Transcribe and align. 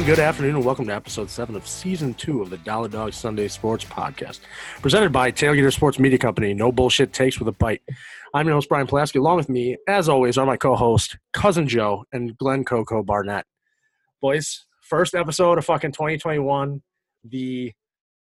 Good 0.00 0.06
morning, 0.06 0.16
good 0.16 0.28
afternoon, 0.28 0.56
and 0.56 0.64
welcome 0.64 0.86
to 0.86 0.94
episode 0.94 1.28
seven 1.28 1.54
of 1.54 1.66
season 1.66 2.14
two 2.14 2.40
of 2.40 2.48
the 2.48 2.56
Dollar 2.56 2.88
Dog 2.88 3.12
Sunday 3.12 3.48
Sports 3.48 3.84
Podcast, 3.84 4.40
presented 4.80 5.12
by 5.12 5.30
Tailgater 5.30 5.70
Sports 5.70 5.98
Media 5.98 6.16
Company. 6.16 6.54
No 6.54 6.72
bullshit 6.72 7.12
takes 7.12 7.38
with 7.38 7.48
a 7.48 7.52
bite. 7.52 7.82
I'm 8.32 8.46
your 8.46 8.54
host 8.54 8.70
Brian 8.70 8.86
Pulaski. 8.86 9.18
Along 9.18 9.36
with 9.36 9.50
me, 9.50 9.76
as 9.86 10.08
always, 10.08 10.38
are 10.38 10.46
my 10.46 10.56
co-host 10.56 11.18
cousin 11.34 11.68
Joe 11.68 12.06
and 12.14 12.34
Glenn 12.38 12.64
Coco 12.64 13.02
Barnett. 13.02 13.44
Boys, 14.22 14.64
first 14.80 15.14
episode 15.14 15.58
of 15.58 15.66
fucking 15.66 15.92
2021, 15.92 16.80
the 17.24 17.74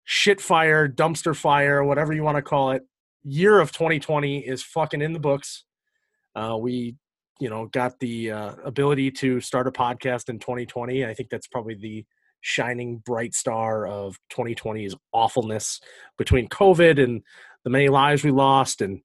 shit 0.04 0.42
fire, 0.42 0.90
dumpster 0.90 1.36
fire, 1.36 1.84
whatever 1.84 2.12
you 2.12 2.24
want 2.24 2.38
to 2.38 2.42
call 2.42 2.72
it, 2.72 2.82
year 3.24 3.60
of 3.60 3.72
2020 3.72 4.40
is 4.40 4.64
fucking 4.64 5.04
in 5.04 5.14
the 5.14 5.20
books. 5.20 5.64
Uh, 6.36 6.58
we 6.60 6.96
you 7.40 7.50
know 7.50 7.68
got 7.68 8.00
the 8.00 8.32
uh, 8.32 8.54
ability 8.64 9.12
to 9.12 9.40
start 9.40 9.68
a 9.68 9.72
podcast 9.72 10.30
in 10.30 10.40
2020 10.40 11.06
i 11.06 11.14
think 11.14 11.30
that's 11.30 11.48
probably 11.48 11.76
the 11.76 12.06
shining 12.42 12.98
bright 13.06 13.34
star 13.34 13.88
of 13.88 14.18
2020's 14.32 14.96
awfulness 15.12 15.80
between 16.18 16.48
covid 16.48 17.04
and 17.04 17.22
the 17.64 17.70
many 17.70 17.90
lives 17.90 18.24
we 18.24 18.32
lost 18.32 18.82
and 18.82 19.02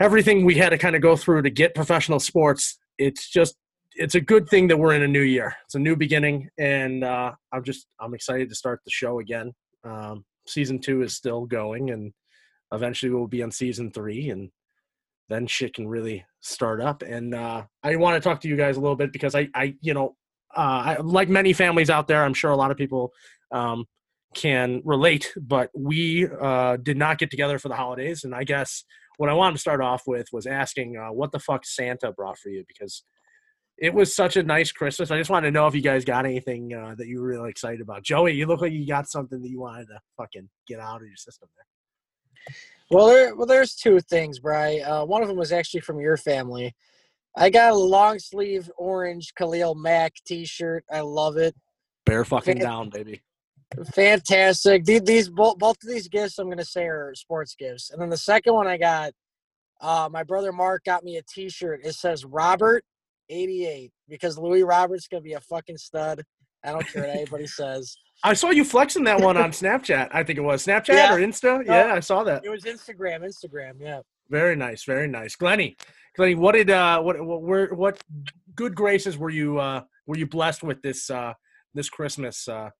everything 0.00 0.44
we 0.44 0.54
had 0.54 0.70
to 0.70 0.78
kind 0.78 0.96
of 0.96 1.02
go 1.02 1.16
through 1.16 1.42
to 1.42 1.50
get 1.50 1.74
professional 1.74 2.20
sports. 2.20 2.78
It's 2.98 3.28
just 3.28 3.56
it's 3.94 4.14
a 4.14 4.20
good 4.20 4.48
thing 4.48 4.68
that 4.68 4.76
we're 4.76 4.94
in 4.94 5.02
a 5.02 5.08
new 5.08 5.22
year. 5.22 5.56
It's 5.64 5.74
a 5.74 5.80
new 5.80 5.96
beginning 5.96 6.48
and 6.58 7.02
uh, 7.02 7.32
i'm 7.52 7.64
just 7.64 7.86
i'm 8.00 8.14
excited 8.14 8.48
to 8.48 8.54
start 8.54 8.80
the 8.84 8.90
show 8.90 9.18
again. 9.20 9.52
Um, 9.84 10.24
season 10.46 10.78
two 10.78 11.02
is 11.02 11.14
still 11.14 11.46
going 11.46 11.90
and 11.90 12.12
eventually 12.72 13.10
we'll 13.10 13.26
be 13.26 13.42
on 13.42 13.50
season 13.50 13.90
three 13.90 14.30
and 14.30 14.50
then 15.28 15.46
shit 15.46 15.74
can 15.74 15.86
really 15.86 16.24
start 16.40 16.80
up. 16.80 17.02
And 17.02 17.34
uh, 17.34 17.64
I 17.82 17.96
want 17.96 18.22
to 18.22 18.26
talk 18.26 18.40
to 18.42 18.48
you 18.48 18.56
guys 18.56 18.76
a 18.76 18.80
little 18.80 18.96
bit 18.96 19.12
because 19.12 19.34
I, 19.34 19.48
I 19.54 19.74
you 19.80 19.94
know, 19.94 20.16
uh, 20.56 20.96
I, 20.96 20.96
like 21.00 21.28
many 21.28 21.52
families 21.52 21.90
out 21.90 22.08
there, 22.08 22.24
I'm 22.24 22.34
sure 22.34 22.50
a 22.50 22.56
lot 22.56 22.70
of 22.70 22.76
people 22.76 23.12
um, 23.52 23.84
can 24.34 24.80
relate, 24.84 25.32
but 25.36 25.70
we 25.74 26.28
uh, 26.40 26.76
did 26.78 26.96
not 26.96 27.18
get 27.18 27.30
together 27.30 27.58
for 27.58 27.68
the 27.68 27.76
holidays. 27.76 28.24
And 28.24 28.34
I 28.34 28.44
guess 28.44 28.84
what 29.18 29.28
I 29.28 29.34
wanted 29.34 29.54
to 29.54 29.60
start 29.60 29.80
off 29.80 30.04
with 30.06 30.28
was 30.32 30.46
asking 30.46 30.96
uh, 30.96 31.12
what 31.12 31.32
the 31.32 31.38
fuck 31.38 31.66
Santa 31.66 32.12
brought 32.12 32.38
for 32.38 32.48
you 32.50 32.64
because 32.66 33.04
it 33.76 33.94
was 33.94 34.14
such 34.14 34.36
a 34.36 34.42
nice 34.42 34.72
Christmas. 34.72 35.10
I 35.10 35.18
just 35.18 35.30
wanted 35.30 35.48
to 35.48 35.52
know 35.52 35.66
if 35.66 35.74
you 35.74 35.82
guys 35.82 36.04
got 36.04 36.24
anything 36.24 36.74
uh, 36.74 36.94
that 36.96 37.06
you 37.06 37.20
were 37.20 37.28
really 37.28 37.50
excited 37.50 37.80
about. 37.80 38.02
Joey, 38.02 38.32
you 38.32 38.46
look 38.46 38.60
like 38.60 38.72
you 38.72 38.86
got 38.86 39.08
something 39.08 39.40
that 39.40 39.48
you 39.48 39.60
wanted 39.60 39.86
to 39.86 40.00
fucking 40.16 40.48
get 40.66 40.80
out 40.80 41.00
of 41.00 41.06
your 41.06 41.16
system 41.16 41.48
there. 41.56 42.54
Well, 42.90 43.06
there, 43.08 43.36
well, 43.36 43.46
there's 43.46 43.74
two 43.74 44.00
things, 44.00 44.38
Bry. 44.38 44.78
Uh, 44.78 45.04
one 45.04 45.22
of 45.22 45.28
them 45.28 45.36
was 45.36 45.52
actually 45.52 45.80
from 45.80 46.00
your 46.00 46.16
family. 46.16 46.74
I 47.36 47.50
got 47.50 47.72
a 47.72 47.76
long 47.76 48.18
sleeve 48.18 48.70
orange 48.78 49.34
Khalil 49.34 49.74
Mack 49.74 50.14
T-shirt. 50.26 50.84
I 50.90 51.00
love 51.00 51.36
it. 51.36 51.54
Bear 52.06 52.24
fucking 52.24 52.56
Fan- 52.56 52.64
down, 52.64 52.90
baby. 52.90 53.20
Fantastic. 53.94 54.84
These, 54.84 55.02
these 55.02 55.28
both, 55.28 55.58
both 55.58 55.76
of 55.82 55.88
these 55.88 56.08
gifts 56.08 56.38
I'm 56.38 56.48
gonna 56.48 56.64
say 56.64 56.84
are 56.84 57.12
sports 57.14 57.54
gifts. 57.54 57.90
And 57.90 58.00
then 58.00 58.08
the 58.08 58.16
second 58.16 58.54
one 58.54 58.66
I 58.66 58.78
got, 58.78 59.12
uh, 59.80 60.08
my 60.10 60.22
brother 60.22 60.52
Mark 60.52 60.84
got 60.84 61.04
me 61.04 61.18
a 61.18 61.22
T-shirt. 61.22 61.80
It 61.84 61.94
says 61.94 62.24
Robert 62.24 62.84
88 63.28 63.92
because 64.08 64.38
Louis 64.38 64.62
Roberts 64.62 65.06
gonna 65.06 65.20
be 65.20 65.34
a 65.34 65.40
fucking 65.40 65.76
stud. 65.76 66.24
I 66.68 66.72
don't 66.72 66.86
care 66.86 67.02
what 67.02 67.10
anybody 67.10 67.46
says. 67.46 67.96
I 68.24 68.34
saw 68.34 68.50
you 68.50 68.64
flexing 68.64 69.04
that 69.04 69.20
one 69.20 69.36
on 69.36 69.50
Snapchat. 69.52 70.08
I 70.12 70.22
think 70.22 70.38
it 70.38 70.42
was 70.42 70.66
Snapchat 70.66 70.88
yeah. 70.88 71.14
or 71.14 71.18
Insta. 71.18 71.64
No, 71.64 71.74
yeah, 71.74 71.94
I 71.94 72.00
saw 72.00 72.24
that. 72.24 72.44
It 72.44 72.50
was 72.50 72.64
Instagram. 72.64 73.20
Instagram. 73.24 73.74
Yeah. 73.80 74.00
Very 74.28 74.56
nice. 74.56 74.84
Very 74.84 75.08
nice. 75.08 75.36
Glenny, 75.36 75.76
Glenny, 76.16 76.34
what 76.34 76.52
did 76.52 76.70
uh, 76.70 77.00
what 77.00 77.24
what 77.24 77.42
were 77.42 77.68
what 77.74 78.02
good 78.54 78.74
graces 78.74 79.16
were 79.16 79.30
you 79.30 79.58
uh 79.58 79.82
were 80.06 80.18
you 80.18 80.26
blessed 80.26 80.62
with 80.62 80.82
this 80.82 81.10
uh 81.10 81.32
this 81.74 81.88
Christmas 81.88 82.48
uh 82.48 82.70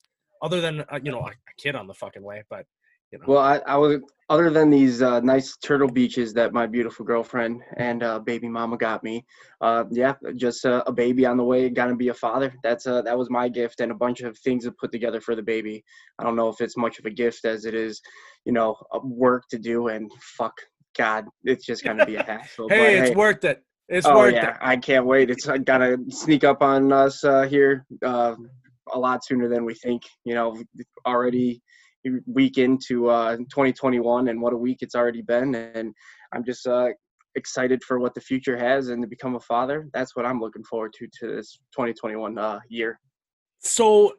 other 0.42 0.60
than 0.60 0.80
uh, 0.80 0.98
you 1.02 1.10
know 1.10 1.20
a, 1.20 1.30
a 1.30 1.54
kid 1.56 1.74
on 1.74 1.86
the 1.86 1.94
fucking 1.94 2.22
way, 2.22 2.42
but 2.50 2.66
you 3.12 3.18
know. 3.18 3.24
Well, 3.26 3.38
I, 3.38 3.60
I 3.66 3.76
was 3.76 3.98
other 4.30 4.50
than 4.50 4.68
these 4.68 5.00
uh, 5.00 5.20
nice 5.20 5.56
turtle 5.56 5.88
beaches 5.88 6.34
that 6.34 6.52
my 6.52 6.66
beautiful 6.66 7.04
girlfriend 7.04 7.62
and 7.76 8.02
uh, 8.02 8.18
baby 8.18 8.48
mama 8.48 8.76
got 8.76 9.02
me. 9.02 9.24
Uh, 9.60 9.84
yeah, 9.90 10.14
just 10.36 10.64
a 10.64 10.92
baby 10.92 11.24
on 11.24 11.36
the 11.36 11.44
way, 11.44 11.68
gonna 11.70 11.96
be 11.96 12.08
a 12.08 12.14
father. 12.14 12.52
That's 12.62 12.86
uh, 12.86 13.02
that 13.02 13.16
was 13.16 13.30
my 13.30 13.48
gift 13.48 13.80
and 13.80 13.90
a 13.90 13.94
bunch 13.94 14.20
of 14.20 14.36
things 14.38 14.64
to 14.64 14.72
put 14.72 14.92
together 14.92 15.20
for 15.20 15.34
the 15.34 15.42
baby. 15.42 15.84
I 16.18 16.24
don't 16.24 16.36
know 16.36 16.48
if 16.48 16.60
it's 16.60 16.76
much 16.76 16.98
of 16.98 17.06
a 17.06 17.10
gift 17.10 17.44
as 17.44 17.64
it 17.64 17.74
is, 17.74 18.00
you 18.44 18.52
know, 18.52 18.76
work 19.02 19.44
to 19.50 19.58
do 19.58 19.88
and 19.88 20.10
fuck 20.36 20.54
God, 20.98 21.26
it's 21.44 21.64
just 21.64 21.84
gonna 21.84 22.04
be 22.04 22.16
a 22.16 22.22
hassle. 22.26 22.68
hey, 22.68 22.78
but, 22.78 23.02
it's 23.02 23.08
hey, 23.10 23.14
worth 23.14 23.44
it. 23.44 23.62
It's 23.88 24.06
oh, 24.06 24.18
worth 24.18 24.34
yeah, 24.34 24.50
it. 24.50 24.56
I 24.60 24.76
can't 24.76 25.06
wait. 25.06 25.30
It's 25.30 25.46
gotta 25.64 25.96
sneak 26.10 26.44
up 26.44 26.62
on 26.62 26.92
us 26.92 27.24
uh, 27.24 27.42
here 27.42 27.86
uh, 28.04 28.34
a 28.92 28.98
lot 28.98 29.24
sooner 29.24 29.48
than 29.48 29.64
we 29.64 29.74
think. 29.74 30.02
You 30.24 30.34
know, 30.34 30.62
already 31.06 31.62
week 32.26 32.58
into 32.58 33.08
uh, 33.08 33.36
2021 33.36 34.28
and 34.28 34.40
what 34.40 34.52
a 34.52 34.56
week 34.56 34.78
it's 34.80 34.94
already 34.94 35.22
been. 35.22 35.54
And 35.54 35.94
i'm 36.32 36.44
just 36.44 36.66
uh, 36.66 36.88
excited 37.34 37.82
for 37.84 37.98
what 37.98 38.14
the 38.14 38.20
future 38.20 38.56
has 38.56 38.88
and 38.88 39.02
to 39.02 39.08
become 39.08 39.36
a 39.36 39.40
father. 39.40 39.88
That's 39.92 40.16
what 40.16 40.26
i'm 40.26 40.40
looking 40.40 40.64
forward 40.64 40.92
to 40.94 41.06
to 41.20 41.36
this 41.36 41.60
2021 41.72 42.38
uh, 42.38 42.60
year. 42.68 43.00
So 43.60 44.14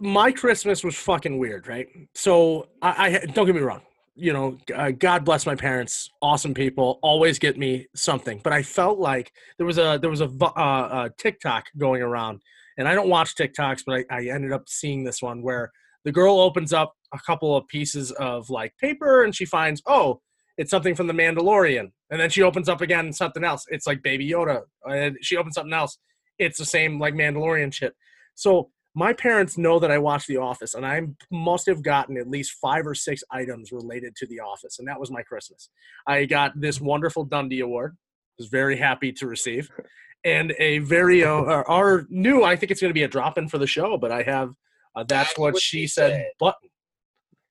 my 0.00 0.32
christmas 0.32 0.82
was 0.84 0.96
fucking 0.96 1.38
weird 1.38 1.68
right? 1.68 1.88
So 2.14 2.68
i, 2.82 3.16
I 3.22 3.26
don't 3.26 3.46
get 3.46 3.54
me 3.54 3.62
wrong. 3.62 3.82
You 4.14 4.32
know 4.32 4.58
uh, 4.74 4.90
god 4.90 5.24
bless 5.24 5.46
my 5.46 5.54
parents. 5.54 6.10
Awesome 6.20 6.54
people. 6.54 6.98
Always 7.02 7.38
get 7.38 7.56
me 7.58 7.86
something. 7.94 8.40
But 8.42 8.52
i 8.52 8.62
felt 8.62 8.98
like 8.98 9.32
there 9.56 9.66
was 9.66 9.78
a 9.78 9.98
there 10.00 10.10
was 10.10 10.20
a, 10.20 10.30
uh, 10.42 11.06
a 11.06 11.10
tiktok 11.18 11.64
going 11.78 12.02
around. 12.02 12.42
And 12.78 12.88
i 12.88 12.94
don't 12.94 13.08
watch 13.08 13.34
tiktoks 13.34 13.82
but 13.86 14.04
I, 14.10 14.18
I 14.18 14.26
ended 14.26 14.52
up 14.52 14.68
seeing 14.68 15.04
this 15.04 15.22
one 15.22 15.42
where 15.42 15.70
the 16.04 16.12
girl 16.12 16.40
opens 16.40 16.72
up 16.72 16.94
a 17.12 17.18
couple 17.26 17.56
of 17.56 17.66
pieces 17.68 18.10
of 18.12 18.50
like 18.50 18.76
paper 18.78 19.24
and 19.24 19.34
she 19.34 19.44
finds 19.44 19.82
oh 19.86 20.20
it's 20.58 20.70
something 20.70 20.94
from 20.94 21.06
the 21.06 21.12
mandalorian. 21.12 21.90
And 22.10 22.20
then 22.20 22.30
she 22.30 22.42
opens 22.42 22.68
up 22.68 22.80
again 22.80 23.12
something 23.12 23.44
else. 23.44 23.64
It's 23.68 23.86
like 23.86 24.02
baby 24.02 24.28
yoda. 24.28 24.62
And 24.84 25.16
she 25.22 25.36
opens 25.36 25.54
something 25.54 25.72
else. 25.72 25.98
It's 26.38 26.58
the 26.58 26.64
same 26.64 27.00
like 27.00 27.14
mandalorian 27.14 27.72
shit. 27.72 27.94
So 28.34 28.70
my 28.94 29.14
parents 29.14 29.56
know 29.56 29.78
that 29.78 29.90
i 29.90 29.96
watch 29.96 30.26
the 30.26 30.36
office 30.36 30.74
and 30.74 30.84
i 30.84 31.00
must 31.30 31.64
have 31.64 31.82
gotten 31.82 32.18
at 32.18 32.28
least 32.28 32.52
five 32.60 32.86
or 32.86 32.94
six 32.94 33.24
items 33.30 33.72
related 33.72 34.14
to 34.14 34.26
the 34.26 34.38
office 34.38 34.78
and 34.78 34.86
that 34.86 35.00
was 35.00 35.10
my 35.10 35.22
christmas. 35.22 35.70
I 36.06 36.26
got 36.26 36.60
this 36.60 36.78
wonderful 36.78 37.24
Dundie 37.24 37.62
award. 37.62 37.96
I 37.96 38.34
was 38.36 38.48
very 38.48 38.76
happy 38.76 39.12
to 39.12 39.26
receive. 39.26 39.70
And 40.24 40.54
a 40.60 40.78
very 40.78 41.24
uh, 41.24 41.64
our 41.66 42.06
new 42.08 42.44
i 42.44 42.54
think 42.54 42.70
it's 42.70 42.80
going 42.80 42.90
to 42.90 42.94
be 42.94 43.02
a 43.02 43.08
drop-in 43.08 43.48
for 43.48 43.58
the 43.58 43.66
show 43.66 43.98
but 43.98 44.12
i 44.12 44.22
have 44.22 44.50
uh, 44.94 45.04
that's, 45.04 45.28
that's, 45.30 45.38
what, 45.38 45.54
what 45.54 45.62
she 45.62 45.86
said, 45.86 46.10
said 46.10 46.26
button 46.38 46.68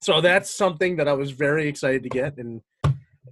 so 0.01 0.19
that's 0.19 0.49
something 0.49 0.95
that 0.97 1.07
I 1.07 1.13
was 1.13 1.31
very 1.31 1.67
excited 1.67 2.01
to 2.03 2.09
get, 2.09 2.37
and 2.37 2.61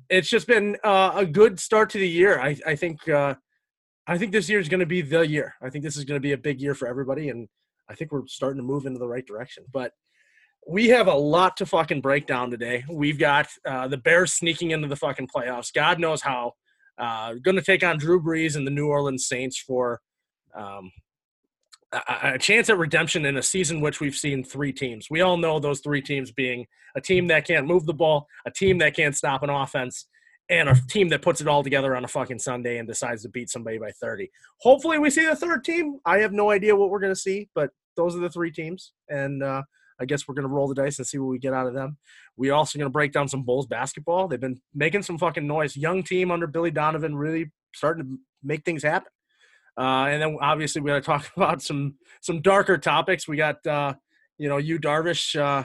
it's 0.08 0.30
just 0.30 0.46
been 0.46 0.78
uh, 0.84 1.14
a 1.16 1.26
good 1.26 1.60
start 1.60 1.90
to 1.92 1.98
the 1.98 2.08
year. 2.08 2.40
I, 2.40 2.56
I 2.66 2.76
think 2.76 3.10
uh, 3.10 3.34
I 4.06 4.18
think 4.20 4.32
this 4.32 4.48
year 4.50 4.60
is 4.60 4.70
going 4.70 4.80
to 4.80 4.86
be 4.86 5.02
the 5.02 5.22
year. 5.22 5.56
I 5.64 5.72
think 5.72 5.84
this 5.84 5.98
is 5.98 6.06
going 6.06 6.18
to 6.18 6.22
be 6.22 6.34
a 6.34 6.38
big 6.38 6.62
year 6.62 6.76
for 6.76 6.88
everybody, 6.88 7.30
and 7.30 7.48
I 7.90 7.96
think 7.96 8.12
we're 8.12 8.28
starting 8.28 8.62
to 8.62 8.64
move 8.64 8.86
into 8.86 9.00
the 9.00 9.08
right 9.08 9.26
direction. 9.26 9.66
But 9.74 9.94
we 10.68 10.90
have 10.90 11.08
a 11.08 11.14
lot 11.14 11.58
to 11.58 11.66
fucking 11.66 12.02
break 12.02 12.28
down 12.28 12.52
today. 12.52 12.86
We've 12.88 13.18
got 13.18 13.48
uh, 13.66 13.88
the 13.88 13.98
Bears 13.98 14.34
sneaking 14.34 14.70
into 14.70 14.88
the 14.88 14.96
fucking 14.96 15.30
playoffs. 15.36 15.74
God 15.74 16.00
knows 16.00 16.22
how. 16.22 16.54
Uh, 17.00 17.36
going 17.42 17.56
to 17.56 17.64
take 17.64 17.82
on 17.82 17.98
Drew 17.98 18.22
Brees 18.22 18.58
and 18.58 18.68
the 18.68 18.72
New 18.72 18.90
Orleans 18.90 19.26
Saints 19.26 19.58
for 19.58 20.02
um, 20.54 20.92
a, 21.92 22.38
chance 22.38 22.70
at 22.70 22.78
redemption 22.78 23.26
in 23.26 23.38
a 23.38 23.44
season 23.44 23.82
which 23.82 24.00
we've 24.00 24.16
seen 24.16 24.44
three 24.44 24.72
teams. 24.72 25.08
We 25.10 25.22
all 25.22 25.38
know 25.38 25.60
those 25.60 25.80
three 25.80 26.02
teams 26.02 26.32
being 26.32 26.68
a 26.96 27.02
team 27.02 27.28
that 27.28 27.48
can't 27.48 27.68
move 27.68 27.86
the 27.86 27.94
ball, 27.94 28.28
a 28.46 28.52
team 28.52 28.78
that 28.80 28.96
can't 28.96 29.16
stop 29.16 29.44
an 29.44 29.50
offense, 29.50 30.06
and 30.50 30.70
a 30.70 30.76
team 30.88 31.10
that 31.10 31.22
puts 31.22 31.42
it 31.42 31.48
all 31.48 31.64
together 31.64 31.96
on 31.96 32.04
a 32.04 32.08
fucking 32.08 32.40
Sunday 32.40 32.78
and 32.78 32.88
decides 32.88 33.24
to 33.24 33.30
beat 33.30 33.50
somebody 33.50 33.78
by 33.78 33.92
30. 33.92 34.30
Hopefully, 34.62 35.00
we 35.00 35.10
see 35.10 35.26
the 35.26 35.36
third 35.36 35.64
team. 35.64 36.00
I 36.06 36.20
have 36.20 36.34
no 36.34 36.52
idea 36.52 36.76
what 36.76 36.90
we're 36.90 37.00
going 37.00 37.14
to 37.14 37.20
see, 37.20 37.50
but 37.54 37.70
those 37.96 38.16
are 38.16 38.20
the 38.20 38.30
three 38.30 38.52
teams. 38.52 38.94
And 39.10 39.44
uh, 39.44 39.64
I 40.00 40.06
guess 40.06 40.28
we're 40.28 40.36
going 40.36 40.48
to 40.48 40.54
roll 40.54 40.68
the 40.68 40.76
dice 40.76 40.98
and 40.98 41.08
see 41.08 41.18
what 41.18 41.30
we 41.30 41.40
get 41.40 41.54
out 41.54 41.68
of 41.68 41.74
them. 41.74 41.98
We're 42.38 42.54
also 42.54 42.80
going 42.80 42.88
to 42.88 42.94
break 42.94 43.12
down 43.12 43.28
some 43.28 43.44
Bulls 43.44 43.68
basketball. 43.68 44.28
They've 44.28 44.40
been 44.40 44.62
making 44.74 45.04
some 45.04 45.18
fucking 45.18 45.46
noise. 45.46 45.76
Young 45.76 46.04
team 46.04 46.32
under 46.32 46.48
Billy 46.48 46.72
Donovan 46.72 47.16
really 47.16 47.52
starting 47.74 48.04
to 48.04 48.18
make 48.44 48.64
things 48.64 48.84
happen. 48.84 49.12
Uh, 49.80 50.08
and 50.08 50.22
then 50.22 50.38
obviously 50.42 50.82
we 50.82 50.90
got 50.90 50.96
to 50.96 51.02
talk 51.02 51.32
about 51.38 51.62
some 51.62 51.96
some 52.22 52.42
darker 52.42 52.78
topics. 52.78 53.28
We 53.28 53.38
got 53.38 53.66
uh, 53.66 53.94
you 54.38 54.50
know 54.50 54.58
Yu 54.58 54.78
Darvish 54.78 55.40
uh, 55.40 55.64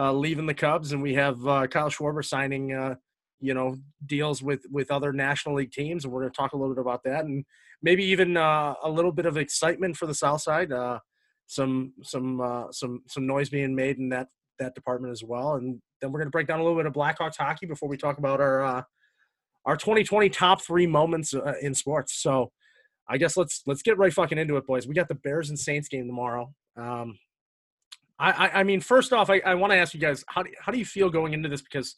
uh, 0.00 0.12
leaving 0.12 0.46
the 0.46 0.54
Cubs, 0.54 0.92
and 0.92 1.02
we 1.02 1.14
have 1.14 1.44
uh, 1.46 1.66
Kyle 1.66 1.90
Schwarber 1.90 2.24
signing 2.24 2.72
uh, 2.72 2.94
you 3.40 3.54
know 3.54 3.76
deals 4.06 4.42
with 4.42 4.62
with 4.70 4.92
other 4.92 5.12
National 5.12 5.56
League 5.56 5.72
teams, 5.72 6.04
and 6.04 6.12
we're 6.12 6.20
going 6.20 6.32
to 6.32 6.36
talk 6.36 6.52
a 6.52 6.56
little 6.56 6.74
bit 6.74 6.80
about 6.80 7.02
that, 7.04 7.24
and 7.24 7.44
maybe 7.82 8.04
even 8.04 8.36
a 8.36 8.88
little 8.88 9.12
bit 9.12 9.26
of 9.26 9.36
excitement 9.36 9.96
for 9.96 10.06
the 10.06 10.14
South 10.14 10.40
Side. 10.40 10.70
some 11.46 11.92
some 12.02 12.68
some 12.70 13.02
some 13.08 13.26
noise 13.26 13.48
being 13.48 13.74
made 13.74 13.98
in 13.98 14.08
that 14.10 14.28
that 14.60 14.76
department 14.76 15.10
as 15.10 15.24
well, 15.24 15.54
and 15.54 15.80
then 16.00 16.12
we're 16.12 16.20
going 16.20 16.28
to 16.28 16.32
break 16.32 16.46
down 16.46 16.60
a 16.60 16.62
little 16.62 16.78
bit 16.78 16.86
of 16.86 16.92
Blackhawks 16.92 17.36
hockey 17.36 17.66
before 17.66 17.88
we 17.88 17.96
talk 17.96 18.18
about 18.18 18.40
our 18.40 18.84
our 19.64 19.76
2020 19.76 20.28
top 20.28 20.62
three 20.62 20.86
moments 20.86 21.34
in 21.60 21.74
sports. 21.74 22.22
So 22.22 22.52
I 23.08 23.18
guess 23.18 23.36
let's 23.36 23.62
let's 23.66 23.82
get 23.82 23.98
right 23.98 24.12
fucking 24.12 24.38
into 24.38 24.56
it, 24.56 24.66
boys. 24.66 24.86
We 24.86 24.94
got 24.94 25.08
the 25.08 25.14
Bears 25.14 25.48
and 25.48 25.58
Saints 25.58 25.88
game 25.88 26.06
tomorrow. 26.06 26.52
Um, 26.76 27.18
I, 28.18 28.30
I, 28.30 28.60
I 28.60 28.62
mean, 28.64 28.80
first 28.80 29.12
off, 29.12 29.30
I, 29.30 29.40
I 29.46 29.54
want 29.54 29.72
to 29.72 29.76
ask 29.76 29.94
you 29.94 30.00
guys 30.00 30.24
how 30.28 30.42
do, 30.42 30.50
how 30.60 30.72
do 30.72 30.78
you 30.78 30.84
feel 30.84 31.08
going 31.08 31.32
into 31.32 31.48
this 31.48 31.62
because 31.62 31.94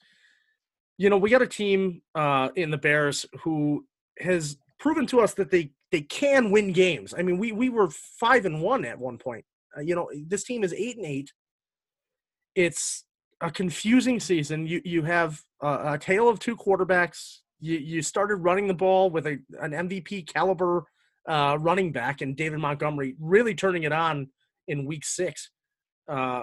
you 0.99 1.11
know 1.11 1.19
we 1.19 1.31
got 1.31 1.43
a 1.43 1.47
team 1.47 2.03
uh, 2.15 2.51
in 2.57 2.71
the 2.71 2.79
Bears 2.79 3.27
who 3.43 3.85
has 4.19 4.57
proven 4.79 5.07
to 5.07 5.21
us 5.21 5.35
that 5.35 5.51
they 5.51 5.73
they 5.91 6.03
can 6.03 6.51
win 6.51 6.73
games. 6.73 7.15
I 7.17 7.23
mean, 7.23 7.39
we 7.39 7.53
we 7.53 7.69
were 7.69 7.91
five 7.91 8.45
and 8.47 8.61
one 8.61 8.85
at 8.85 8.99
one 8.99 9.19
point. 9.19 9.45
Uh, 9.77 9.81
you 9.81 9.95
know, 9.95 10.11
this 10.27 10.45
team 10.45 10.63
is 10.63 10.73
eight 10.75 10.97
and 10.97 11.07
eight. 11.07 11.33
It's 12.55 13.05
a 13.41 13.51
confusing 13.51 14.21
season. 14.21 14.67
You 14.67 14.81
you 14.85 15.03
have 15.03 15.43
a, 15.61 15.95
a 15.95 15.99
tale 15.99 16.29
of 16.29 16.39
two 16.39 16.57
quarterbacks. 16.57 17.39
You 17.59 17.79
you 17.79 18.03
started 18.03 18.37
running 18.37 18.69
the 18.69 18.75
ball 18.75 19.11
with 19.11 19.27
a 19.27 19.39
an 19.61 19.73
MVP 19.73 20.33
caliber 20.33 20.85
uh, 21.29 21.57
running 21.61 21.93
back 21.93 22.21
and 22.21 22.37
David 22.37 22.59
Montgomery 22.59 23.15
really 23.21 23.55
turning 23.55 23.83
it 23.83 23.93
on 23.93 24.29
in 24.69 24.87
week 24.87 25.05
six. 25.05 25.51
Uh, 26.09 26.43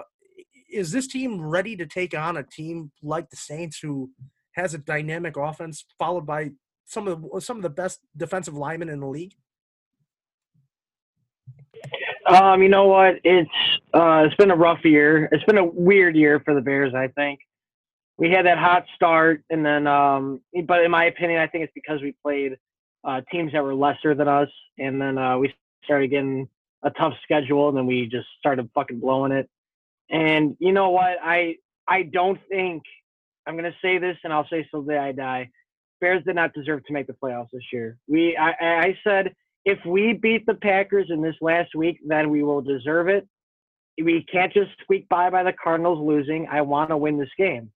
is 0.70 0.92
this 0.92 1.06
team 1.06 1.40
ready 1.40 1.76
to 1.76 1.86
take 1.86 2.16
on 2.16 2.36
a 2.36 2.42
team 2.42 2.92
like 3.02 3.30
the 3.30 3.36
Saints 3.36 3.78
who 3.80 4.10
has 4.52 4.74
a 4.74 4.78
dynamic 4.78 5.36
offense 5.36 5.84
followed 5.98 6.26
by 6.26 6.50
some 6.84 7.08
of 7.08 7.22
the, 7.22 7.40
some 7.40 7.56
of 7.56 7.62
the 7.62 7.70
best 7.70 8.00
defensive 8.16 8.54
linemen 8.54 8.88
in 8.88 9.00
the 9.00 9.06
league? 9.06 9.34
Um, 12.26 12.62
you 12.62 12.68
know 12.68 12.86
what? 12.86 13.14
It's 13.24 13.50
uh, 13.94 14.24
it's 14.26 14.34
been 14.36 14.50
a 14.50 14.56
rough 14.56 14.84
year. 14.84 15.28
It's 15.32 15.44
been 15.44 15.58
a 15.58 15.64
weird 15.64 16.14
year 16.14 16.40
for 16.44 16.54
the 16.54 16.60
Bears. 16.60 16.92
I 16.94 17.08
think 17.08 17.40
we 18.18 18.30
had 18.30 18.44
that 18.46 18.58
hot 18.58 18.84
start, 18.94 19.42
and 19.48 19.64
then, 19.64 19.86
um, 19.86 20.40
but 20.66 20.84
in 20.84 20.90
my 20.90 21.04
opinion, 21.06 21.40
I 21.40 21.46
think 21.46 21.64
it's 21.64 21.72
because 21.74 22.02
we 22.02 22.14
played 22.22 22.58
uh, 23.04 23.20
teams 23.30 23.52
that 23.52 23.62
were 23.62 23.74
lesser 23.74 24.14
than 24.14 24.28
us, 24.28 24.48
and 24.78 25.00
then 25.00 25.18
uh, 25.18 25.38
we 25.38 25.52
started 25.84 26.08
getting 26.08 26.48
a 26.82 26.90
tough 26.90 27.14
schedule, 27.22 27.68
and 27.68 27.76
then 27.76 27.86
we 27.86 28.06
just 28.06 28.26
started 28.38 28.68
fucking 28.74 29.00
blowing 29.00 29.32
it. 29.32 29.48
And 30.10 30.56
you 30.58 30.72
know 30.72 30.90
what? 30.90 31.18
I 31.22 31.56
I 31.86 32.02
don't 32.02 32.40
think 32.48 32.82
I'm 33.46 33.56
gonna 33.56 33.74
say 33.82 33.98
this, 33.98 34.16
and 34.24 34.32
I'll 34.32 34.48
say 34.48 34.66
so 34.70 34.82
the 34.82 34.92
day 34.92 34.98
I 34.98 35.12
die. 35.12 35.50
Bears 36.00 36.22
did 36.24 36.36
not 36.36 36.52
deserve 36.54 36.84
to 36.86 36.92
make 36.92 37.06
the 37.06 37.14
playoffs 37.14 37.48
this 37.52 37.64
year. 37.72 37.98
We 38.06 38.36
I, 38.36 38.50
I 38.60 38.98
said 39.04 39.34
if 39.64 39.78
we 39.84 40.12
beat 40.12 40.46
the 40.46 40.54
Packers 40.54 41.08
in 41.10 41.20
this 41.20 41.34
last 41.40 41.74
week, 41.74 41.98
then 42.06 42.30
we 42.30 42.42
will 42.42 42.62
deserve 42.62 43.08
it. 43.08 43.28
We 44.02 44.24
can't 44.30 44.52
just 44.52 44.70
squeak 44.80 45.08
by 45.08 45.30
by 45.30 45.42
the 45.42 45.52
Cardinals 45.52 45.98
losing. 46.00 46.46
I 46.50 46.62
want 46.62 46.90
to 46.90 46.96
win 46.96 47.18
this 47.18 47.28
game. 47.36 47.70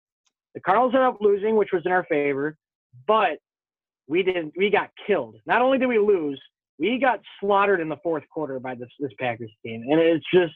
The 0.55 0.61
Cardinals 0.61 0.93
ended 0.95 1.09
up 1.09 1.19
losing, 1.21 1.57
which 1.57 1.71
was 1.73 1.83
in 1.87 1.93
our 1.93 2.05
favor, 2.05 2.57
but 3.07 3.39
we 4.11 4.25
didn't. 4.25 4.53
We 4.57 4.71
got 4.71 4.91
killed. 5.07 5.37
Not 5.47 5.63
only 5.63 5.79
did 5.79 5.87
we 5.87 5.99
lose, 5.99 6.41
we 6.79 6.99
got 6.99 7.21
slaughtered 7.41 7.81
in 7.81 7.89
the 7.89 7.97
fourth 8.03 8.25
quarter 8.29 8.59
by 8.59 8.75
this 8.75 8.89
this 8.99 9.13
Packers 9.19 9.53
team, 9.65 9.85
and 9.89 10.01
it's 10.01 10.27
just 10.35 10.53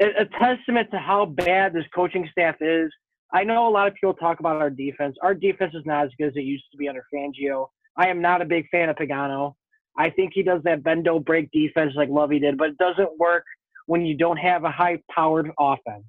a, 0.00 0.24
testament 0.40 0.90
to 0.90 0.98
how 0.98 1.26
bad 1.26 1.72
this 1.72 1.84
coaching 1.94 2.28
staff 2.32 2.56
is. 2.60 2.90
I 3.32 3.44
know 3.44 3.68
a 3.68 3.70
lot 3.70 3.86
of 3.86 3.94
people 3.94 4.14
talk 4.14 4.40
about 4.40 4.56
our 4.56 4.68
defense. 4.68 5.16
Our 5.22 5.32
defense 5.32 5.74
is 5.74 5.84
not 5.86 6.06
as 6.06 6.10
good 6.18 6.28
as 6.28 6.36
it 6.36 6.42
used 6.42 6.64
to 6.72 6.76
be 6.76 6.88
under 6.88 7.04
Fangio. 7.14 7.68
I 7.96 8.08
am 8.08 8.20
not 8.20 8.42
a 8.42 8.44
big 8.44 8.66
fan 8.70 8.88
of 8.88 8.96
Pagano. 8.96 9.54
I 9.96 10.10
think 10.10 10.32
he 10.34 10.42
does 10.42 10.60
that 10.64 10.82
bend 10.82 11.04
don't 11.04 11.24
break 11.24 11.50
defense 11.52 11.92
like 11.94 12.08
Lovie 12.08 12.40
did, 12.40 12.58
but 12.58 12.70
it 12.70 12.78
doesn't 12.78 13.18
work 13.18 13.44
when 13.86 14.04
you 14.04 14.16
don't 14.16 14.38
have 14.38 14.64
a 14.64 14.70
high 14.70 14.98
powered 15.14 15.50
offense. 15.58 16.04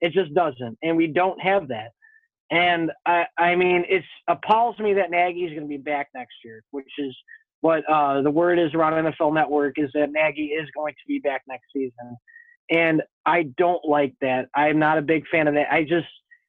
It 0.00 0.12
just 0.12 0.34
doesn't, 0.34 0.76
and 0.82 0.96
we 0.96 1.06
don't 1.06 1.40
have 1.40 1.68
that. 1.68 1.92
And 2.50 2.90
I, 3.06 3.24
I 3.38 3.54
mean, 3.54 3.84
it 3.88 4.02
appalls 4.28 4.78
me 4.78 4.92
that 4.94 5.10
Nagy 5.10 5.44
is 5.44 5.50
going 5.50 5.62
to 5.62 5.68
be 5.68 5.76
back 5.76 6.08
next 6.14 6.34
year, 6.44 6.62
which 6.72 6.90
is 6.98 7.16
what 7.60 7.84
uh, 7.88 8.22
the 8.22 8.30
word 8.30 8.58
is 8.58 8.74
around 8.74 8.92
NFL 8.94 9.34
Network 9.34 9.74
is 9.78 9.90
that 9.94 10.10
Nagy 10.10 10.46
is 10.46 10.68
going 10.74 10.94
to 10.94 11.06
be 11.06 11.20
back 11.20 11.42
next 11.46 11.66
season. 11.72 12.16
And 12.70 13.02
I 13.26 13.44
don't 13.56 13.84
like 13.84 14.14
that. 14.20 14.48
I'm 14.54 14.78
not 14.78 14.98
a 14.98 15.02
big 15.02 15.24
fan 15.28 15.46
of 15.46 15.54
that. 15.54 15.72
I 15.72 15.82
just, 15.82 16.06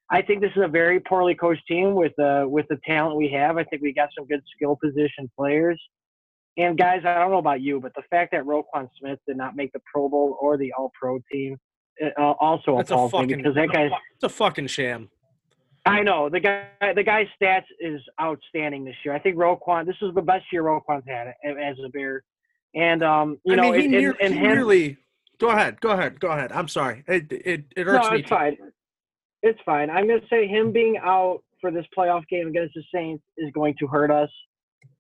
I 0.10 0.22
think 0.22 0.42
this 0.42 0.52
is 0.56 0.64
a 0.64 0.68
very 0.68 1.00
poorly 1.00 1.36
coached 1.36 1.66
team 1.68 1.94
with 1.94 2.18
uh, 2.20 2.46
with 2.46 2.66
the 2.70 2.78
talent 2.86 3.16
we 3.16 3.30
have. 3.30 3.58
I 3.58 3.64
think 3.64 3.82
we 3.82 3.94
got 3.94 4.10
some 4.18 4.28
good 4.28 4.42
skill 4.56 4.78
position 4.82 5.32
players. 5.38 5.82
And 6.58 6.78
guys, 6.78 7.02
I 7.06 7.16
don't 7.16 7.32
know 7.32 7.38
about 7.38 7.62
you, 7.62 7.80
but 7.80 7.94
the 7.96 8.04
fact 8.10 8.32
that 8.34 8.44
Roquan 8.44 8.90
Smith 9.00 9.20
did 9.28 9.38
not 9.38 9.56
make 9.56 9.72
the 9.72 9.80
Pro 9.92 10.10
Bowl 10.10 10.38
or 10.42 10.58
the 10.58 10.74
All 10.78 10.92
Pro 11.00 11.20
team 11.32 11.58
uh, 12.20 12.34
also 12.40 12.78
That's 12.78 12.92
appalls 12.92 13.12
a 13.14 13.18
fucking, 13.18 13.28
me 13.28 13.36
because 13.38 13.56
that 13.56 13.70
guy. 13.70 13.90
It's 14.16 14.24
a 14.24 14.30
fucking 14.30 14.68
sham. 14.68 15.10
I 15.86 16.02
know 16.04 16.30
the 16.30 16.40
guy. 16.40 16.68
The 16.96 17.04
guy's 17.04 17.28
stats 17.42 17.66
is 17.80 18.02
outstanding 18.22 18.86
this 18.86 18.96
year. 19.04 19.16
I 19.16 19.20
think 19.20 19.36
Roquan. 19.36 19.86
This 19.86 19.96
is 20.02 20.14
the 20.14 20.22
best 20.22 20.46
year 20.52 20.64
Roquan's 20.64 21.04
had 21.08 21.34
as 21.44 21.78
a 21.84 21.90
Bear. 21.90 22.24
And 22.76 23.04
um, 23.04 23.40
you 23.44 23.54
I 23.54 23.56
know, 23.56 23.72
mean, 23.72 23.80
he, 23.80 23.86
and, 23.86 23.92
near, 23.92 24.16
and 24.22 24.72
he. 24.72 24.98
Go 25.40 25.50
ahead. 25.50 25.82
Go 25.82 25.90
ahead. 25.90 26.20
Go 26.20 26.30
ahead. 26.30 26.52
I'm 26.52 26.68
sorry. 26.68 27.04
It 27.08 27.32
it, 27.32 27.66
it 27.76 27.88
hurts 27.88 28.06
no, 28.06 28.12
me. 28.12 28.20
it's 28.20 28.30
fine. 28.30 28.58
It's 29.42 29.60
fine. 29.66 29.90
I'm 29.90 30.08
going 30.08 30.22
to 30.22 30.28
say 30.28 30.48
him 30.48 30.72
being 30.72 30.98
out 31.02 31.42
for 31.60 31.72
this 31.72 31.86
playoff 31.98 32.28
game 32.28 32.48
against 32.48 32.76
the 32.76 32.84
Saints 32.94 33.24
is 33.38 33.52
going 33.52 33.76
to 33.80 33.88
hurt 33.88 34.12
us. 34.12 34.30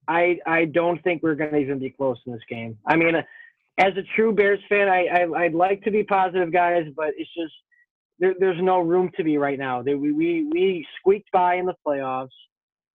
I 0.07 0.39
I 0.47 0.65
don't 0.65 1.01
think 1.03 1.21
we're 1.21 1.35
going 1.35 1.51
to 1.51 1.57
even 1.57 1.77
be 1.77 1.91
close 1.91 2.17
in 2.25 2.33
this 2.33 2.41
game. 2.49 2.75
I 2.87 2.95
mean, 2.95 3.15
as 3.77 3.93
a 3.97 4.03
true 4.15 4.33
Bears 4.33 4.59
fan, 4.67 4.89
I, 4.89 5.05
I 5.05 5.43
I'd 5.43 5.53
like 5.53 5.83
to 5.83 5.91
be 5.91 6.03
positive, 6.03 6.51
guys, 6.51 6.85
but 6.95 7.09
it's 7.17 7.29
just 7.37 7.53
there, 8.21 8.35
there's 8.39 8.61
no 8.61 8.79
room 8.79 9.09
to 9.17 9.23
be 9.23 9.37
right 9.37 9.59
now. 9.59 9.81
We 9.81 9.95
we 10.13 10.47
we 10.51 10.87
squeaked 10.99 11.29
by 11.33 11.55
in 11.55 11.65
the 11.65 11.73
playoffs, 11.85 12.29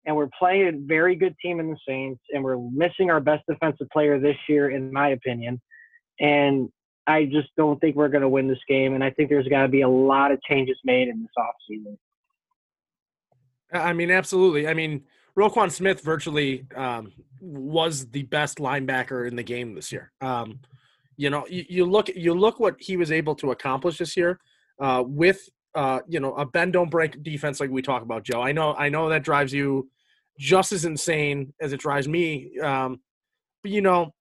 and 0.05 0.15
we're 0.15 0.29
playing 0.37 0.67
a 0.67 0.87
very 0.87 1.15
good 1.15 1.35
team 1.41 1.59
in 1.59 1.69
the 1.69 1.77
Saints, 1.85 2.21
and 2.31 2.43
we're 2.43 2.57
missing 2.71 3.09
our 3.09 3.19
best 3.19 3.43
defensive 3.49 3.89
player 3.91 4.19
this 4.19 4.37
year, 4.47 4.69
in 4.69 4.93
my 4.93 5.09
opinion. 5.09 5.59
And 6.19 6.69
I 7.07 7.25
just 7.25 7.49
don't 7.57 7.81
think 7.81 7.95
we're 7.95 8.07
going 8.07 8.21
to 8.21 8.29
win 8.29 8.47
this 8.47 8.59
game, 8.69 8.93
and 8.93 9.03
I 9.03 9.09
think 9.09 9.29
there's 9.29 9.47
got 9.47 9.63
to 9.63 9.67
be 9.67 9.81
a 9.81 9.89
lot 9.89 10.31
of 10.31 10.39
changes 10.43 10.77
made 10.85 11.07
in 11.07 11.21
this 11.21 11.31
offseason. 11.37 11.97
I 13.73 13.93
mean, 13.93 14.11
absolutely. 14.11 14.67
I 14.67 14.75
mean, 14.75 15.03
Roquan 15.35 15.71
Smith 15.71 16.01
virtually 16.01 16.65
um, 16.75 17.11
was 17.41 18.05
the 18.11 18.23
best 18.23 18.59
linebacker 18.59 19.27
in 19.27 19.35
the 19.35 19.43
game 19.43 19.73
this 19.73 19.91
year. 19.91 20.11
Um, 20.21 20.59
you 21.17 21.31
know, 21.31 21.47
you, 21.49 21.65
you, 21.67 21.85
look 21.85 22.09
you 22.09 22.33
look 22.33 22.59
what 22.59 22.75
he 22.79 22.95
was 22.95 23.11
able 23.11 23.35
to 23.35 23.51
accomplish 23.51 23.97
this 23.97 24.15
year 24.15 24.39
uh, 24.79 25.03
with 25.05 25.49
uh, 25.73 25.99
you 26.07 26.19
know 26.19 26.33
a 26.35 26.45
bend 26.45 26.73
don't 26.73 26.89
break 26.89 27.21
defense 27.23 27.59
like 27.59 27.69
we 27.69 27.81
talk 27.81 28.01
about, 28.01 28.23
Joe. 28.23 28.41
I 28.41 28.51
know 28.51 28.73
I 28.73 28.89
know 28.89 29.09
that 29.09 29.23
drives 29.23 29.53
you 29.53 29.89
just 30.39 30.71
as 30.71 30.85
insane 30.85 31.53
as 31.61 31.73
it 31.73 31.79
drives 31.79 32.07
me. 32.07 32.57
Um, 32.61 33.01
but 33.61 33.71
you 33.71 33.81
know, 33.81 34.13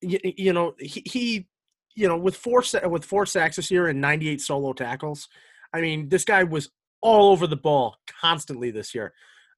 you, 0.00 0.18
you 0.22 0.52
know 0.52 0.74
he, 0.78 1.02
he 1.06 1.46
you 1.94 2.08
know 2.08 2.16
with 2.16 2.36
four 2.36 2.62
with 2.84 3.04
four 3.04 3.26
sacks 3.26 3.56
this 3.56 3.70
year 3.70 3.88
and 3.88 4.00
98 4.00 4.40
solo 4.40 4.72
tackles. 4.72 5.28
I 5.72 5.80
mean, 5.80 6.08
this 6.08 6.24
guy 6.24 6.44
was 6.44 6.70
all 7.00 7.30
over 7.30 7.46
the 7.46 7.56
ball 7.56 7.96
constantly 8.20 8.70
this 8.70 8.94
year. 8.94 9.12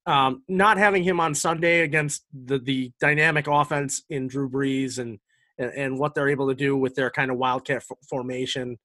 Um, 0.05 0.43
not 0.49 0.77
having 0.77 1.03
him 1.03 1.19
on 1.19 1.33
Sunday 1.33 1.81
against 1.81 2.25
the 2.33 2.59
the 2.59 2.91
dynamic 2.99 3.47
offense 3.47 4.03
in 4.09 4.27
Drew 4.27 4.49
Brees 4.49 4.99
and 4.99 5.19
and, 5.57 5.71
and 5.73 5.99
what 5.99 6.15
they're 6.15 6.29
able 6.29 6.49
to 6.49 6.55
do 6.55 6.75
with 6.75 6.95
their 6.95 7.11
kind 7.11 7.31
of 7.31 7.37
wildcat 7.37 7.77
f- 7.77 7.97
formation, 8.09 8.77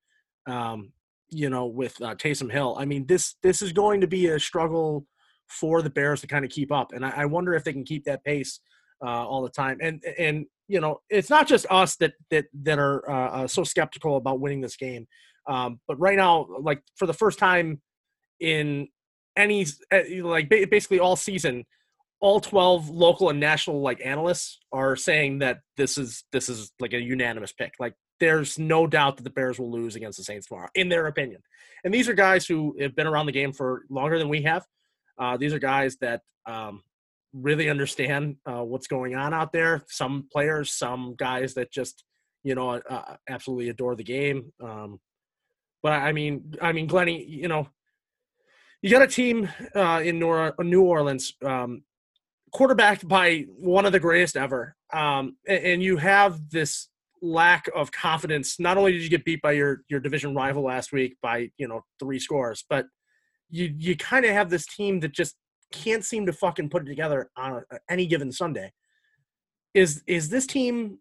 um, 0.47 0.93
you 1.31 1.51
know, 1.51 1.67
with 1.67 2.01
uh, 2.03 2.15
Taysom 2.15 2.51
Hill. 2.51 2.77
I 2.79 2.85
mean, 2.85 3.07
this 3.07 3.37
this 3.43 3.63
is 3.63 3.73
going 3.73 4.01
to 4.01 4.07
be 4.07 4.27
a 4.29 4.41
struggle 4.41 5.07
for 5.49 5.83
the 5.83 5.91
Bears 5.91 6.21
to 6.21 6.27
kind 6.27 6.45
of 6.45 6.51
keep 6.51 6.73
up, 6.73 6.93
and 6.93 7.05
I, 7.05 7.13
I 7.17 7.25
wonder 7.27 7.55
if 7.55 7.65
they 7.65 7.73
can 7.73 7.85
keep 7.85 8.05
that 8.05 8.25
pace 8.25 8.61
uh, 9.05 9.27
all 9.27 9.43
the 9.43 9.51
time. 9.51 9.79
And 9.83 10.03
and 10.19 10.47
you 10.69 10.81
know, 10.81 11.01
it's 11.09 11.31
not 11.31 11.47
just 11.47 11.67
us 11.71 11.97
that 11.97 12.15
that 12.31 12.47
that 12.63 12.79
are 12.79 13.09
uh, 13.11 13.47
so 13.47 13.65
skeptical 13.65 14.17
about 14.17 14.41
winning 14.41 14.61
this 14.61 14.77
game, 14.77 15.07
um, 15.47 15.81
but 15.87 15.99
right 15.99 16.17
now, 16.17 16.47
like 16.61 16.83
for 16.97 17.07
the 17.07 17.15
first 17.15 17.39
time 17.39 17.81
in 18.41 18.89
any 19.37 19.67
like 20.23 20.49
basically 20.49 20.99
all 20.99 21.17
season 21.17 21.65
all 22.21 22.41
12 22.41 22.91
local 22.91 23.31
and 23.31 23.39
national 23.39 23.81
like 23.81 24.01
analysts 24.05 24.59
are 24.73 24.97
saying 24.97 25.39
that 25.39 25.61
this 25.77 25.97
is 25.97 26.25
this 26.33 26.49
is 26.49 26.73
like 26.81 26.93
a 26.93 27.01
unanimous 27.01 27.53
pick. 27.53 27.75
Like 27.79 27.95
there's 28.21 28.59
no 28.59 28.87
doubt 28.87 29.17
that 29.17 29.23
the 29.23 29.31
bears 29.31 29.59
will 29.59 29.71
lose 29.71 29.95
against 29.95 30.19
the 30.19 30.25
saints 30.25 30.49
tomorrow 30.49 30.69
in 30.75 30.89
their 30.89 31.07
opinion. 31.07 31.41
And 31.85 31.95
these 31.95 32.09
are 32.09 32.15
guys 32.15 32.47
who 32.47 32.77
have 32.81 32.97
been 32.97 33.07
around 33.07 33.27
the 33.27 33.33
game 33.33 33.53
for 33.53 33.83
longer 33.89 34.19
than 34.19 34.29
we 34.29 34.43
have. 34.43 34.65
Uh, 35.19 35.37
these 35.37 35.53
are 35.53 35.59
guys 35.59 35.97
that 36.01 36.23
um, 36.47 36.83
really 37.33 37.71
understand 37.71 38.37
uh, 38.47 38.65
what's 38.65 38.89
going 38.89 39.15
on 39.15 39.33
out 39.33 39.53
there. 39.53 39.85
Some 39.89 40.29
players 40.33 40.73
some 40.73 41.15
guys 41.17 41.55
that 41.55 41.71
just 41.71 42.05
you 42.43 42.55
know 42.55 42.71
uh, 42.71 43.17
absolutely 43.29 43.69
adore 43.69 43.95
the 43.95 44.05
game. 44.05 44.53
Um, 44.63 45.01
but 45.81 45.93
i 45.93 46.11
mean 46.11 46.55
i 46.61 46.73
mean 46.73 46.89
glenny 46.89 47.25
you 47.25 47.47
know 47.47 47.69
you 48.83 48.91
got 48.91 49.03
a 49.03 49.09
team 49.09 49.49
uh, 49.75 50.01
in 50.05 50.21
New 50.21 50.83
Orleans, 50.83 51.35
um, 51.45 51.83
quarterbacked 52.53 53.07
by 53.07 53.47
one 53.57 53.87
of 53.87 53.93
the 53.93 54.01
greatest 54.01 54.37
ever, 54.37 54.77
um, 54.93 55.37
and, 55.47 55.65
and, 55.65 55.83
you 55.83 55.97
have 55.97 56.51
this 56.51 56.89
lack 57.21 57.69
of 57.75 57.93
confidence. 57.93 58.59
Not 58.59 58.77
only 58.77 58.93
did 58.93 59.03
you 59.03 59.11
get 59.11 59.25
beat 59.25 59.43
by 59.43 59.53
your 59.53 59.83
your 59.89 60.01
division 60.01 60.35
rival 60.35 60.65
last 60.65 60.93
week 60.93 61.17
by 61.23 61.51
you 61.59 61.69
know 61.69 61.83
three 61.99 62.19
scores, 62.19 62.65
but 62.69 62.87
you 63.51 63.73
you 63.77 63.97
kind 63.97 64.25
of 64.25 64.33
have 64.33 64.51
this 64.51 64.67
team 64.67 65.01
that 65.01 65.13
just 65.13 65.37
can't 65.73 66.05
seem 66.05 66.27
to 66.27 66.33
fucking 66.33 66.71
put 66.71 66.83
it 66.83 66.87
together 66.87 67.31
on 67.37 67.63
a, 67.71 67.79
any 67.91 68.07
given 68.07 68.33
Sunday. 68.33 68.73
is 69.75 70.03
is 70.07 70.29
this 70.29 70.47
team 70.47 70.99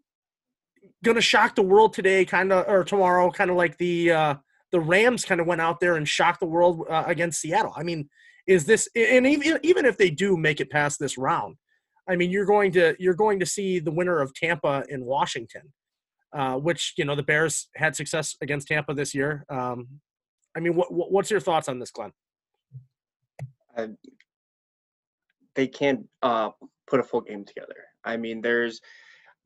to 1.04 1.20
shock 1.20 1.54
the 1.54 1.62
world 1.62 1.92
today, 1.92 2.24
kind 2.24 2.52
of, 2.52 2.66
or 2.68 2.84
tomorrow, 2.84 3.30
kind 3.30 3.50
of 3.50 3.56
like 3.56 3.76
the 3.78 4.10
uh, 4.10 4.34
the 4.72 4.80
Rams 4.80 5.24
kind 5.24 5.40
of 5.40 5.46
went 5.46 5.60
out 5.60 5.80
there 5.80 5.96
and 5.96 6.06
shocked 6.06 6.40
the 6.40 6.46
world 6.46 6.84
uh, 6.90 7.04
against 7.06 7.40
Seattle? 7.40 7.72
I 7.76 7.82
mean, 7.82 8.08
is 8.48 8.64
this 8.64 8.88
and 8.96 9.26
even 9.26 9.60
even 9.62 9.84
if 9.84 9.96
they 9.96 10.10
do 10.10 10.36
make 10.36 10.60
it 10.60 10.70
past 10.70 10.98
this 10.98 11.16
round, 11.16 11.56
I 12.08 12.16
mean, 12.16 12.30
you're 12.30 12.46
going 12.46 12.72
to 12.72 12.96
you're 12.98 13.14
going 13.14 13.38
to 13.40 13.46
see 13.46 13.78
the 13.78 13.92
winner 13.92 14.20
of 14.20 14.34
Tampa 14.34 14.84
in 14.88 15.04
Washington, 15.04 15.72
uh, 16.34 16.54
which 16.54 16.94
you 16.96 17.04
know 17.04 17.14
the 17.14 17.22
Bears 17.22 17.68
had 17.76 17.94
success 17.94 18.34
against 18.40 18.66
Tampa 18.66 18.94
this 18.94 19.14
year. 19.14 19.44
Um, 19.50 20.00
I 20.56 20.60
mean, 20.60 20.74
what, 20.74 20.88
what's 20.90 21.30
your 21.30 21.40
thoughts 21.40 21.68
on 21.68 21.78
this, 21.78 21.90
Glenn? 21.90 22.12
They 25.54 25.68
can't 25.68 26.08
uh, 26.22 26.50
put 26.88 27.00
a 27.00 27.04
full 27.04 27.20
game 27.20 27.44
together. 27.44 27.76
I 28.04 28.16
mean, 28.16 28.40
there's 28.40 28.80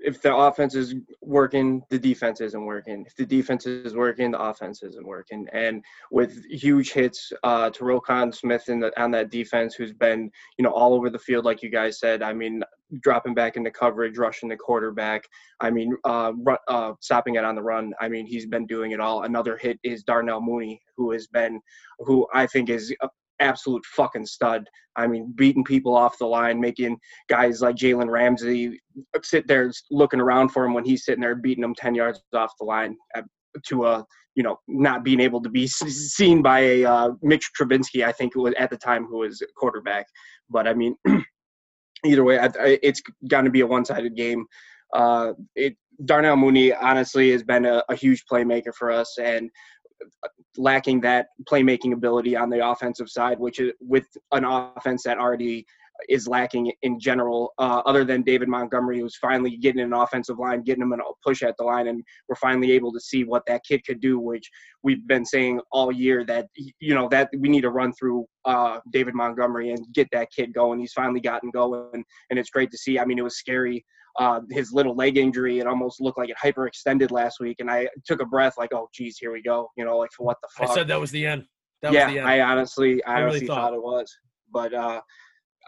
if 0.04 0.20
the 0.20 0.34
offense 0.34 0.74
is 0.74 0.94
working, 1.20 1.82
the 1.90 1.98
defense 1.98 2.40
isn't 2.40 2.64
working. 2.64 3.04
If 3.06 3.16
the 3.16 3.26
defense 3.26 3.66
is 3.66 3.94
working, 3.94 4.32
the 4.32 4.40
offense 4.40 4.82
isn't 4.82 5.06
working. 5.06 5.46
And 5.52 5.84
with 6.10 6.44
huge 6.50 6.92
hits 6.92 7.32
uh, 7.42 7.70
to 7.70 7.84
Roquan 7.84 8.34
Smith 8.34 8.68
in 8.68 8.80
the, 8.80 9.00
on 9.00 9.10
that 9.12 9.30
defense, 9.30 9.74
who's 9.74 9.92
been 9.92 10.30
you 10.58 10.62
know 10.64 10.72
all 10.72 10.94
over 10.94 11.10
the 11.10 11.18
field, 11.18 11.44
like 11.44 11.62
you 11.62 11.70
guys 11.70 11.98
said. 11.98 12.22
I 12.22 12.32
mean, 12.32 12.62
dropping 13.00 13.34
back 13.34 13.56
into 13.56 13.70
coverage, 13.70 14.18
rushing 14.18 14.48
the 14.48 14.56
quarterback. 14.56 15.24
I 15.60 15.70
mean, 15.70 15.96
uh, 16.04 16.32
run, 16.36 16.58
uh, 16.68 16.92
stopping 17.00 17.36
it 17.36 17.44
on 17.44 17.54
the 17.54 17.62
run. 17.62 17.92
I 18.00 18.08
mean, 18.08 18.26
he's 18.26 18.46
been 18.46 18.66
doing 18.66 18.92
it 18.92 19.00
all. 19.00 19.22
Another 19.22 19.56
hit 19.56 19.78
is 19.82 20.02
Darnell 20.02 20.40
Mooney, 20.40 20.80
who 20.96 21.12
has 21.12 21.26
been, 21.26 21.60
who 21.98 22.26
I 22.34 22.46
think 22.46 22.68
is 22.68 22.94
absolute 23.42 23.84
fucking 23.84 24.26
stud. 24.26 24.64
I 24.96 25.06
mean, 25.06 25.32
beating 25.34 25.64
people 25.64 25.96
off 25.96 26.18
the 26.18 26.26
line, 26.26 26.60
making 26.60 26.98
guys 27.28 27.60
like 27.60 27.76
Jalen 27.76 28.10
Ramsey 28.10 28.80
sit 29.22 29.46
there 29.46 29.70
looking 29.90 30.20
around 30.20 30.50
for 30.50 30.64
him 30.64 30.74
when 30.74 30.84
he's 30.84 31.04
sitting 31.04 31.20
there 31.20 31.34
beating 31.34 31.62
them 31.62 31.74
10 31.74 31.94
yards 31.94 32.22
off 32.34 32.52
the 32.58 32.64
line 32.64 32.96
to 33.66 33.86
a, 33.86 34.04
you 34.34 34.42
know, 34.42 34.58
not 34.68 35.04
being 35.04 35.20
able 35.20 35.42
to 35.42 35.50
be 35.50 35.66
seen 35.66 36.42
by 36.42 36.60
a 36.60 36.84
uh, 36.84 37.10
Mitch 37.22 37.50
Trubisky, 37.58 38.04
I 38.04 38.12
think 38.12 38.34
it 38.34 38.38
was 38.38 38.54
at 38.58 38.70
the 38.70 38.76
time 38.76 39.04
who 39.04 39.18
was 39.18 39.42
quarterback. 39.56 40.06
But 40.48 40.66
I 40.66 40.74
mean, 40.74 40.96
either 42.04 42.24
way, 42.24 42.38
it's 42.82 43.02
going 43.28 43.44
to 43.44 43.50
be 43.50 43.60
a 43.60 43.66
one-sided 43.66 44.16
game. 44.16 44.46
Uh, 44.94 45.32
it 45.54 45.76
Darnell 46.04 46.36
Mooney 46.36 46.72
honestly 46.72 47.30
has 47.30 47.42
been 47.42 47.66
a, 47.66 47.82
a 47.88 47.94
huge 47.94 48.24
playmaker 48.30 48.74
for 48.74 48.90
us, 48.90 49.16
and 49.18 49.50
lacking 50.56 51.00
that 51.00 51.28
playmaking 51.44 51.92
ability 51.92 52.36
on 52.36 52.50
the 52.50 52.66
offensive 52.66 53.08
side, 53.08 53.38
which 53.38 53.58
is 53.58 53.72
with 53.80 54.06
an 54.32 54.44
offense 54.44 55.02
that 55.04 55.18
already 55.18 55.66
is 56.08 56.26
lacking 56.26 56.72
in 56.82 56.98
general, 56.98 57.52
uh, 57.58 57.82
other 57.86 58.04
than 58.04 58.22
David 58.22 58.48
Montgomery, 58.48 59.00
who's 59.00 59.16
finally 59.16 59.56
getting 59.56 59.80
an 59.80 59.92
offensive 59.92 60.38
line, 60.38 60.62
getting 60.62 60.82
him 60.82 60.92
a 60.92 60.96
push 61.24 61.42
at 61.42 61.56
the 61.58 61.64
line, 61.64 61.88
and 61.88 62.02
we're 62.28 62.36
finally 62.36 62.72
able 62.72 62.92
to 62.92 63.00
see 63.00 63.24
what 63.24 63.42
that 63.46 63.62
kid 63.68 63.84
could 63.86 64.00
do, 64.00 64.18
which 64.18 64.48
we've 64.82 65.06
been 65.06 65.24
saying 65.24 65.60
all 65.70 65.92
year 65.92 66.24
that 66.24 66.46
you 66.80 66.94
know 66.94 67.08
that 67.08 67.30
we 67.38 67.48
need 67.48 67.62
to 67.62 67.70
run 67.70 67.92
through 67.92 68.26
uh, 68.44 68.78
David 68.92 69.14
Montgomery 69.14 69.70
and 69.70 69.80
get 69.94 70.08
that 70.12 70.28
kid 70.34 70.52
going. 70.52 70.80
He's 70.80 70.92
finally 70.92 71.20
gotten 71.20 71.50
going, 71.50 72.04
and 72.30 72.38
it's 72.38 72.50
great 72.50 72.70
to 72.70 72.78
see. 72.78 72.98
I 72.98 73.04
mean, 73.04 73.18
it 73.18 73.24
was 73.24 73.36
scary 73.36 73.84
uh, 74.18 74.40
his 74.50 74.72
little 74.72 74.94
leg 74.94 75.16
injury. 75.16 75.58
It 75.58 75.66
almost 75.66 76.00
looked 76.00 76.18
like 76.18 76.30
it 76.30 76.36
hyperextended 76.42 77.10
last 77.10 77.40
week, 77.40 77.56
and 77.60 77.70
I 77.70 77.88
took 78.06 78.20
a 78.20 78.26
breath, 78.26 78.54
like, 78.58 78.72
"Oh, 78.72 78.88
geez, 78.92 79.18
here 79.18 79.32
we 79.32 79.42
go." 79.42 79.68
You 79.76 79.84
know, 79.84 79.98
like 79.98 80.10
for 80.16 80.24
what 80.24 80.38
the 80.42 80.48
fuck? 80.56 80.70
I 80.70 80.74
said 80.74 80.88
that 80.88 81.00
was 81.00 81.10
the 81.10 81.26
end. 81.26 81.44
That 81.82 81.92
yeah, 81.92 82.06
was 82.06 82.14
the 82.14 82.20
end. 82.20 82.28
I 82.28 82.40
honestly, 82.40 83.04
I, 83.04 83.12
I 83.12 83.18
really 83.20 83.28
honestly 83.30 83.46
thought. 83.46 83.70
thought. 83.70 83.74
it 83.74 83.82
was, 83.82 84.16
but 84.52 84.74
uh, 84.74 85.00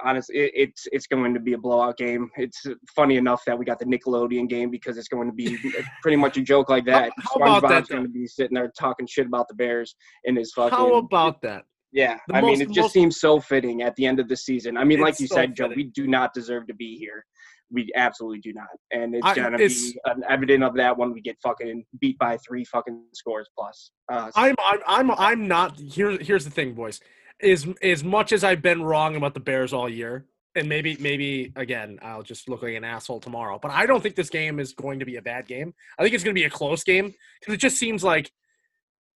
honestly, 0.03 0.37
it, 0.37 0.53
it's 0.55 0.87
it's 0.93 1.07
going 1.07 1.35
to 1.35 1.41
be 1.41 1.53
a 1.53 1.59
blowout 1.59 1.97
game. 1.97 2.31
It's 2.37 2.63
funny 2.95 3.17
enough 3.17 3.43
that 3.47 3.59
we 3.59 3.65
got 3.65 3.79
the 3.79 3.85
Nickelodeon 3.85 4.49
game 4.49 4.71
because 4.71 4.97
it's 4.97 5.09
going 5.09 5.29
to 5.29 5.35
be 5.35 5.57
pretty 6.03 6.17
much 6.17 6.37
a 6.37 6.43
joke 6.43 6.71
like 6.71 6.85
that. 6.87 7.13
how 7.19 7.35
about 7.57 7.69
that, 7.69 7.89
going 7.89 8.03
to 8.03 8.09
be 8.09 8.27
sitting 8.27 8.55
there 8.55 8.73
talking 8.79 9.07
shit 9.07 9.27
about 9.27 9.49
the 9.49 9.55
Bears 9.55 9.95
in 10.25 10.37
his 10.37 10.53
fucking. 10.53 10.77
How 10.77 10.95
about 10.95 11.43
that? 11.43 11.65
Yeah, 11.93 12.19
The 12.27 12.35
I 12.37 12.41
mean, 12.41 12.51
most- 12.59 12.61
it 12.63 12.67
just 12.71 12.79
most- 12.87 12.93
seems 12.93 13.21
so 13.21 13.39
fitting 13.39 13.83
at 13.83 13.95
the 13.97 14.05
end 14.07 14.19
of 14.19 14.29
the 14.29 14.37
season. 14.37 14.77
I 14.77 14.83
mean, 14.85 15.01
like 15.01 15.21
you 15.21 15.29
so 15.29 15.37
said, 15.37 15.55
Joe, 15.55 15.69
fitting. 15.69 15.77
we 15.77 15.91
do 15.91 16.09
not 16.09 16.35
deserve 16.35 16.67
to 16.67 16.75
be 16.75 16.97
here. 16.99 17.25
We 17.71 17.89
absolutely 17.97 18.41
do 18.41 18.53
not, 18.53 18.67
and 18.91 19.15
it's 19.15 19.25
I- 19.27 19.35
gonna 19.35 19.55
it's- 19.57 19.93
be 19.93 19.99
an 20.05 20.23
evident 20.29 20.63
of 20.65 20.75
that 20.75 20.97
when 20.99 21.13
we 21.13 21.21
get 21.21 21.37
fucking 21.43 21.85
beat 22.01 22.19
by 22.19 22.37
three 22.47 22.65
fucking 22.65 23.05
scores 23.15 23.49
plus. 23.59 23.91
Uh, 24.13 24.31
I'm 24.37 24.55
I'm 24.63 24.79
I'm 24.87 25.11
I'm 25.13 25.49
not 25.49 25.79
here 25.79 26.11
here's 26.19 26.45
the 26.45 26.51
thing, 26.51 26.75
boys. 26.75 27.01
Is 27.45 27.67
as 27.83 28.03
much 28.03 28.33
as 28.33 28.43
I've 28.43 28.63
been 28.63 28.83
wrong 28.83 29.17
about 29.17 29.35
the 29.35 29.41
Bears 29.41 29.73
all 29.73 29.89
year, 29.89 30.25
and 30.55 30.69
maybe 30.69 30.97
maybe 30.99 31.53
again 31.57 31.99
I'll 32.03 32.23
just 32.23 32.49
look 32.49 32.63
like 32.63 32.75
an 32.75 32.85
asshole 32.85 33.21
tomorrow, 33.21 33.59
but 33.61 33.71
I 33.71 33.87
don't 33.87 34.03
think 34.03 34.17
this 34.17 34.31
game 34.31 34.59
is 34.59 34.73
going 34.73 35.01
to 35.01 35.05
be 35.05 35.17
a 35.17 35.23
bad 35.23 35.47
game. 35.47 35.75
I 35.99 36.03
think 36.03 36.15
it's 36.15 36.25
going 36.25 36.35
to 36.35 36.41
be 36.41 36.47
a 36.47 36.51
close 36.51 36.85
game 36.85 37.13
because 37.41 37.55
it 37.55 37.59
just 37.59 37.77
seems 37.77 38.03
like 38.03 38.31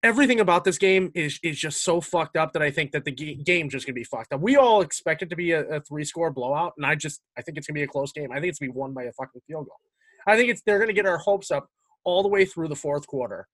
everything 0.03 0.39
about 0.39 0.63
this 0.63 0.77
game 0.77 1.11
is 1.15 1.39
is 1.43 1.57
just 1.57 1.83
so 1.83 2.01
fucked 2.01 2.37
up 2.37 2.53
that 2.53 2.61
I 2.61 2.71
think 2.71 2.91
that 2.91 3.05
the 3.05 3.11
ga- 3.11 3.35
game's 3.35 3.73
just 3.73 3.85
going 3.85 3.95
to 3.95 3.99
be 3.99 4.05
fucked 4.05 4.33
up. 4.33 4.41
We 4.41 4.57
all 4.57 4.81
expect 4.81 5.21
it 5.21 5.29
to 5.29 5.35
be 5.35 5.51
a, 5.51 5.61
a 5.63 5.81
three 5.81 6.05
score 6.05 6.31
blowout, 6.31 6.73
and 6.77 6.85
I 6.85 6.95
just 6.95 7.21
I 7.37 7.41
think 7.41 7.57
it's 7.57 7.67
going 7.67 7.75
to 7.75 7.79
be 7.79 7.83
a 7.83 7.87
close 7.87 8.11
game. 8.11 8.31
I 8.31 8.35
think 8.35 8.49
it's 8.49 8.59
going 8.59 8.69
to 8.69 8.73
be 8.73 8.79
won 8.79 8.93
by 8.93 9.03
a 9.03 9.11
fucking 9.13 9.41
field 9.47 9.65
goal. 9.65 9.79
I 10.27 10.37
think 10.37 10.49
it's 10.49 10.61
they're 10.65 10.77
going 10.77 10.89
to 10.89 10.93
get 10.93 11.05
our 11.05 11.17
hopes 11.17 11.51
up 11.51 11.67
all 12.03 12.21
the 12.21 12.29
way 12.29 12.45
through 12.45 12.67
the 12.67 12.75
fourth 12.75 13.07
quarter 13.07 13.47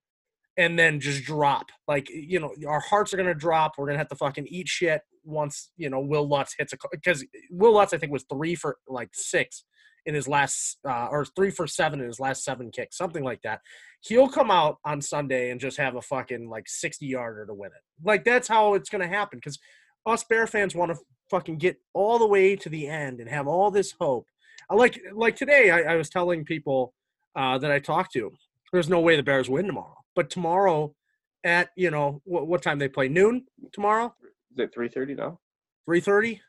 and 0.57 0.77
then 0.79 0.99
just 0.99 1.23
drop. 1.23 1.67
Like 1.87 2.09
you 2.09 2.39
know, 2.39 2.53
our 2.67 2.79
hearts 2.79 3.13
are 3.13 3.17
gonna 3.17 3.33
drop. 3.33 3.73
We're 3.77 3.87
gonna 3.87 3.97
have 3.97 4.09
to 4.09 4.15
fucking 4.15 4.47
eat 4.47 4.67
shit 4.67 5.01
once 5.23 5.71
you 5.77 5.89
know 5.89 5.99
Wil 5.99 6.27
Lutz 6.27 6.55
hits 6.57 6.73
a 6.73 6.77
because 6.91 7.25
Wil 7.49 7.73
Lutz 7.73 7.93
I 7.93 7.97
think 7.97 8.11
was 8.11 8.25
three 8.29 8.55
for 8.55 8.77
like 8.87 9.09
six 9.13 9.63
in 10.05 10.13
his 10.13 10.27
last 10.27 10.77
uh, 10.87 11.07
or 11.09 11.25
three 11.25 11.49
for 11.49 11.65
seven 11.65 11.99
in 11.99 12.05
his 12.05 12.19
last 12.19 12.43
seven 12.43 12.71
kicks, 12.71 12.97
something 12.97 13.23
like 13.23 13.41
that. 13.41 13.61
He'll 14.01 14.29
come 14.29 14.51
out 14.51 14.77
on 14.85 15.01
Sunday 15.01 15.49
and 15.49 15.59
just 15.59 15.77
have 15.77 15.95
a 15.95 16.01
fucking 16.01 16.49
like 16.49 16.67
sixty 16.67 17.07
yarder 17.07 17.45
to 17.45 17.53
win 17.53 17.71
it. 17.71 17.83
Like 18.03 18.23
that's 18.23 18.47
how 18.47 18.75
it's 18.75 18.89
gonna 18.89 19.07
happen 19.07 19.39
because 19.39 19.59
us 20.05 20.23
Bear 20.23 20.47
fans 20.47 20.75
want 20.75 20.91
to 20.91 20.97
fucking 21.29 21.57
get 21.57 21.77
all 21.93 22.19
the 22.19 22.27
way 22.27 22.55
to 22.55 22.69
the 22.69 22.87
end 22.87 23.19
and 23.19 23.29
have 23.29 23.47
all 23.47 23.71
this 23.71 23.95
hope. 23.99 24.27
I 24.69 24.75
like 24.75 24.99
like 25.13 25.35
today 25.35 25.71
I, 25.71 25.93
I 25.93 25.95
was 25.95 26.09
telling 26.09 26.45
people 26.45 26.93
uh, 27.35 27.57
that 27.57 27.71
I 27.71 27.79
talked 27.79 28.13
to, 28.13 28.31
there's 28.71 28.89
no 28.89 28.99
way 28.99 29.15
the 29.15 29.23
Bears 29.23 29.49
win 29.49 29.65
tomorrow. 29.65 30.04
But 30.15 30.29
tomorrow, 30.29 30.95
at 31.43 31.69
you 31.75 31.91
know 31.91 32.21
what, 32.23 32.47
what 32.47 32.61
time 32.61 32.79
they 32.79 32.87
play? 32.87 33.07
Noon 33.07 33.45
tomorrow, 33.71 34.15
is 34.51 34.59
it 34.59 34.73
three 34.73 34.89
thirty 34.89 35.15
now? 35.15 35.39
three 35.85 35.99
thirty. 35.99 36.41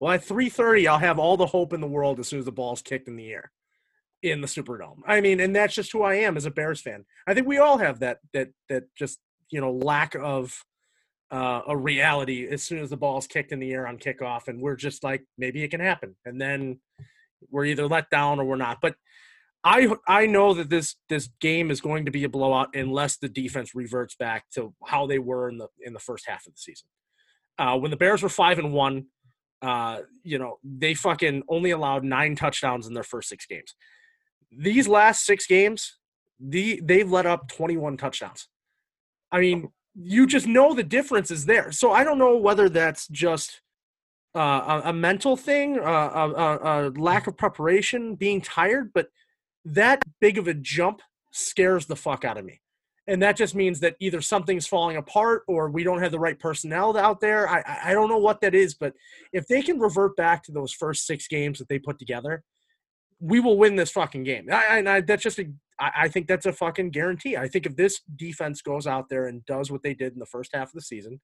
Well, 0.00 0.12
at 0.12 0.24
three 0.24 0.48
thirty, 0.48 0.88
I'll 0.88 0.98
have 0.98 1.18
all 1.18 1.36
the 1.36 1.46
hope 1.46 1.72
in 1.72 1.80
the 1.80 1.86
world 1.86 2.18
as 2.18 2.28
soon 2.28 2.38
as 2.38 2.44
the 2.44 2.52
ball's 2.52 2.82
kicked 2.82 3.08
in 3.08 3.16
the 3.16 3.30
air 3.30 3.52
in 4.22 4.40
the 4.40 4.46
Superdome. 4.46 5.00
I 5.06 5.20
mean, 5.20 5.40
and 5.40 5.54
that's 5.54 5.74
just 5.74 5.92
who 5.92 6.02
I 6.02 6.14
am 6.14 6.36
as 6.36 6.46
a 6.46 6.50
Bears 6.50 6.80
fan. 6.80 7.04
I 7.26 7.34
think 7.34 7.46
we 7.46 7.58
all 7.58 7.78
have 7.78 8.00
that 8.00 8.18
that 8.32 8.50
that 8.68 8.84
just 8.96 9.18
you 9.50 9.60
know 9.60 9.72
lack 9.72 10.14
of 10.14 10.64
uh, 11.30 11.62
a 11.66 11.76
reality 11.76 12.46
as 12.48 12.62
soon 12.62 12.78
as 12.80 12.90
the 12.90 12.96
ball's 12.96 13.26
kicked 13.26 13.52
in 13.52 13.58
the 13.58 13.72
air 13.72 13.86
on 13.86 13.98
kickoff, 13.98 14.48
and 14.48 14.60
we're 14.60 14.76
just 14.76 15.02
like 15.02 15.24
maybe 15.38 15.62
it 15.62 15.70
can 15.70 15.80
happen, 15.80 16.16
and 16.24 16.40
then 16.40 16.80
we're 17.50 17.64
either 17.64 17.88
let 17.88 18.10
down 18.10 18.38
or 18.38 18.44
we're 18.44 18.56
not. 18.56 18.78
But 18.80 18.94
I 19.64 19.88
I 20.08 20.26
know 20.26 20.54
that 20.54 20.70
this 20.70 20.96
this 21.08 21.28
game 21.40 21.70
is 21.70 21.80
going 21.80 22.04
to 22.06 22.10
be 22.10 22.24
a 22.24 22.28
blowout 22.28 22.74
unless 22.74 23.16
the 23.16 23.28
defense 23.28 23.74
reverts 23.74 24.16
back 24.16 24.44
to 24.54 24.74
how 24.84 25.06
they 25.06 25.18
were 25.18 25.48
in 25.48 25.58
the 25.58 25.68
in 25.80 25.92
the 25.92 26.00
first 26.00 26.26
half 26.26 26.46
of 26.46 26.54
the 26.54 26.58
season. 26.58 26.86
Uh, 27.58 27.78
when 27.78 27.90
the 27.90 27.96
Bears 27.96 28.22
were 28.22 28.28
five 28.28 28.58
and 28.58 28.72
one, 28.72 29.06
uh, 29.60 30.00
you 30.24 30.38
know 30.38 30.58
they 30.64 30.94
fucking 30.94 31.44
only 31.48 31.70
allowed 31.70 32.02
nine 32.02 32.34
touchdowns 32.34 32.86
in 32.86 32.94
their 32.94 33.04
first 33.04 33.28
six 33.28 33.46
games. 33.46 33.74
These 34.50 34.88
last 34.88 35.24
six 35.24 35.46
games, 35.46 35.96
the 36.40 36.80
they've 36.82 37.10
let 37.10 37.26
up 37.26 37.48
twenty 37.48 37.76
one 37.76 37.96
touchdowns. 37.96 38.48
I 39.30 39.40
mean, 39.40 39.70
you 39.94 40.26
just 40.26 40.46
know 40.46 40.74
the 40.74 40.82
difference 40.82 41.30
is 41.30 41.46
there. 41.46 41.70
So 41.70 41.92
I 41.92 42.02
don't 42.02 42.18
know 42.18 42.36
whether 42.36 42.68
that's 42.68 43.06
just 43.08 43.62
uh, 44.34 44.80
a, 44.84 44.90
a 44.90 44.92
mental 44.92 45.36
thing, 45.36 45.78
uh, 45.78 45.82
a, 45.82 46.30
a, 46.30 46.88
a 46.88 46.90
lack 46.90 47.26
of 47.26 47.36
preparation, 47.36 48.14
being 48.16 48.40
tired, 48.40 48.90
but 48.92 49.08
that 49.64 50.02
big 50.20 50.38
of 50.38 50.48
a 50.48 50.54
jump 50.54 51.00
scares 51.30 51.86
the 51.86 51.96
fuck 51.96 52.24
out 52.24 52.38
of 52.38 52.44
me. 52.44 52.60
And 53.08 53.20
that 53.22 53.36
just 53.36 53.54
means 53.56 53.80
that 53.80 53.96
either 53.98 54.20
something's 54.20 54.66
falling 54.66 54.96
apart 54.96 55.42
or 55.48 55.70
we 55.70 55.82
don't 55.82 56.00
have 56.00 56.12
the 56.12 56.20
right 56.20 56.38
personnel 56.38 56.96
out 56.96 57.20
there. 57.20 57.48
I, 57.48 57.80
I- 57.84 57.92
don't 57.92 58.08
know 58.08 58.18
what 58.18 58.40
that 58.42 58.54
is, 58.54 58.74
but 58.74 58.94
if 59.32 59.46
they 59.48 59.60
can 59.62 59.80
revert 59.80 60.16
back 60.16 60.44
to 60.44 60.52
those 60.52 60.72
first 60.72 61.06
six 61.06 61.26
games 61.26 61.58
that 61.58 61.68
they 61.68 61.80
put 61.80 61.98
together, 61.98 62.44
we 63.18 63.40
will 63.40 63.58
win 63.58 63.76
this 63.76 63.90
fucking 63.90 64.24
game. 64.24 64.46
I, 64.52 64.82
I, 64.86 65.00
that's 65.00 65.22
just 65.22 65.38
a, 65.40 65.46
I 65.78 66.08
think 66.08 66.28
that's 66.28 66.46
a 66.46 66.52
fucking 66.52 66.90
guarantee. 66.90 67.36
I 67.36 67.48
think 67.48 67.66
if 67.66 67.74
this 67.76 68.00
defense 68.16 68.62
goes 68.62 68.86
out 68.86 69.08
there 69.08 69.26
and 69.26 69.44
does 69.46 69.70
what 69.70 69.82
they 69.82 69.94
did 69.94 70.12
in 70.12 70.18
the 70.20 70.26
first 70.26 70.50
half 70.54 70.68
of 70.68 70.74
the 70.74 70.80
season, 70.82 71.20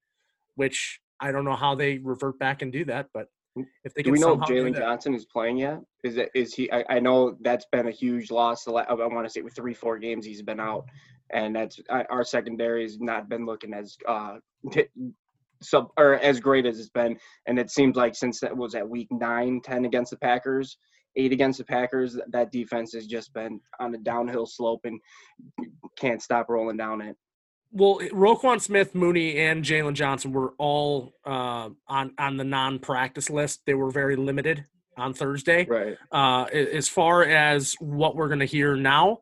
which 0.55 0.99
I 1.21 1.31
don't 1.31 1.45
know 1.45 1.55
how 1.55 1.75
they 1.75 1.97
revert 1.97 2.39
back 2.39 2.61
and 2.61 2.71
do 2.71 2.83
that, 2.85 3.07
but 3.13 3.27
if 3.55 3.93
they 3.93 4.03
Do 4.03 4.11
we 4.11 4.19
know 4.19 4.33
if 4.33 4.39
Jaylon 4.41 4.75
Johnson 4.75 5.13
is 5.13 5.25
playing 5.25 5.57
yet? 5.57 5.79
Is 6.03 6.17
it 6.17 6.29
is 6.35 6.53
he? 6.53 6.71
I, 6.71 6.83
I 6.89 6.99
know 6.99 7.37
that's 7.41 7.65
been 7.71 7.87
a 7.87 7.91
huge 7.91 8.31
loss. 8.31 8.67
I 8.67 8.93
want 8.93 9.25
to 9.25 9.29
say 9.29 9.41
with 9.41 9.55
three 9.55 9.73
four 9.73 9.97
games 9.97 10.25
he's 10.25 10.41
been 10.41 10.59
out, 10.59 10.85
and 11.31 11.55
that's 11.55 11.79
our 11.89 12.23
secondary 12.23 12.83
has 12.83 12.99
not 12.99 13.29
been 13.29 13.45
looking 13.45 13.73
as 13.73 13.97
uh 14.07 14.37
sub 15.61 15.89
or 15.97 16.15
as 16.15 16.39
great 16.39 16.65
as 16.65 16.79
it's 16.79 16.89
been. 16.89 17.17
And 17.47 17.59
it 17.59 17.69
seems 17.69 17.95
like 17.95 18.15
since 18.15 18.39
that 18.39 18.55
was 18.55 18.75
at 18.75 18.87
week 18.87 19.07
nine 19.11 19.61
ten 19.63 19.85
against 19.85 20.11
the 20.11 20.17
Packers, 20.17 20.77
eight 21.15 21.31
against 21.31 21.59
the 21.59 21.65
Packers. 21.65 22.17
That 22.31 22.51
defense 22.51 22.93
has 22.93 23.07
just 23.07 23.33
been 23.33 23.59
on 23.79 23.93
a 23.93 23.97
downhill 23.97 24.45
slope 24.45 24.81
and 24.85 24.99
can't 25.97 26.21
stop 26.21 26.49
rolling 26.49 26.77
down 26.77 27.01
it. 27.01 27.15
Well, 27.71 27.99
Roquan 28.11 28.59
Smith, 28.59 28.95
Mooney, 28.95 29.37
and 29.37 29.63
Jaylon 29.63 29.93
Johnson 29.93 30.31
were 30.31 30.53
all 30.57 31.13
uh, 31.25 31.69
on 31.87 32.13
on 32.17 32.37
the 32.37 32.43
non-practice 32.43 33.29
list. 33.29 33.61
They 33.65 33.75
were 33.75 33.91
very 33.91 34.15
limited 34.15 34.65
on 34.97 35.13
Thursday. 35.13 35.65
Right. 35.65 35.97
Uh, 36.11 36.45
as 36.45 36.87
far 36.89 37.23
as 37.23 37.75
what 37.79 38.15
we're 38.15 38.27
going 38.27 38.39
to 38.39 38.45
hear 38.45 38.75
now, 38.75 39.19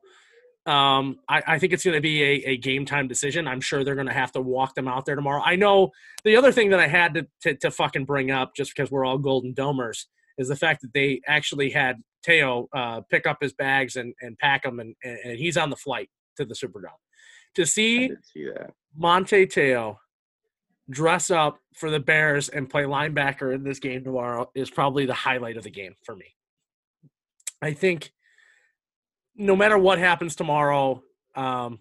um, 0.65 1.19
I, 1.29 1.43
I, 1.47 1.59
think 1.59 1.71
it's 1.71 1.85
going 1.85 1.95
to 1.95 2.01
be 2.01 2.21
a, 2.21 2.49
a, 2.49 2.57
game 2.57 2.85
time 2.85 3.07
decision. 3.07 3.47
I'm 3.47 3.61
sure 3.61 3.85
they're 3.85 3.95
going 3.95 4.07
to 4.07 4.13
have 4.13 4.33
to 4.33 4.41
walk 4.41 4.75
them 4.75 4.87
out 4.87 5.05
there 5.05 5.15
tomorrow. 5.15 5.41
I 5.41 5.55
know 5.55 5.91
the 6.25 6.35
other 6.35 6.51
thing 6.51 6.71
that 6.71 6.79
I 6.81 6.87
had 6.87 7.13
to, 7.13 7.27
to, 7.43 7.55
to 7.55 7.71
fucking 7.71 8.03
bring 8.03 8.31
up, 8.31 8.53
just 8.53 8.75
because 8.75 8.91
we're 8.91 9.05
all 9.05 9.17
Golden 9.17 9.53
Domers, 9.53 10.05
is 10.37 10.49
the 10.49 10.57
fact 10.57 10.81
that 10.81 10.93
they 10.93 11.21
actually 11.25 11.69
had 11.69 12.03
Teo 12.21 12.67
uh, 12.73 12.99
pick 13.09 13.25
up 13.25 13.37
his 13.41 13.53
bags 13.53 13.95
and, 13.95 14.13
and 14.19 14.37
pack 14.39 14.63
them, 14.63 14.81
and, 14.81 14.93
and 15.03 15.37
he's 15.37 15.55
on 15.55 15.69
the 15.69 15.77
flight 15.77 16.09
to 16.35 16.43
the 16.43 16.53
Superdome. 16.53 16.99
To 17.57 17.65
see, 17.65 18.11
see 18.21 18.49
Manti 18.95 19.47
Teo 19.47 19.99
dress 20.91 21.31
up 21.31 21.59
for 21.73 21.89
the 21.89 21.99
Bears 21.99 22.49
and 22.49 22.69
play 22.69 22.83
linebacker 22.83 23.51
in 23.51 23.63
this 23.63 23.79
game 23.79 24.03
tomorrow 24.03 24.51
is 24.53 24.69
probably 24.69 25.07
the 25.07 25.15
highlight 25.15 25.57
of 25.57 25.63
the 25.63 25.71
game 25.71 25.95
for 26.03 26.15
me. 26.15 26.35
I 27.59 27.73
think 27.73 28.11
no 29.35 29.55
matter 29.55 29.75
what 29.75 29.97
happens 29.97 30.35
tomorrow, 30.35 31.01
um, 31.35 31.79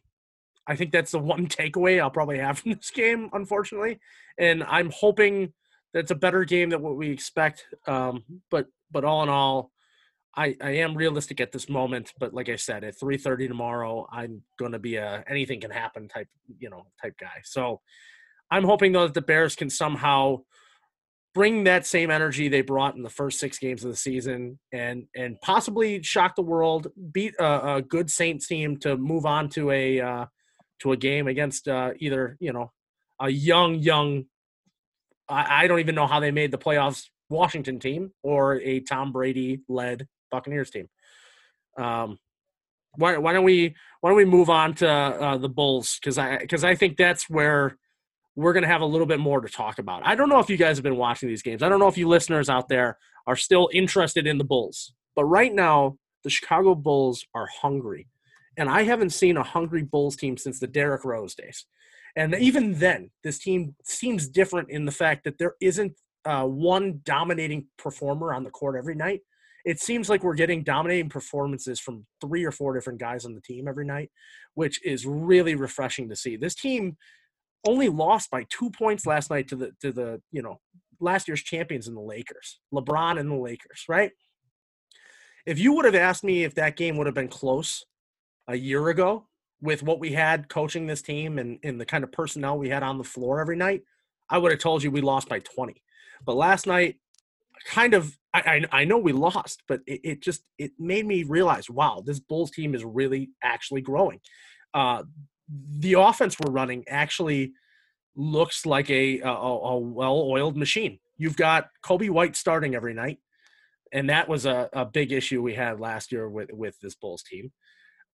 I 0.66 0.76
think 0.76 0.92
that's 0.92 1.12
the 1.12 1.18
one 1.18 1.47
takeaway 1.47 2.00
I'll 2.00 2.11
probably 2.11 2.38
have 2.38 2.61
from 2.61 2.73
this 2.73 2.90
game, 2.90 3.28
unfortunately. 3.35 4.00
And 4.38 4.64
I'm 4.64 4.90
hoping 4.90 5.52
that's 5.92 6.11
a 6.11 6.14
better 6.14 6.45
game 6.45 6.71
than 6.71 6.80
what 6.80 6.97
we 6.97 7.11
expect. 7.11 7.66
Um, 7.87 8.25
but 8.50 8.64
but 8.90 9.04
all 9.04 9.23
in 9.23 9.28
all, 9.28 9.73
I, 10.37 10.55
I 10.61 10.71
am 10.71 10.95
realistic 10.95 11.40
at 11.40 11.52
this 11.52 11.69
moment. 11.69 12.12
But 12.19 12.35
like 12.35 12.49
I 12.49 12.57
said, 12.57 12.85
at 12.85 12.99
3:30 12.99 13.49
tomorrow, 13.49 14.07
I'm 14.11 14.43
going 14.59 14.73
to 14.73 14.78
be 14.78 14.97
a 14.97 15.25
anything 15.28 15.61
can 15.61 15.71
happen 15.71 16.09
type 16.09 16.28
you 16.59 16.71
know 16.71 16.87
type 17.00 17.14
guy. 17.19 17.40
So 17.45 17.81
I'm 18.50 18.64
hoping 18.64 18.93
though 18.93 19.07
that 19.07 19.14
the 19.14 19.23
Bears 19.23 19.57
can 19.57 19.71
somehow 19.71 20.38
bring 21.35 21.64
that 21.64 21.87
same 21.87 22.11
energy 22.11 22.49
they 22.49 22.62
brought 22.62 22.97
in 22.97 23.02
the 23.02 23.11
first 23.11 23.38
six 23.38 23.59
games 23.59 23.85
of 23.85 23.90
the 23.90 23.97
season 23.97 24.59
and 24.73 25.07
and 25.14 25.40
possibly 25.40 26.02
shock 26.02 26.37
the 26.37 26.43
world, 26.43 26.88
beat 27.12 27.35
a, 27.38 27.76
a 27.76 27.83
good 27.83 28.11
Saints 28.11 28.47
team 28.47 28.78
to 28.78 28.97
move 28.97 29.26
on 29.26 29.49
to 29.50 29.71
a 29.71 30.00
uh, 30.00 30.26
to 30.81 30.93
a 30.93 30.97
game 30.97 31.28
against 31.28 31.69
uh, 31.69 31.93
either 31.99 32.37
you 32.40 32.52
know 32.52 32.73
a 33.21 33.31
young 33.31 33.76
young. 33.76 34.25
I, 35.28 35.64
I 35.64 35.66
don't 35.66 35.81
even 35.81 35.95
know 35.95 36.07
how 36.07 36.21
they 36.21 36.31
made 36.31 36.50
the 36.50 36.59
playoffs. 36.59 37.09
Washington 37.28 37.81
team 37.81 38.12
or 38.23 38.61
a 38.61 38.78
Tom 38.81 39.11
Brady 39.11 39.61
led 39.69 40.07
Buccaneers 40.30 40.71
team. 40.71 40.88
Um, 41.78 42.18
why, 42.97 43.18
why 43.18 43.33
don't 43.33 43.45
we 43.45 43.75
why 44.00 44.11
don't 44.11 44.16
we 44.16 44.25
move 44.25 44.49
on 44.49 44.75
to 44.76 44.88
uh, 44.88 45.37
the 45.37 45.49
Bulls 45.49 45.99
because 46.00 46.18
I 46.18 46.38
because 46.38 46.64
I 46.64 46.75
think 46.75 46.97
that's 46.97 47.28
where 47.28 47.76
we're 48.36 48.52
going 48.52 48.62
to 48.62 48.69
have 48.69 48.82
a 48.82 48.86
little 48.86 49.06
bit 49.06 49.19
more 49.19 49.41
to 49.41 49.49
talk 49.49 49.78
about. 49.78 50.06
I 50.06 50.15
don't 50.15 50.28
know 50.28 50.39
if 50.39 50.50
you 50.50 50.56
guys 50.56 50.76
have 50.76 50.84
been 50.84 50.97
watching 50.97 51.28
these 51.28 51.43
games. 51.43 51.62
I 51.62 51.69
don't 51.69 51.80
know 51.80 51.89
if 51.89 51.99
you 51.99 52.06
listeners 52.06 52.49
out 52.49 52.69
there 52.69 52.99
are 53.26 53.36
still 53.36 53.69
interested 53.73 54.26
in 54.26 54.39
the 54.39 54.45
Bulls. 54.45 54.93
But 55.15 55.25
right 55.25 55.52
now, 55.52 55.97
the 56.23 56.30
Chicago 56.30 56.75
Bulls 56.75 57.25
are 57.34 57.49
hungry. 57.62 58.08
And 58.58 58.69
I 58.69 58.82
haven't 58.82 59.10
seen 59.10 59.36
a 59.36 59.43
hungry 59.43 59.82
Bulls 59.82 60.17
team 60.17 60.36
since 60.36 60.60
the 60.60 60.67
Derrick 60.67 61.04
Rose 61.04 61.34
days. 61.34 61.67
And 62.15 62.34
even 62.34 62.75
then, 62.75 63.10
this 63.23 63.39
team 63.39 63.75
seems 63.84 64.28
different 64.28 64.71
in 64.71 64.84
the 64.84 64.93
fact 64.93 65.25
that 65.25 65.39
there 65.39 65.54
isn't 65.60 65.93
uh, 66.25 66.45
one 66.45 67.00
dominating 67.04 67.67
performer 67.78 68.32
on 68.32 68.45
the 68.45 68.50
court 68.50 68.76
every 68.76 68.95
night. 68.95 69.21
It 69.67 69.81
seems 69.81 70.09
like 70.09 70.23
we're 70.23 70.35
getting 70.35 70.63
dominating 70.63 71.09
performances 71.09 71.81
from 71.81 72.07
three 72.21 72.45
or 72.45 72.52
four 72.52 72.73
different 72.73 73.00
guys 73.00 73.25
on 73.25 73.35
the 73.35 73.41
team 73.41 73.67
every 73.67 73.85
night, 73.85 74.11
which 74.55 74.83
is 74.87 75.05
really 75.05 75.57
refreshing 75.57 76.09
to 76.09 76.17
see. 76.17 76.37
This 76.37 76.55
team 76.55 76.97
only 77.67 77.89
lost 77.89 78.31
by 78.31 78.47
two 78.49 78.71
points 78.71 79.07
last 79.07 79.29
night 79.29 79.49
to 79.49 79.57
the 79.57 79.73
to 79.81 79.91
the 79.91 80.23
you 80.31 80.41
know 80.41 80.61
last 81.00 81.26
year's 81.26 81.43
champions 81.43 81.89
in 81.89 81.95
the 81.95 82.00
Lakers, 82.00 82.61
LeBron 82.73 83.19
and 83.19 83.29
the 83.29 83.35
Lakers, 83.35 83.85
right? 83.89 84.13
If 85.45 85.59
you 85.59 85.75
would 85.75 85.85
have 85.85 85.97
asked 85.97 86.23
me 86.23 86.45
if 86.45 86.55
that 86.55 86.76
game 86.76 86.97
would 86.97 87.07
have 87.07 87.15
been 87.15 87.29
close 87.29 87.85
a 88.49 88.57
year 88.57 88.89
ago 88.89 89.26
with 89.61 89.83
what 89.83 89.99
we 89.99 90.13
had 90.13 90.49
coaching 90.49 90.87
this 90.87 91.02
team 91.02 91.39
and, 91.39 91.59
and 91.65 91.81
the 91.81 91.87
kind 91.87 92.05
of 92.05 92.13
personnel 92.13 92.57
we 92.57 92.69
had 92.69 92.85
on 92.85 92.99
the 92.99 93.05
floor 93.05 93.41
every 93.41 93.57
night, 93.57 93.83
I 94.31 94.39
would 94.39 94.52
have 94.52 94.61
told 94.61 94.83
you 94.83 94.91
we 94.91 95.00
lost 95.00 95.29
by 95.29 95.41
20. 95.41 95.83
But 96.25 96.37
last 96.37 96.67
night, 96.67 96.97
kind 97.64 97.95
of, 97.95 98.16
I, 98.34 98.64
I, 98.71 98.84
know 98.84 98.99
we 98.99 99.12
lost, 99.12 99.62
but 99.66 99.80
it, 99.86 100.00
it, 100.04 100.23
just 100.23 100.42
it 100.58 100.73
made 100.78 101.06
me 101.06 101.23
realize, 101.23 101.71
wow, 101.71 102.02
this 102.04 102.21
Bulls 102.21 102.50
team 102.50 102.75
is 102.75 102.84
really 102.84 103.30
actually 103.42 103.80
growing. 103.80 104.21
Uh, 104.75 105.04
the 105.78 105.95
offense 105.95 106.36
we're 106.38 106.52
running 106.52 106.84
actually 106.88 107.52
looks 108.14 108.66
like 108.66 108.90
a, 108.90 109.21
a, 109.21 109.30
a 109.30 109.78
well-oiled 109.78 110.56
machine. 110.56 110.99
You've 111.19 111.36
got 111.36 111.69
Coby 111.84 112.10
White 112.10 112.36
starting 112.36 112.75
every 112.75 112.95
night, 112.95 113.19
and 113.92 114.10
that 114.10 114.28
was 114.28 114.45
a, 114.45 114.69
a 114.73 114.84
big 114.84 115.12
issue 115.12 115.40
we 115.42 115.54
had 115.54 115.80
last 115.80 116.12
year 116.12 116.28
with 116.28 116.50
with 116.52 116.78
this 116.80 116.95
Bulls 116.95 117.23
team. 117.23 117.52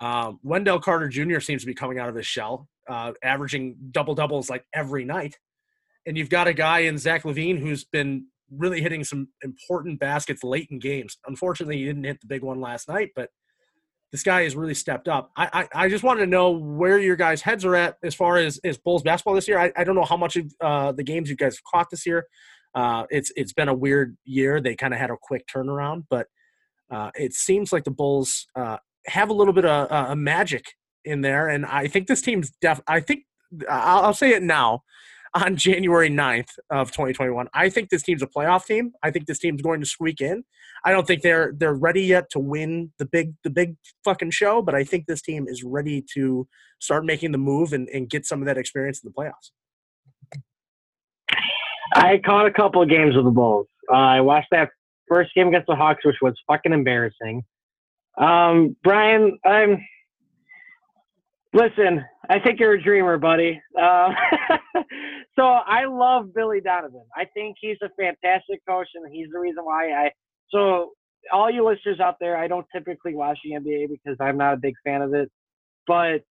Um, 0.01 0.41
Wendell 0.43 0.81
Carter 0.81 1.09
Jr. 1.09 1.41
seems 1.41 1.63
to 1.63 1.67
be 1.67 1.75
coming 1.75 1.99
out 1.99 2.09
of 2.09 2.15
his 2.15 2.27
shell, 2.27 2.69
uh, 2.89 3.13
averaging 3.23 3.77
double 3.91 4.15
doubles 4.15 4.51
like 4.51 4.65
every 4.75 5.05
night. 5.05 5.39
And 6.07 6.19
you've 6.19 6.31
got 6.31 6.49
a 6.49 6.53
guy 6.53 6.81
in 6.81 6.99
Zach 6.99 7.23
LaVine 7.23 7.61
who's 7.61 7.85
been 7.85 8.27
really 8.51 8.81
hitting 8.81 9.05
some 9.05 9.29
important 9.43 9.99
baskets 9.99 10.45
late 10.45 10.69
in 10.71 10.79
games. 10.79 11.17
Unfortunately, 11.27 11.79
he 11.79 11.85
didn't 11.85 12.05
hit 12.05 12.21
the 12.21 12.27
big 12.27 12.43
one 12.43 12.61
last 12.61 12.89
night, 12.89 13.11
but 13.17 13.31
this 14.13 14.23
guy 14.23 14.43
has 14.43 14.55
really 14.55 14.75
stepped 14.75 15.09
up. 15.09 15.31
I, 15.37 15.49
I, 15.75 15.85
I, 15.85 15.89
just 15.89 16.05
wanted 16.05 16.21
to 16.21 16.27
know 16.27 16.51
where 16.51 16.99
your 16.99 17.17
guys' 17.17 17.41
heads 17.41 17.65
are 17.65 17.75
at 17.75 17.97
as 18.05 18.15
far 18.15 18.37
as, 18.37 18.61
as 18.63 18.77
Bulls 18.77 19.03
basketball 19.03 19.35
this 19.35 19.49
year. 19.49 19.59
I, 19.59 19.73
I 19.75 19.85
don't 19.85 19.95
know 19.95 20.05
how 20.05 20.19
much 20.19 20.37
of 20.37 20.53
uh, 20.61 20.93
the 20.93 21.03
games 21.03 21.31
you 21.31 21.37
guys 21.37 21.57
have 21.57 21.65
caught 21.65 21.89
this 21.91 22.05
year. 22.05 22.27
Uh, 22.75 23.05
it's 23.11 23.33
it's 23.37 23.53
been 23.53 23.69
a 23.69 23.75
weird 23.75 24.17
year. 24.25 24.61
They 24.61 24.75
kind 24.75 24.95
of 24.95 25.01
had 25.01 25.11
a 25.11 25.17
quick 25.21 25.47
turnaround, 25.47 26.05
but 26.11 26.27
uh, 26.91 27.11
it 27.15 27.33
seems 27.33 27.73
like 27.73 27.85
the 27.85 27.91
Bulls 27.91 28.47
uh, 28.55 28.79
have 29.07 29.31
a 29.31 29.33
little 29.33 29.53
bit 29.53 29.65
of 29.65 29.91
uh, 29.91 30.15
magic 30.15 30.65
in 31.05 31.21
there, 31.23 31.49
and 31.49 31.67
I 31.67 31.87
think 31.87 32.07
this 32.07 32.23
team's 32.23 32.51
def. 32.61 32.81
I 32.87 33.01
think 33.01 33.25
I'll, 33.69 34.07
I'll 34.07 34.15
say 34.15 34.31
it 34.31 34.43
now 34.43 34.83
on 35.35 35.57
January 35.57 36.11
9th 36.11 36.59
of 36.71 36.91
2021. 36.91 37.49
I 37.55 37.69
think 37.69 37.89
this 37.89 38.03
team's 38.03 38.23
a 38.23 38.27
playoff 38.27 38.67
team. 38.67 38.93
I 39.03 39.11
think 39.11 39.27
this 39.27 39.39
team's 39.39 39.63
going 39.63 39.81
to 39.81 39.87
squeak 39.87 40.21
in. 40.21 40.45
I 40.85 40.93
don't 40.93 41.07
think 41.07 41.23
they're 41.23 41.53
they're 41.57 41.75
ready 41.75 42.03
yet 42.03 42.29
to 42.31 42.39
win 42.39 42.93
the 42.99 43.07
big 43.07 43.35
the 43.45 43.51
big 43.51 43.77
fucking 44.05 44.31
show, 44.31 44.63
but 44.63 44.75
I 44.75 44.85
think 44.85 45.07
this 45.07 45.23
team 45.23 45.47
is 45.49 45.63
ready 45.63 46.05
to 46.15 46.47
start 46.81 47.05
making 47.05 47.33
the 47.33 47.39
move 47.39 47.73
and, 47.73 47.89
and 47.89 48.11
get 48.11 48.27
some 48.27 48.41
of 48.41 48.47
that 48.47 48.59
experience 48.59 49.03
in 49.03 49.11
the 49.11 49.15
playoffs. 49.15 49.53
I 51.95 52.19
caught 52.19 52.47
a 52.47 52.53
couple 52.53 52.83
of 52.83 52.89
games 52.89 53.15
with 53.15 53.25
the 53.25 53.31
Bulls. 53.31 53.69
Uh, 53.91 53.97
I 53.97 54.21
watched 54.21 54.49
that 54.51 54.71
first 55.09 55.35
game 55.35 55.49
against 55.49 55.67
the 55.67 55.77
Hawks, 55.77 56.05
which 56.05 56.17
was 56.23 56.35
fucking 56.47 56.73
embarrassing. 56.73 57.43
Um, 58.19 58.77
Brian, 58.83 59.39
I'm 59.45 59.85
listen. 61.53 62.05
I 62.29 62.39
think 62.39 62.61
you're 62.61 62.75
a 62.75 62.83
dreamer, 62.83 63.19
buddy. 63.19 63.61
Uh, 63.79 64.11
so 65.37 65.43
I 65.43 65.87
love 65.87 66.33
Billy 66.35 66.61
Donovan. 66.61 67.05
I 67.17 67.25
think 67.35 67.57
he's 67.61 67.79
a 67.83 67.89
fantastic 67.99 68.61
coach, 68.69 68.89
and 68.95 69.13
he's 69.13 69.29
the 69.33 69.41
reason 69.41 69.65
why 69.65 69.91
I. 69.93 70.11
So 70.51 70.93
all 71.33 71.51
you 71.51 71.67
listeners 71.67 72.01
out 72.01 72.17
there, 72.21 72.37
I 72.37 72.49
don't 72.49 72.67
typically 72.75 73.15
watch 73.15 73.39
the 73.45 73.53
NBA 73.53 73.89
because 73.89 74.17
I'm 74.21 74.37
not 74.37 74.55
a 74.55 74.57
big 74.57 74.75
fan 74.85 75.03
of 75.03 75.15
it, 75.15 75.31
but 75.87 76.23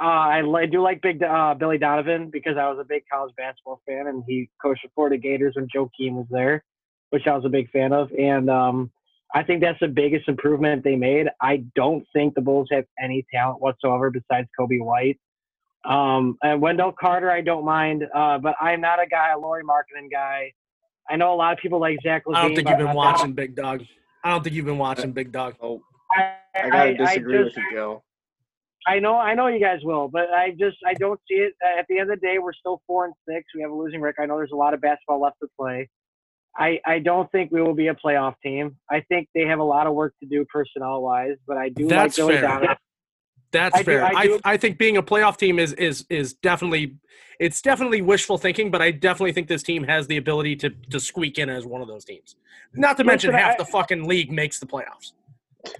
uh, 0.00 0.04
I, 0.04 0.42
I, 0.42 0.66
do 0.66 0.80
like 0.80 1.02
Big 1.02 1.22
uh, 1.22 1.54
Billy 1.54 1.76
Donovan 1.76 2.30
because 2.30 2.56
I 2.56 2.68
was 2.68 2.78
a 2.80 2.84
big 2.84 3.02
college 3.10 3.34
basketball 3.36 3.80
fan, 3.86 4.06
and 4.06 4.22
he 4.28 4.48
coached 4.62 4.82
the 4.84 4.90
Florida 4.94 5.18
Gators 5.18 5.54
when 5.56 5.66
Joe 5.72 5.90
Keane 5.96 6.14
was 6.14 6.26
there, 6.30 6.64
which 7.10 7.26
I 7.26 7.34
was 7.34 7.44
a 7.44 7.48
big 7.48 7.70
fan 7.70 7.92
of. 7.92 8.10
And 8.12 8.48
um, 8.48 8.92
I 9.34 9.42
think 9.42 9.60
that's 9.60 9.80
the 9.80 9.88
biggest 9.88 10.28
improvement 10.28 10.84
they 10.84 10.94
made. 10.94 11.26
I 11.40 11.64
don't 11.74 12.04
think 12.12 12.34
the 12.34 12.40
Bulls 12.40 12.68
have 12.70 12.84
any 13.02 13.26
talent 13.32 13.60
whatsoever 13.60 14.10
besides 14.10 14.48
Coby 14.58 14.80
White. 14.80 15.18
Um, 15.84 16.36
and 16.42 16.60
Wendell 16.60 16.92
Carter, 16.98 17.30
I 17.30 17.40
don't 17.40 17.64
mind, 17.64 18.04
uh, 18.14 18.38
but 18.38 18.54
I'm 18.60 18.80
not 18.80 19.00
a 19.02 19.06
guy, 19.06 19.32
a 19.32 19.38
Lauri 19.38 19.62
Markkanen 19.64 20.10
guy. 20.10 20.52
I 21.08 21.16
know 21.16 21.32
a 21.32 21.36
lot 21.36 21.52
of 21.52 21.58
people 21.58 21.80
like 21.80 21.98
Zach 22.02 22.24
LaVine. 22.26 22.36
I 22.36 22.42
don't 22.42 22.54
think 22.54 22.68
you've 22.68 22.78
been 22.78 22.94
watching 22.94 23.32
Big 23.32 23.54
Dog. 23.54 23.82
I 24.24 24.30
don't 24.30 24.42
think 24.42 24.54
you've 24.54 24.66
been 24.66 24.78
watching 24.78 25.12
Big 25.12 25.32
Dog. 25.32 25.54
Oh, 25.62 25.80
I, 26.12 26.34
I 26.54 26.68
gotta 26.68 26.94
disagree 26.94 27.38
I 27.38 27.42
just, 27.44 27.56
with 27.56 27.64
you, 27.70 27.76
Joe. 27.76 28.02
I 28.86 28.98
know, 28.98 29.16
I 29.16 29.34
know 29.34 29.46
you 29.46 29.60
guys 29.60 29.80
will, 29.82 30.08
but 30.08 30.30
I 30.30 30.50
just 30.58 30.76
I 30.86 30.94
don't 30.94 31.20
see 31.28 31.36
it. 31.36 31.54
At 31.62 31.86
the 31.88 31.98
end 31.98 32.10
of 32.10 32.20
the 32.20 32.26
day, 32.26 32.38
we're 32.38 32.52
still 32.52 32.82
four 32.86 33.04
and 33.06 33.14
six. 33.28 33.44
We 33.54 33.62
have 33.62 33.70
a 33.70 33.74
losing 33.74 34.00
record. 34.00 34.22
I 34.22 34.26
know 34.26 34.36
there's 34.36 34.52
a 34.52 34.56
lot 34.56 34.74
of 34.74 34.80
basketball 34.80 35.20
left 35.20 35.36
to 35.42 35.48
play. 35.58 35.88
I, 36.56 36.80
I 36.84 36.98
don't 36.98 37.30
think 37.30 37.52
we 37.52 37.62
will 37.62 37.74
be 37.74 37.88
a 37.88 37.94
playoff 37.94 38.34
team. 38.42 38.76
I 38.90 39.00
think 39.08 39.28
they 39.34 39.46
have 39.46 39.60
a 39.60 39.64
lot 39.64 39.86
of 39.86 39.94
work 39.94 40.14
to 40.22 40.28
do 40.28 40.44
personnel 40.52 41.02
wise, 41.02 41.36
but 41.46 41.56
I 41.56 41.68
do 41.68 41.86
That's 41.86 42.18
like 42.18 42.26
Billy 42.26 42.40
fair. 42.40 42.48
Donovan. 42.48 42.76
That's 43.50 43.76
I 43.76 43.82
fair. 43.82 44.04
I 44.04 44.10
I, 44.10 44.26
do- 44.26 44.40
I 44.44 44.56
think 44.56 44.78
being 44.78 44.96
a 44.96 45.02
playoff 45.02 45.36
team 45.36 45.58
is 45.58 45.72
is 45.74 46.04
is 46.10 46.34
definitely 46.34 46.96
it's 47.40 47.62
definitely 47.62 48.02
wishful 48.02 48.36
thinking, 48.38 48.70
but 48.70 48.82
I 48.82 48.90
definitely 48.90 49.32
think 49.32 49.48
this 49.48 49.62
team 49.62 49.84
has 49.84 50.06
the 50.06 50.16
ability 50.16 50.56
to 50.56 50.70
to 50.90 51.00
squeak 51.00 51.38
in 51.38 51.48
as 51.48 51.64
one 51.64 51.80
of 51.80 51.88
those 51.88 52.04
teams. 52.04 52.36
Not 52.74 52.96
to 52.98 53.04
mention 53.04 53.30
Listen, 53.30 53.44
half 53.44 53.54
I- 53.54 53.58
the 53.58 53.64
fucking 53.64 54.06
league 54.06 54.30
makes 54.30 54.58
the 54.58 54.66
playoffs. 54.66 55.12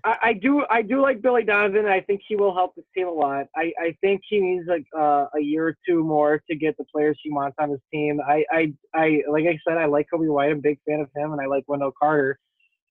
I, 0.04 0.16
I 0.22 0.32
do 0.32 0.64
I 0.68 0.82
do 0.82 1.00
like 1.00 1.22
Billy 1.22 1.44
Donovan. 1.44 1.86
I 1.86 2.00
think 2.00 2.20
he 2.26 2.34
will 2.34 2.52
help 2.52 2.74
this 2.74 2.84
team 2.96 3.06
a 3.06 3.12
lot. 3.12 3.46
I, 3.54 3.72
I 3.80 3.96
think 4.00 4.22
he 4.28 4.40
needs 4.40 4.66
like 4.66 4.84
uh, 4.98 5.26
a 5.36 5.40
year 5.40 5.68
or 5.68 5.76
two 5.88 6.02
more 6.02 6.42
to 6.50 6.56
get 6.56 6.76
the 6.78 6.84
players 6.92 7.18
he 7.22 7.30
wants 7.30 7.56
on 7.60 7.70
his 7.70 7.80
team. 7.92 8.20
I, 8.26 8.44
I 8.50 8.72
I 8.92 9.22
like 9.30 9.44
I 9.46 9.56
said 9.66 9.78
I 9.78 9.84
like 9.86 10.08
Coby 10.12 10.28
White. 10.32 10.50
I'm 10.50 10.58
a 10.58 10.60
big 10.60 10.80
fan 10.86 11.00
of 11.00 11.08
him, 11.14 11.32
and 11.32 11.40
I 11.40 11.46
like 11.46 11.62
Wendell 11.68 11.92
Carter. 11.98 12.38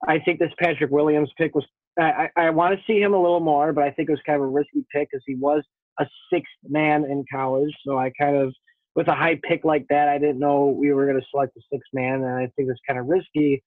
I 0.08 0.20
think 0.20 0.40
this 0.40 0.52
Patrick 0.60 0.90
Williams 0.90 1.30
pick 1.38 1.54
was 1.56 1.66
I, 2.00 2.30
I, 2.36 2.50
want 2.52 2.78
to 2.78 2.84
see 2.86 3.00
him 3.02 3.14
a 3.14 3.22
little 3.22 3.40
more, 3.40 3.74
but 3.74 3.84
I 3.84 3.92
think 3.92 4.10
it 4.10 4.12
was 4.12 4.22
kind 4.26 4.36
of 4.36 4.44
a 4.44 4.48
risky 4.48 4.86
pick 4.94 5.10
because 5.12 5.24
he 5.26 5.36
was 5.36 5.64
a 6.00 6.06
sixth 6.32 6.52
man 6.68 7.06
in 7.06 7.26
college. 7.32 7.72
So 7.86 7.98
I 7.98 8.12
kind 8.20 8.36
of 8.36 8.54
with 8.96 9.08
a 9.08 9.16
high 9.16 9.40
pick 9.44 9.64
like 9.64 9.86
that, 9.90 10.08
I 10.08 10.18
didn't 10.18 10.40
know 10.40 10.66
we 10.68 10.92
were 10.92 11.06
going 11.06 11.20
to 11.20 11.26
select 11.32 11.56
a 11.58 11.62
sixth 11.72 11.90
man, 11.94 12.24
and 12.24 12.36
I 12.36 12.52
think 12.56 12.70
it's 12.70 12.80
kind 12.88 13.00
of 13.00 13.08
risky. 13.08 13.64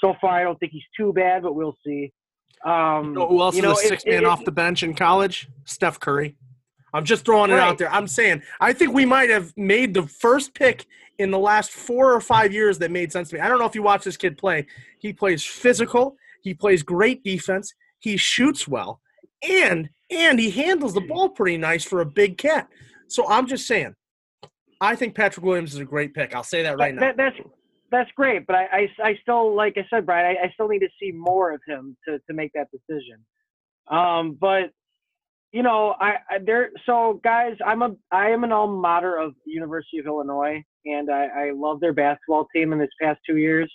So 0.00 0.14
far, 0.20 0.38
I 0.38 0.44
don't 0.44 0.56
think 0.60 0.70
he's 0.70 0.84
too 0.96 1.12
bad, 1.12 1.42
but 1.42 1.54
we'll 1.56 1.76
see. 1.84 2.12
Um, 2.64 3.06
You 3.06 3.12
know 3.14 3.28
who 3.28 3.40
else 3.40 3.56
you 3.56 3.62
know, 3.62 3.72
is 3.72 3.90
a 3.90 3.94
it- 3.94 4.06
man 4.06 4.22
it- 4.22 4.26
off 4.26 4.44
the 4.44 4.52
bench 4.52 4.84
in 4.84 4.94
college? 4.94 5.48
Steph 5.64 5.98
Curry. 5.98 6.36
I'm 6.94 7.04
just 7.04 7.24
throwing 7.24 7.50
it 7.50 7.58
out 7.58 7.78
there. 7.78 7.90
I'm 7.90 8.06
saying 8.06 8.42
I 8.60 8.72
think 8.72 8.94
we 8.94 9.04
might 9.04 9.28
have 9.28 9.52
made 9.56 9.92
the 9.92 10.04
first 10.04 10.54
pick 10.54 10.86
in 11.18 11.30
the 11.32 11.38
last 11.38 11.70
four 11.70 12.14
or 12.14 12.20
five 12.20 12.52
years 12.52 12.78
that 12.78 12.90
made 12.90 13.10
sense 13.12 13.28
to 13.30 13.34
me. 13.34 13.40
I 13.40 13.48
don't 13.48 13.58
know 13.58 13.66
if 13.66 13.74
you 13.74 13.82
watch 13.82 14.04
this 14.04 14.16
kid 14.16 14.38
play. 14.38 14.66
He 14.98 15.12
plays 15.12 15.44
physical. 15.44 16.16
He 16.42 16.54
plays 16.54 16.82
great 16.82 17.22
defense. 17.24 17.72
He 18.00 18.16
shoots 18.16 18.68
well, 18.68 19.00
and 19.42 19.88
and 20.10 20.38
he 20.38 20.50
handles 20.50 20.94
the 20.94 21.00
ball 21.02 21.28
pretty 21.28 21.58
nice 21.58 21.84
for 21.84 22.00
a 22.00 22.06
big 22.06 22.38
cat. 22.38 22.68
So 23.08 23.28
I'm 23.28 23.46
just 23.46 23.66
saying, 23.66 23.94
I 24.80 24.94
think 24.94 25.14
Patrick 25.14 25.44
Williams 25.44 25.74
is 25.74 25.80
a 25.80 25.84
great 25.84 26.14
pick. 26.14 26.34
I'll 26.34 26.42
say 26.42 26.62
that 26.62 26.78
right 26.78 26.94
now. 26.94 27.00
That, 27.00 27.16
that's 27.16 27.36
that's 27.90 28.10
great, 28.16 28.46
but 28.46 28.54
I, 28.54 28.66
I, 28.72 28.88
I 29.02 29.18
still 29.22 29.54
like 29.56 29.74
I 29.76 29.86
said, 29.90 30.06
Brian, 30.06 30.36
I, 30.36 30.46
I 30.46 30.50
still 30.52 30.68
need 30.68 30.80
to 30.80 30.88
see 31.00 31.10
more 31.12 31.52
of 31.52 31.60
him 31.66 31.96
to, 32.06 32.18
to 32.18 32.34
make 32.34 32.52
that 32.54 32.68
decision. 32.70 33.24
Um, 33.90 34.36
but 34.38 34.70
you 35.52 35.62
know, 35.62 35.94
I, 35.98 36.16
I 36.30 36.38
there. 36.44 36.70
So 36.84 37.20
guys, 37.24 37.56
I'm 37.64 37.82
a 37.82 37.94
I 38.12 38.28
am 38.28 38.44
an 38.44 38.52
alma 38.52 38.78
mater 38.78 39.16
of 39.16 39.34
University 39.46 39.98
of 39.98 40.06
Illinois, 40.06 40.62
and 40.84 41.10
I, 41.10 41.26
I 41.26 41.50
love 41.54 41.80
their 41.80 41.94
basketball 41.94 42.46
team 42.54 42.72
in 42.72 42.78
this 42.78 42.90
past 43.00 43.20
two 43.26 43.38
years. 43.38 43.72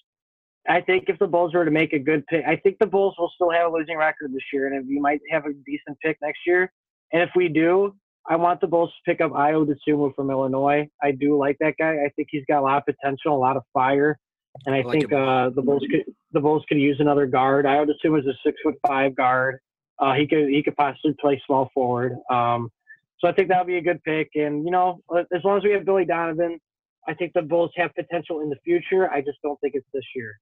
I 0.67 0.82
think 0.82 1.06
if 1.08 1.19
the 1.19 1.28
Bulls 1.28 1.54
were 1.54 1.65
to 1.65 1.71
make 1.71 1.93
a 1.93 1.99
good 1.99 2.26
pick, 2.28 2.45
I 2.45 2.56
think 2.56 2.78
the 2.80 2.86
Bulls 2.86 3.15
will 3.17 3.32
still 3.36 3.52
have 3.52 3.71
a 3.71 3.76
losing 3.76 3.97
record 3.97 4.34
this 4.34 4.43
year, 4.54 4.67
and 4.67 4.88
we 4.88 4.99
might 4.99 5.19
have 5.30 5.45
a 5.45 5.54
decent 5.65 5.97
pick 6.02 6.17
next 6.21 6.39
year. 6.47 6.71
And 7.12 7.21
if 7.21 7.30
we 7.36 7.49
do, 7.49 7.95
I 8.30 8.38
want 8.38 8.62
the 8.62 8.67
Bulls 8.67 8.89
to 8.89 9.12
pick 9.12 9.19
up 9.19 9.32
Ayo 9.32 9.67
Dosunmu 9.67 10.15
from 10.15 10.32
Illinois. 10.32 10.88
I 11.02 11.12
do 11.12 11.38
like 11.38 11.58
that 11.60 11.76
guy. 11.78 11.97
I 12.06 12.10
think 12.15 12.30
he's 12.32 12.45
got 12.47 12.60
a 12.60 12.63
lot 12.63 12.78
of 12.78 12.86
potential, 12.86 13.36
a 13.36 13.38
lot 13.38 13.58
of 13.58 13.63
fire, 13.73 14.17
and 14.65 14.73
I, 14.73 14.80
I 14.80 14.82
like 14.84 14.99
think 14.99 15.13
uh, 15.13 15.49
the 15.49 15.62
Bulls 15.62 15.84
could 15.89 16.13
the 16.32 16.39
Bulls 16.39 16.63
could 16.69 16.80
use 16.80 16.97
another 16.99 17.26
guard. 17.26 17.65
Ayo 17.65 17.86
Dosunmu 17.86 18.19
is 18.19 18.26
a 18.28 18.34
six 18.45 18.58
foot 18.63 18.76
five 18.88 19.15
guard. 19.15 19.60
Uh, 19.99 20.13
he 20.13 20.26
could 20.26 20.47
he 20.47 20.63
could 20.63 20.78
possibly 20.78 21.13
play 21.19 21.41
small 21.45 21.69
forward. 21.73 22.13
Um, 22.32 22.71
so 23.19 23.28
I 23.28 23.34
think 23.34 23.49
that 23.49 23.60
would 23.60 23.67
be 23.67 23.78
a 23.78 23.82
good 23.82 24.02
pick. 24.04 24.30
And 24.36 24.63
you 24.63 24.71
know, 24.71 25.02
as 25.13 25.43
long 25.43 25.58
as 25.58 25.63
we 25.63 25.71
have 25.71 25.84
Billy 25.84 26.06
Donovan, 26.06 26.60
I 27.08 27.13
think 27.13 27.34
the 27.34 27.41
Bulls 27.41 27.71
have 27.76 27.93
potential 27.95 28.39
in 28.39 28.49
the 28.49 28.58
future. 28.63 29.12
I 29.12 29.19
just 29.19 29.39
don't 29.43 29.60
think 29.60 29.76
it's 29.76 29.88
this 29.93 30.06
year. 30.15 30.38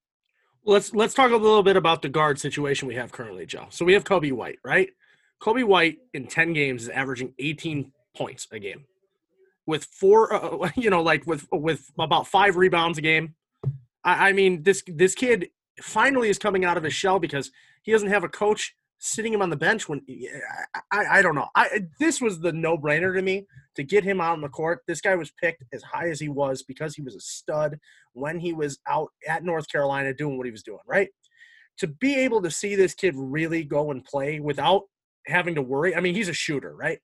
Let's 0.64 0.94
let's 0.94 1.14
talk 1.14 1.32
a 1.32 1.36
little 1.36 1.64
bit 1.64 1.76
about 1.76 2.02
the 2.02 2.10
guard 2.10 2.40
situation 2.40 2.88
we 2.88 2.96
have 2.96 3.12
currently, 3.12 3.46
Joe. 3.46 3.68
So 3.70 3.84
we 3.84 3.94
have 3.94 4.04
Coby 4.04 4.32
White, 4.32 4.60
right? 4.64 4.90
Coby 5.42 5.64
White 5.64 5.98
in 6.14 6.28
ten 6.28 6.54
games 6.54 6.84
is 6.84 6.90
averaging 6.90 7.34
18 7.40 7.92
points 8.16 8.48
a 8.52 8.60
game, 8.60 8.86
with 9.66 9.86
four, 9.86 10.34
uh, 10.34 10.70
you 10.76 10.90
know, 10.90 11.02
like 11.02 11.26
with 11.26 11.48
with 11.52 11.90
about 11.98 12.28
five 12.28 12.58
rebounds 12.58 12.98
a 12.98 13.02
game. 13.02 13.36
I, 14.04 14.30
I 14.30 14.34
mean, 14.34 14.64
this 14.64 14.84
this 14.88 15.16
kid 15.16 15.50
finally 15.82 16.30
is 16.30 16.38
coming 16.38 16.64
out 16.64 16.78
of 16.78 16.84
his 16.84 16.94
shell 16.94 17.20
because 17.20 17.52
he 17.82 17.92
doesn't 17.92 18.10
have 18.10 18.24
a 18.24 18.30
coach 18.30 18.76
sitting 19.04 19.34
him 19.34 19.42
on 19.42 19.50
the 19.50 19.56
bench 19.56 19.90
when 19.90 20.00
I, 20.92 21.18
I, 21.18 21.22
don't 21.24 21.34
know. 21.34 21.48
I 21.56 21.88
this 22.00 22.22
was 22.22 22.40
the 22.40 22.54
no 22.54 22.78
brainer 22.78 23.16
to 23.16 23.22
me 23.24 23.48
to 23.76 23.84
get 23.84 24.04
him 24.04 24.22
out 24.22 24.34
on 24.34 24.42
the 24.42 24.48
court. 24.48 24.82
This 24.88 25.02
guy 25.02 25.16
was 25.16 25.32
picked 25.32 25.64
as 25.74 25.82
high 25.82 26.10
as 26.10 26.20
he 26.20 26.30
was 26.30 26.62
because 26.62 26.96
he 26.96 27.02
was 27.02 27.16
a 27.16 27.20
stud 27.20 27.80
when 28.14 28.40
he 28.40 28.54
was 28.54 28.78
out 28.88 29.10
at 29.28 29.44
North 29.44 29.68
Carolina 29.72 30.14
doing 30.14 30.38
what 30.38 30.46
he 30.46 30.52
was 30.52 30.62
doing, 30.62 30.82
right? 30.86 31.10
To 31.80 31.88
be 31.88 32.16
able 32.16 32.44
to 32.44 32.52
see 32.52 32.76
this 32.76 32.94
kid 32.94 33.16
really 33.18 33.64
go 33.64 33.90
and 33.90 34.06
play 34.06 34.40
without 34.40 34.84
having 35.26 35.56
to 35.56 35.64
worry. 35.64 35.96
I 35.96 36.00
mean, 36.00 36.14
he's 36.14 36.30
a 36.30 36.34
shooter, 36.34 36.76
right? 36.76 37.00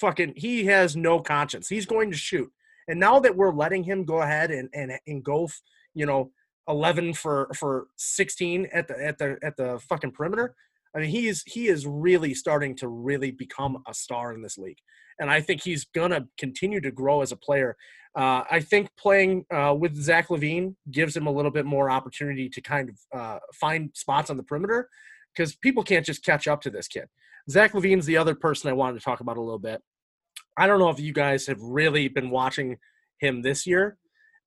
Fucking, 0.00 0.32
he 0.36 0.64
has 0.64 0.96
no 0.96 1.20
conscience. 1.20 1.68
He's 1.68 1.86
going 1.86 2.10
to 2.10 2.16
shoot. 2.16 2.50
And 2.88 2.98
now 2.98 3.20
that 3.20 3.36
we're 3.36 3.52
letting 3.52 3.84
him 3.84 4.04
go 4.04 4.22
ahead 4.22 4.50
and 4.50 4.70
and 4.72 4.92
and 5.06 5.22
go, 5.22 5.48
you 5.94 6.06
know, 6.06 6.32
11 6.68 7.12
for 7.14 7.50
for 7.54 7.88
16 7.96 8.68
at 8.72 8.88
the 8.88 9.04
at 9.04 9.18
the 9.18 9.36
at 9.42 9.56
the 9.58 9.78
fucking 9.88 10.12
perimeter. 10.12 10.54
I 10.94 11.00
mean, 11.00 11.10
he 11.10 11.28
is 11.28 11.42
he 11.46 11.68
is 11.68 11.86
really 11.86 12.34
starting 12.34 12.76
to 12.76 12.88
really 12.88 13.30
become 13.30 13.82
a 13.88 13.94
star 13.94 14.32
in 14.32 14.42
this 14.42 14.58
league, 14.58 14.78
and 15.18 15.30
I 15.30 15.40
think 15.40 15.62
he's 15.62 15.84
gonna 15.84 16.26
continue 16.38 16.80
to 16.80 16.90
grow 16.90 17.22
as 17.22 17.32
a 17.32 17.36
player. 17.36 17.76
Uh, 18.14 18.44
I 18.50 18.60
think 18.60 18.90
playing 18.98 19.46
uh, 19.50 19.74
with 19.78 19.96
Zach 19.96 20.28
LaVine 20.28 20.74
gives 20.90 21.16
him 21.16 21.26
a 21.26 21.30
little 21.30 21.50
bit 21.50 21.64
more 21.64 21.90
opportunity 21.90 22.48
to 22.50 22.60
kind 22.60 22.90
of 22.90 23.18
uh, 23.18 23.38
find 23.54 23.90
spots 23.94 24.28
on 24.28 24.36
the 24.36 24.42
perimeter 24.42 24.88
because 25.34 25.56
people 25.56 25.82
can't 25.82 26.04
just 26.04 26.22
catch 26.22 26.46
up 26.46 26.60
to 26.62 26.70
this 26.70 26.88
kid. 26.88 27.06
Zach 27.48 27.72
LaVine's 27.72 28.04
the 28.04 28.18
other 28.18 28.34
person 28.34 28.68
I 28.68 28.74
wanted 28.74 28.98
to 28.98 29.04
talk 29.04 29.20
about 29.20 29.38
a 29.38 29.40
little 29.40 29.58
bit. 29.58 29.80
I 30.58 30.66
don't 30.66 30.78
know 30.78 30.90
if 30.90 31.00
you 31.00 31.14
guys 31.14 31.46
have 31.46 31.60
really 31.60 32.08
been 32.08 32.28
watching 32.28 32.76
him 33.18 33.40
this 33.40 33.66
year, 33.66 33.96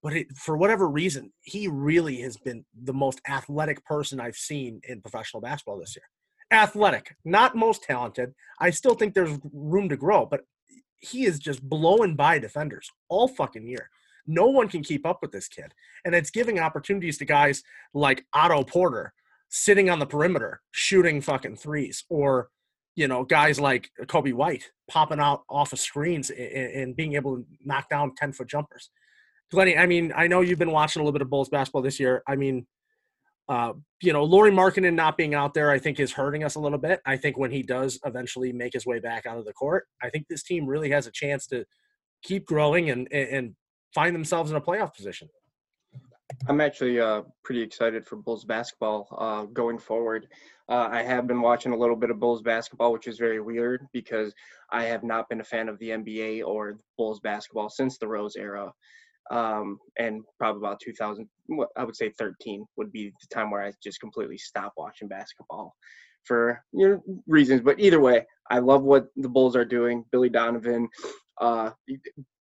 but 0.03 0.13
it, 0.13 0.27
for 0.37 0.55
whatever 0.55 0.87
reason, 0.87 1.33
he 1.41 1.67
really 1.67 2.17
has 2.21 2.37
been 2.37 2.65
the 2.83 2.93
most 2.93 3.19
athletic 3.27 3.83
person 3.85 4.19
I've 4.19 4.35
seen 4.35 4.79
in 4.87 5.01
professional 5.01 5.41
basketball 5.41 5.79
this 5.79 5.95
year. 5.95 6.05
Athletic, 6.51 7.15
not 7.25 7.55
most 7.55 7.83
talented. 7.83 8.33
I 8.59 8.69
still 8.69 8.95
think 8.95 9.13
there's 9.13 9.39
room 9.51 9.89
to 9.89 9.97
grow, 9.97 10.25
but 10.25 10.41
he 10.99 11.25
is 11.25 11.39
just 11.39 11.67
blowing 11.67 12.15
by 12.15 12.39
defenders 12.39 12.89
all 13.09 13.27
fucking 13.27 13.67
year. 13.67 13.89
No 14.27 14.47
one 14.47 14.67
can 14.67 14.83
keep 14.83 15.05
up 15.05 15.19
with 15.21 15.31
this 15.31 15.47
kid. 15.47 15.73
And 16.03 16.15
it's 16.15 16.31
giving 16.31 16.59
opportunities 16.59 17.17
to 17.19 17.25
guys 17.25 17.63
like 17.93 18.25
Otto 18.33 18.63
Porter 18.63 19.13
sitting 19.49 19.89
on 19.89 19.99
the 19.99 20.05
perimeter 20.05 20.61
shooting 20.71 21.21
fucking 21.21 21.55
threes 21.55 22.03
or 22.09 22.49
you 22.95 23.07
know 23.07 23.23
guys 23.23 23.59
like 23.59 23.89
Coby 24.01 24.33
White 24.33 24.71
popping 24.89 25.19
out 25.19 25.43
off 25.49 25.73
of 25.73 25.79
screens 25.79 26.29
and, 26.29 26.95
being 26.95 27.13
able 27.13 27.37
to 27.37 27.45
knock 27.63 27.89
down 27.89 28.13
10 28.15 28.33
foot 28.33 28.47
jumpers. 28.47 28.89
Glenny, 29.51 29.77
I 29.77 29.85
mean, 29.85 30.11
I 30.15 30.27
know 30.27 30.41
you've 30.41 30.59
been 30.59 30.71
watching 30.71 31.01
a 31.01 31.03
little 31.03 31.13
bit 31.13 31.21
of 31.21 31.29
Bulls 31.29 31.49
basketball 31.49 31.81
this 31.81 31.99
year. 31.99 32.23
I 32.27 32.35
mean, 32.35 32.65
uh, 33.47 33.73
you 34.01 34.13
know, 34.13 34.23
Lauri 34.23 34.51
Markkanen 34.51 34.95
not 34.95 35.17
being 35.17 35.35
out 35.35 35.53
there, 35.53 35.69
I 35.69 35.79
think, 35.79 35.99
is 35.99 36.11
hurting 36.11 36.43
us 36.43 36.55
a 36.55 36.59
little 36.59 36.77
bit. 36.77 36.99
I 37.05 37.17
think 37.17 37.37
when 37.37 37.51
he 37.51 37.61
does 37.61 37.99
eventually 38.05 38.51
make 38.51 38.73
his 38.73 38.85
way 38.85 38.99
back 38.99 39.25
out 39.25 39.37
of 39.37 39.45
the 39.45 39.53
court, 39.53 39.85
I 40.01 40.09
think 40.09 40.27
this 40.27 40.43
team 40.43 40.65
really 40.65 40.89
has 40.89 41.07
a 41.07 41.11
chance 41.11 41.45
to 41.47 41.65
keep 42.23 42.45
growing 42.45 42.89
and 42.89 43.11
and 43.11 43.55
find 43.93 44.15
themselves 44.15 44.51
in 44.51 44.57
a 44.57 44.61
playoff 44.61 44.93
position. 44.95 45.29
I'm 46.47 46.59
actually 46.59 46.99
uh, 46.99 47.21
pretty 47.43 47.61
excited 47.61 48.05
for 48.05 48.15
Bulls 48.15 48.45
basketball 48.45 49.07
uh, 49.17 49.45
going 49.45 49.77
forward. 49.77 50.27
Uh, 50.67 50.89
I 50.91 51.03
have 51.03 51.27
been 51.27 51.41
watching 51.41 51.71
a 51.71 51.77
little 51.77 51.95
bit 51.95 52.09
of 52.09 52.19
Bulls 52.19 52.41
basketball, 52.41 52.91
which 52.91 53.07
is 53.07 53.19
very 53.19 53.39
weird 53.39 53.85
because 53.93 54.33
I 54.71 54.85
have 54.85 55.03
not 55.03 55.29
been 55.29 55.41
a 55.41 55.43
fan 55.43 55.69
of 55.69 55.77
the 55.77 55.89
NBA 55.89 56.43
or 56.43 56.79
Bulls 56.97 57.19
basketball 57.19 57.69
since 57.69 57.99
the 57.99 58.07
Rose 58.07 58.35
era. 58.35 58.73
Um, 59.31 59.79
and 59.97 60.21
probably 60.39 60.59
about 60.59 60.79
2000, 60.81 61.27
what 61.47 61.69
I 61.75 61.83
would 61.83 61.95
say 61.95 62.09
13 62.09 62.65
would 62.77 62.91
be 62.91 63.09
the 63.09 63.35
time 63.35 63.49
where 63.51 63.63
I 63.63 63.71
just 63.83 63.99
completely 63.99 64.37
stopped 64.37 64.75
watching 64.77 65.07
basketball 65.07 65.75
for 66.23 66.63
you 66.71 66.87
know 66.89 67.03
reasons. 67.27 67.61
But 67.61 67.79
either 67.79 67.99
way, 67.99 68.25
I 68.51 68.59
love 68.59 68.83
what 68.83 69.07
the 69.15 69.29
Bulls 69.29 69.55
are 69.55 69.65
doing. 69.65 70.03
Billy 70.11 70.29
Donovan, 70.29 70.87
uh, 71.41 71.71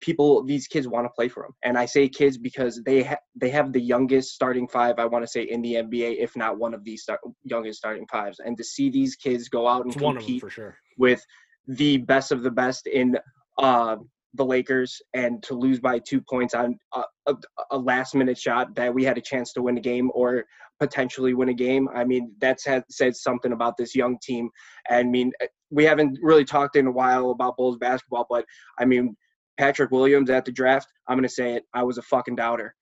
people, 0.01 0.43
these 0.45 0.67
kids 0.67 0.89
want 0.89 1.05
to 1.05 1.11
play 1.11 1.29
for 1.29 1.45
him, 1.45 1.53
and 1.65 1.79
I 1.79 1.87
say 1.87 2.09
kids 2.09 2.37
because 2.39 2.81
they 2.85 3.03
ha- 3.05 3.17
they 3.35 3.51
have 3.51 3.73
the 3.73 3.81
youngest 3.81 4.35
starting 4.35 4.67
five. 4.69 4.99
I 4.99 5.05
want 5.07 5.23
to 5.25 5.29
say 5.31 5.43
in 5.43 5.63
the 5.63 5.75
NBA, 5.75 6.17
if 6.19 6.37
not 6.37 6.59
one 6.59 6.75
of 6.75 6.85
the 6.85 6.97
start- 6.97 7.21
youngest 7.45 7.79
starting 7.79 8.07
fives. 8.11 8.41
And 8.45 8.57
to 8.59 8.65
see 8.65 8.91
these 8.91 9.17
kids 9.17 9.49
go 9.49 9.69
out 9.69 9.85
and 9.85 9.93
It's 9.93 10.01
them 10.03 10.15
compete 10.17 10.41
for 10.41 10.51
sure. 10.51 10.77
with 10.99 11.25
the 11.69 11.99
best 11.99 12.33
of 12.33 12.43
the 12.43 12.51
best 12.51 12.87
in 12.87 13.17
uh, 13.59 13.97
the 14.35 14.45
Lakers 14.45 15.01
and 15.15 15.43
to 15.43 15.55
lose 15.55 15.79
by 15.79 15.99
two 15.99 16.21
points 16.21 16.55
on 16.55 16.79
a, 16.95 17.03
a, 17.27 17.35
a 17.73 17.79
last 17.79 18.15
minute 18.15 18.39
shot 18.39 18.75
that 18.75 18.93
we 18.93 19.05
had 19.05 19.19
a 19.19 19.23
chance 19.23 19.53
to 19.53 19.63
win 19.63 19.77
a 19.77 19.81
game 19.81 20.11
or 20.15 20.45
potentially 20.81 21.35
win 21.35 21.51
a 21.51 21.55
game. 21.55 21.89
I 21.95 22.05
mean, 22.05 22.33
that's 22.41 22.65
had 22.65 22.85
said 22.91 23.15
something 23.15 23.53
about 23.53 23.77
this 23.77 23.95
young 23.95 24.19
team. 24.23 24.49
I 24.91 25.03
mean, 25.03 25.33
eh, 25.41 25.47
we 25.71 25.85
haven't 25.85 26.19
really 26.23 26.45
talked 26.45 26.77
in 26.77 26.87
a 26.87 26.91
while 26.91 27.31
about 27.31 27.57
Bulls 27.57 27.77
basketball, 27.79 28.27
but 28.29 28.45
I 28.79 28.85
mean, 28.85 29.17
Patrick 29.59 29.91
Williams 29.91 30.31
at 30.31 30.45
the 30.45 30.53
draft, 30.53 30.89
I'm 31.09 31.17
going 31.17 31.29
to 31.29 31.35
say 31.35 31.55
it. 31.55 31.65
I 31.75 31.83
was 31.83 31.99
a 31.99 32.03
fucking 32.03 32.37
doubter. 32.37 32.75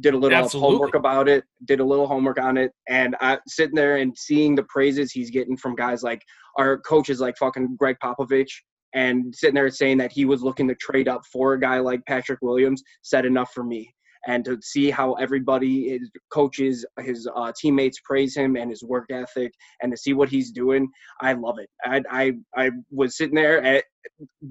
did 0.00 0.14
a 0.14 0.16
little 0.16 0.38
Absolutely. 0.38 0.70
homework 0.70 0.94
about 0.94 1.28
it, 1.28 1.44
did 1.64 1.80
a 1.80 1.84
little 1.84 2.06
homework 2.06 2.38
on 2.38 2.56
it, 2.56 2.70
and 2.88 3.16
I 3.20 3.38
sitting 3.48 3.74
there 3.74 3.96
and 3.96 4.16
seeing 4.16 4.54
the 4.54 4.62
praises 4.64 5.10
he's 5.10 5.30
getting 5.30 5.56
from 5.56 5.74
guys 5.74 6.02
like 6.02 6.22
our 6.56 6.78
coaches 6.78 7.20
like 7.20 7.36
fucking 7.36 7.76
Gregg 7.78 7.96
Popovich 8.02 8.50
and 8.94 9.34
sitting 9.34 9.54
there 9.54 9.70
saying 9.70 9.98
that 9.98 10.12
he 10.12 10.24
was 10.24 10.42
looking 10.42 10.68
to 10.68 10.74
trade 10.76 11.08
up 11.08 11.22
for 11.32 11.54
a 11.54 11.60
guy 11.60 11.78
like 11.78 12.04
Patrick 12.06 12.40
Williams 12.42 12.82
said 13.02 13.26
enough 13.26 13.52
for 13.52 13.64
me. 13.64 13.92
And 14.26 14.42
to 14.46 14.58
see 14.62 14.90
how 14.90 15.12
everybody, 15.14 15.90
his 15.90 16.10
coaches, 16.32 16.86
his 17.00 17.28
uh, 17.36 17.52
teammates 17.60 18.00
praise 18.04 18.34
him 18.34 18.56
and 18.56 18.70
his 18.70 18.82
work 18.82 19.04
ethic, 19.10 19.52
and 19.82 19.92
to 19.92 19.98
see 19.98 20.14
what 20.14 20.30
he's 20.30 20.50
doing, 20.50 20.88
I 21.20 21.34
love 21.34 21.58
it. 21.58 21.68
I 21.84 22.02
I, 22.10 22.32
I 22.56 22.70
was 22.90 23.18
sitting 23.18 23.34
there 23.34 23.62
at 23.62 23.84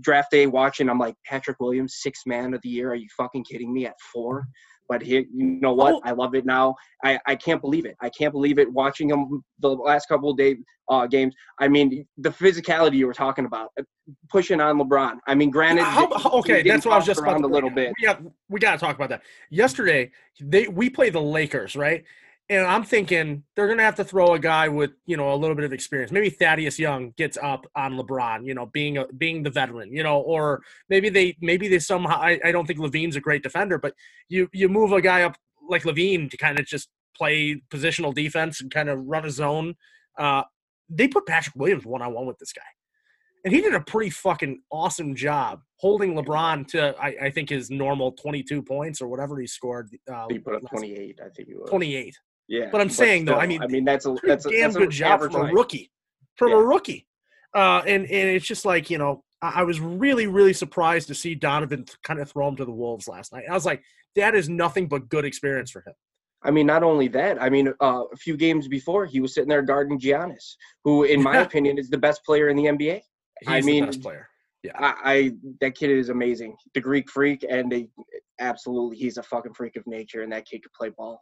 draft 0.02 0.30
day 0.30 0.46
watching. 0.46 0.90
I'm 0.90 1.00
like 1.00 1.16
Patrick 1.26 1.60
Williams, 1.60 1.96
sixth 2.02 2.24
man 2.28 2.54
of 2.54 2.62
the 2.62 2.70
year. 2.70 2.92
Are 2.92 2.96
you 2.96 3.08
fucking 3.18 3.46
kidding 3.46 3.74
me? 3.74 3.88
At 3.88 3.96
four, 4.14 4.46
but 4.90 5.02
here, 5.02 5.24
you 5.34 5.46
know 5.46 5.74
what? 5.74 5.96
Oh. 5.96 6.02
I 6.04 6.12
love 6.12 6.36
it 6.36 6.46
now. 6.46 6.76
I, 7.04 7.20
I 7.26 7.36
can't 7.36 7.62
believe 7.62 7.86
it. 7.86 7.96
I 8.02 8.10
can't 8.10 8.32
believe 8.32 8.60
it. 8.60 8.72
Watching 8.72 9.10
him 9.10 9.44
the 9.60 9.70
last 9.70 10.08
couple 10.08 10.30
of 10.30 10.38
day 10.38 10.58
uh, 10.90 11.08
games. 11.08 11.34
I 11.60 11.68
mean, 11.68 12.06
the 12.18 12.30
physicality 12.30 12.96
you 12.96 13.08
were 13.08 13.14
talking 13.14 13.46
about, 13.46 13.70
uh, 13.80 13.84
pushing 14.30 14.60
on 14.60 14.78
LeBron. 14.78 15.18
I 15.28 15.36
mean, 15.36 15.50
granted, 15.50 15.84
How- 15.84 16.10
okay, 16.40 16.62
that's 16.62 16.86
what 16.86 16.94
I 16.94 16.98
was 16.98 17.06
just 17.06 17.20
about 17.20 17.34
around 17.34 17.42
to 17.44 17.48
a 17.48 17.50
little 17.50 17.70
bit. 17.70 17.94
up. 18.08 18.22
We 18.50 18.60
got 18.60 18.74
to 18.74 18.78
talk 18.78 18.96
about 18.96 19.10
that. 19.10 19.24
Yesterday, 19.50 20.12
they 20.42 20.68
we 20.68 20.90
play 20.90 21.10
the 21.10 21.22
Lakers, 21.22 21.76
right? 21.76 22.04
And 22.50 22.66
I'm 22.68 22.84
thinking 22.84 23.44
they're 23.56 23.68
gonna 23.68 23.84
have 23.84 23.96
to 23.96 24.04
throw 24.04 24.34
a 24.34 24.40
guy 24.40 24.68
with 24.68 24.92
you 25.06 25.16
know 25.16 25.34
a 25.34 25.36
little 25.36 25.56
bit 25.56 25.66
of 25.66 25.74
experience. 25.74 26.12
Maybe 26.12 26.30
Thaddeus 26.30 26.78
Young 26.78 27.14
gets 27.18 27.38
up 27.42 27.66
on 27.76 27.94
LeBron, 27.94 28.46
you 28.46 28.54
know, 28.54 28.66
being 28.66 28.98
a, 28.98 29.08
being 29.08 29.44
the 29.44 29.50
veteran, 29.50 29.94
you 29.94 30.04
know, 30.04 30.20
or 30.20 30.62
maybe 30.90 31.10
they 31.10 31.38
maybe 31.42 31.68
they 31.68 31.80
somehow. 31.80 32.20
I, 32.20 32.40
I 32.44 32.52
don't 32.52 32.66
think 32.66 32.80
LaVine's 32.80 33.16
a 33.16 33.22
great 33.22 33.44
defender, 33.44 33.78
but 33.78 33.94
you 34.28 34.50
you 34.52 34.68
move 34.68 34.92
a 34.92 35.02
guy 35.02 35.24
up 35.24 35.38
like 35.70 35.84
LaVine 35.84 36.30
to 36.32 36.38
kind 36.38 36.60
of 36.60 36.66
just 36.66 36.90
play 37.16 37.62
positional 37.70 38.14
defense 38.14 38.60
and 38.60 38.70
kind 38.72 38.90
of 38.90 39.00
run 39.06 39.26
a 39.26 39.32
zone. 39.32 39.76
Uh, 40.18 40.44
they 40.90 41.08
put 41.08 41.26
Patrick 41.26 41.56
Williams 41.56 41.86
one 41.86 42.02
on 42.02 42.14
one 42.14 42.26
with 42.26 42.40
this 42.40 42.52
guy 42.52 42.62
and 43.44 43.54
he 43.54 43.62
did 43.62 43.74
a 43.74 43.82
pretty 43.82 44.10
fucking 44.10 44.62
awesome 44.72 45.16
job 45.16 45.62
holding 45.78 46.14
LeBron 46.14 46.68
to 46.68 46.96
I, 47.00 47.16
I 47.24 47.30
think 47.30 47.50
his 47.50 47.70
normal 47.70 48.14
22 48.14 48.62
points 48.62 49.02
or 49.02 49.08
whatever 49.08 49.40
he 49.40 49.48
scored. 49.48 49.90
Uh, 50.12 50.28
He 50.30 50.40
put 50.40 50.56
up 50.56 50.62
28, 50.70 51.20
I 51.24 51.30
think 51.30 51.50
he 51.50 51.56
was. 51.56 51.70
28. 51.70 52.18
Yeah, 52.48 52.70
But 52.72 52.82
I'm 52.82 52.90
saying, 52.90 53.26
though, 53.26 53.36
I 53.40 53.48
mean, 53.48 53.62
I 53.62 53.68
mean 53.68 53.86
that's 53.86 54.06
a 54.06 54.16
that's 54.24 54.46
a 54.46 54.50
damn 54.50 54.62
that's 54.64 54.78
good 54.78 54.84
an 54.86 54.92
job 54.92 55.22
from 55.22 55.36
a 55.36 55.52
rookie. 55.52 55.92
From 56.36 56.50
Yeah. 56.50 56.58
a 56.58 56.62
rookie. 56.62 57.08
Uh, 57.56 57.82
and 57.86 58.04
and 58.04 58.30
it's 58.30 58.46
just 58.46 58.66
like 58.66 58.90
you 58.90 58.98
know 58.98 59.24
I, 59.42 59.62
I 59.62 59.64
was 59.64 59.80
really 59.80 60.28
really 60.28 60.54
surprised 60.54 61.08
to 61.10 61.16
see 61.16 61.36
Donovan 61.36 61.86
kind 62.04 62.20
of 62.20 62.30
throw 62.30 62.48
him 62.48 62.56
to 62.58 62.66
the 62.66 62.72
wolves 62.72 63.08
last 63.08 63.32
night. 63.32 63.46
I 63.50 63.54
was 63.54 63.66
like 63.66 63.84
that 64.16 64.36
is 64.36 64.50
nothing 64.50 64.88
but 64.88 65.10
good 65.10 65.26
experience 65.26 65.72
for 65.72 65.80
him. 65.80 65.94
I 66.44 66.52
mean, 66.52 66.68
not 66.68 66.84
only 66.84 67.08
that. 67.10 67.42
I 67.42 67.50
mean, 67.50 67.74
uh, 67.82 68.04
a 68.12 68.18
few 68.18 68.36
games 68.36 68.68
before, 68.68 69.06
he 69.06 69.22
was 69.22 69.34
sitting 69.34 69.48
there 69.50 69.62
guarding 69.62 69.98
Giannis, 69.98 70.56
who, 70.84 71.04
in 71.04 71.24
my 71.24 71.38
opinion, 71.38 71.78
is 71.78 71.90
the 71.90 71.98
best 71.98 72.24
player 72.26 72.50
in 72.50 72.58
the 72.58 72.66
NBA. 72.66 73.02
He's 73.40 73.50
I 73.50 73.62
mean, 73.62 73.82
the 73.82 73.88
best 73.88 74.02
player. 74.02 74.28
I, 74.76 74.96
I 75.04 75.32
that 75.62 75.76
kid 75.76 75.90
is 75.90 76.10
amazing. 76.10 76.56
The 76.74 76.82
Greek 76.82 77.10
freak, 77.10 77.46
and 77.50 77.72
they, 77.72 77.88
absolutely, 78.40 78.98
he's 78.98 79.18
a 79.18 79.24
fucking 79.24 79.54
freak 79.54 79.76
of 79.76 79.88
nature, 79.88 80.22
and 80.22 80.32
that 80.32 80.46
kid 80.46 80.64
could 80.64 80.74
play 80.74 80.90
ball. 80.90 81.22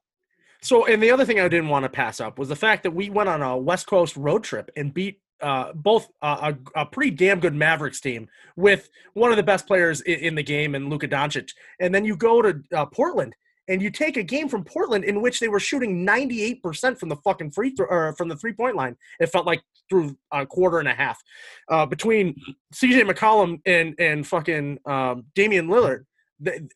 So, 0.61 0.85
and 0.85 1.01
the 1.01 1.11
other 1.11 1.25
thing 1.25 1.39
I 1.39 1.47
didn't 1.47 1.69
want 1.69 1.83
to 1.83 1.89
pass 1.89 2.19
up 2.19 2.37
was 2.37 2.49
the 2.49 2.55
fact 2.55 2.83
that 2.83 2.91
we 2.91 3.09
went 3.09 3.29
on 3.29 3.41
a 3.41 3.57
West 3.57 3.87
Coast 3.87 4.15
road 4.15 4.43
trip 4.43 4.69
and 4.75 4.93
beat 4.93 5.19
uh, 5.41 5.73
both 5.73 6.07
a, 6.21 6.55
a 6.75 6.85
pretty 6.85 7.11
damn 7.11 7.39
good 7.39 7.55
Mavericks 7.55 7.99
team 7.99 8.29
with 8.55 8.89
one 9.13 9.31
of 9.31 9.37
the 9.37 9.43
best 9.43 9.65
players 9.65 10.01
in, 10.01 10.19
in 10.19 10.35
the 10.35 10.43
game 10.43 10.75
and 10.75 10.89
Luka 10.89 11.07
Doncic. 11.07 11.51
And 11.79 11.93
then 11.93 12.05
you 12.05 12.15
go 12.15 12.43
to 12.43 12.61
uh, 12.75 12.85
Portland 12.85 13.35
and 13.67 13.81
you 13.81 13.89
take 13.89 14.17
a 14.17 14.23
game 14.23 14.49
from 14.49 14.63
Portland 14.63 15.03
in 15.03 15.21
which 15.21 15.39
they 15.39 15.47
were 15.47 15.59
shooting 15.59 16.05
98% 16.05 16.99
from 16.99 17.09
the 17.09 17.15
fucking 17.17 17.51
free 17.51 17.71
throw 17.71 17.87
or 17.87 18.13
from 18.17 18.27
the 18.27 18.35
three 18.35 18.53
point 18.53 18.75
line. 18.75 18.95
It 19.19 19.27
felt 19.27 19.45
like 19.45 19.61
through 19.89 20.17
a 20.31 20.45
quarter 20.45 20.79
and 20.79 20.87
a 20.87 20.93
half 20.93 21.21
uh, 21.69 21.85
between 21.85 22.35
CJ 22.73 23.09
McCollum 23.09 23.61
and 23.65 23.95
and 23.99 24.27
fucking 24.27 24.79
um, 24.85 25.25
Damian 25.35 25.67
Lillard. 25.67 26.05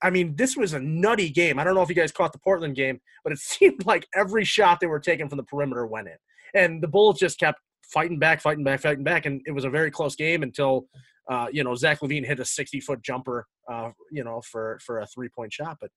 I 0.02 0.10
mean, 0.10 0.36
this 0.36 0.56
was 0.56 0.74
a 0.74 0.80
nutty 0.80 1.30
game. 1.30 1.58
I 1.60 1.64
don't 1.64 1.76
know 1.76 1.82
if 1.82 1.90
you 1.90 1.96
guys 1.96 2.12
caught 2.12 2.34
the 2.34 2.40
Portland 2.40 2.76
game, 2.76 3.00
but 3.24 3.34
it 3.34 3.40
seemed 3.54 3.86
like 3.86 4.08
every 4.16 4.44
shot 4.46 4.80
they 4.80 4.88
were 4.88 5.00
taking 5.00 5.28
from 5.30 5.38
the 5.38 5.44
perimeter 5.44 5.86
went 5.86 6.08
in, 6.08 6.18
and 6.54 6.82
the 6.82 6.88
Bulls 6.88 7.20
just 7.20 7.40
kept 7.40 7.60
fighting 7.84 8.20
back, 8.20 8.42
fighting 8.42 8.64
back, 8.64 8.82
fighting 8.82 9.04
back, 9.04 9.26
and 9.26 9.42
it 9.46 9.52
was 9.52 9.66
a 9.66 9.70
very 9.70 9.92
close 9.92 10.16
game 10.16 10.44
until 10.44 10.88
uh, 11.30 11.48
you 11.52 11.64
know 11.64 11.76
Zach 11.76 12.00
LaVine 12.02 12.26
hit 12.26 12.40
a 12.40 12.46
sixty-foot 12.46 13.02
jumper, 13.02 13.48
uh, 13.72 13.92
you 14.12 14.24
know, 14.24 14.42
for 14.42 14.80
for 14.86 15.00
a 15.00 15.08
three-point 15.08 15.54
shot. 15.54 15.78
But 15.82 15.90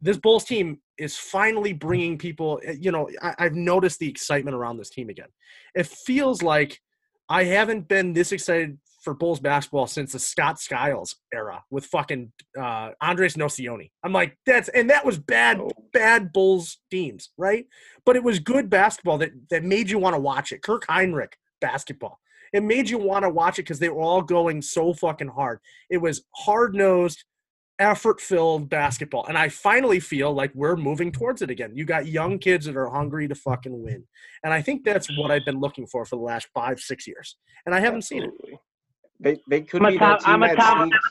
this 0.00 0.16
Bulls 0.16 0.44
team 0.44 0.80
is 0.98 1.16
finally 1.16 1.72
bringing 1.72 2.18
people. 2.18 2.60
eh, 2.64 2.76
You 2.78 2.92
know, 2.92 3.08
I, 3.22 3.34
I've 3.38 3.54
noticed 3.54 3.98
the 3.98 4.08
excitement 4.08 4.56
around 4.56 4.76
this 4.76 4.90
team 4.90 5.08
again. 5.08 5.28
It 5.74 5.86
feels 5.86 6.42
like 6.42 6.80
I 7.28 7.44
haven't 7.44 7.88
been 7.88 8.12
this 8.12 8.32
excited 8.32 8.78
for 9.02 9.14
Bulls 9.14 9.40
basketball 9.40 9.86
since 9.86 10.12
the 10.12 10.18
Scott 10.18 10.60
Skiles 10.60 11.16
era 11.32 11.62
with 11.70 11.86
fucking 11.86 12.32
uh, 12.60 12.90
Andres 13.00 13.34
Nocioni. 13.34 13.90
I'm 14.02 14.12
like, 14.12 14.36
that's 14.44 14.68
and 14.70 14.90
that 14.90 15.04
was 15.04 15.18
bad, 15.18 15.60
Oh. 15.60 15.70
bad 15.92 16.32
Bulls 16.32 16.78
teams, 16.90 17.30
right? 17.36 17.66
But 18.04 18.16
it 18.16 18.24
was 18.24 18.38
good 18.38 18.68
basketball 18.70 19.18
that 19.18 19.30
that 19.50 19.64
made 19.64 19.90
you 19.90 19.98
want 19.98 20.14
to 20.14 20.20
watch 20.20 20.52
it. 20.52 20.62
Kirk 20.62 20.86
Hinrich 20.86 21.32
basketball. 21.60 22.18
It 22.52 22.62
made 22.62 22.88
you 22.88 22.98
want 22.98 23.24
to 23.24 23.28
watch 23.30 23.58
it 23.58 23.62
because 23.62 23.78
they 23.78 23.88
were 23.90 24.00
all 24.02 24.22
going 24.22 24.62
so 24.62 24.94
fucking 24.94 25.28
hard. 25.28 25.60
It 25.90 25.98
was 25.98 26.22
hard 26.34 26.74
nosed, 26.74 27.24
effort 27.78 28.20
filled 28.22 28.70
basketball. 28.70 29.26
And 29.26 29.36
I 29.36 29.50
finally 29.50 30.00
feel 30.00 30.32
like 30.32 30.50
we're 30.54 30.74
moving 30.76 31.12
towards 31.12 31.42
it 31.42 31.50
again. 31.50 31.72
You 31.74 31.84
got 31.84 32.06
young 32.06 32.38
kids 32.38 32.64
that 32.66 32.76
are 32.76 32.88
hungry 32.88 33.28
to 33.28 33.34
fucking 33.34 33.82
win. 33.82 34.04
And 34.42 34.54
I 34.54 34.62
think 34.62 34.82
that's 34.84 35.08
what 35.18 35.30
I've 35.30 35.44
been 35.44 35.60
looking 35.60 35.86
for 35.86 36.04
for 36.06 36.16
the 36.16 36.22
last 36.22 36.48
five, 36.54 36.80
six 36.80 37.06
years. 37.06 37.36
And 37.66 37.74
I 37.74 37.80
haven't 37.80 38.02
seen 38.02 38.22
it. 38.22 38.30
Absolutely. 39.20 39.42
They 39.48 39.56
they 39.58 39.62
could 39.66 39.82
I'm 39.82 39.86
a 39.88 39.90
be 39.92 39.98
Tom- 39.98 40.10
that 40.10 40.20
team 40.20 40.28
I'm 40.34 40.42
a 40.42 40.46
that 40.48 40.56
Tom- 40.56 40.88
sneaks- 40.88 41.08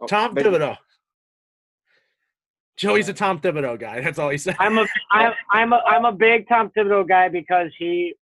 Oh, 0.00 0.06
Tom 0.06 0.34
they- 0.34 0.42
Thibodeau. 0.42 0.76
Joey's 2.76 3.08
a 3.08 3.14
Tom 3.14 3.40
Thibodeau 3.40 3.78
guy. 3.78 4.00
That's 4.02 4.18
all 4.18 4.28
he 4.28 4.36
said. 4.38 4.56
I'm 4.58 4.76
a 4.78 4.86
I'm 5.10 5.32
I'm 5.50 5.72
a 5.72 5.76
I'm 5.86 6.04
a 6.04 6.12
big 6.12 6.46
Tom 6.48 6.70
Thibodeau 6.76 7.08
guy 7.08 7.28
because 7.28 7.70
he 7.78 8.14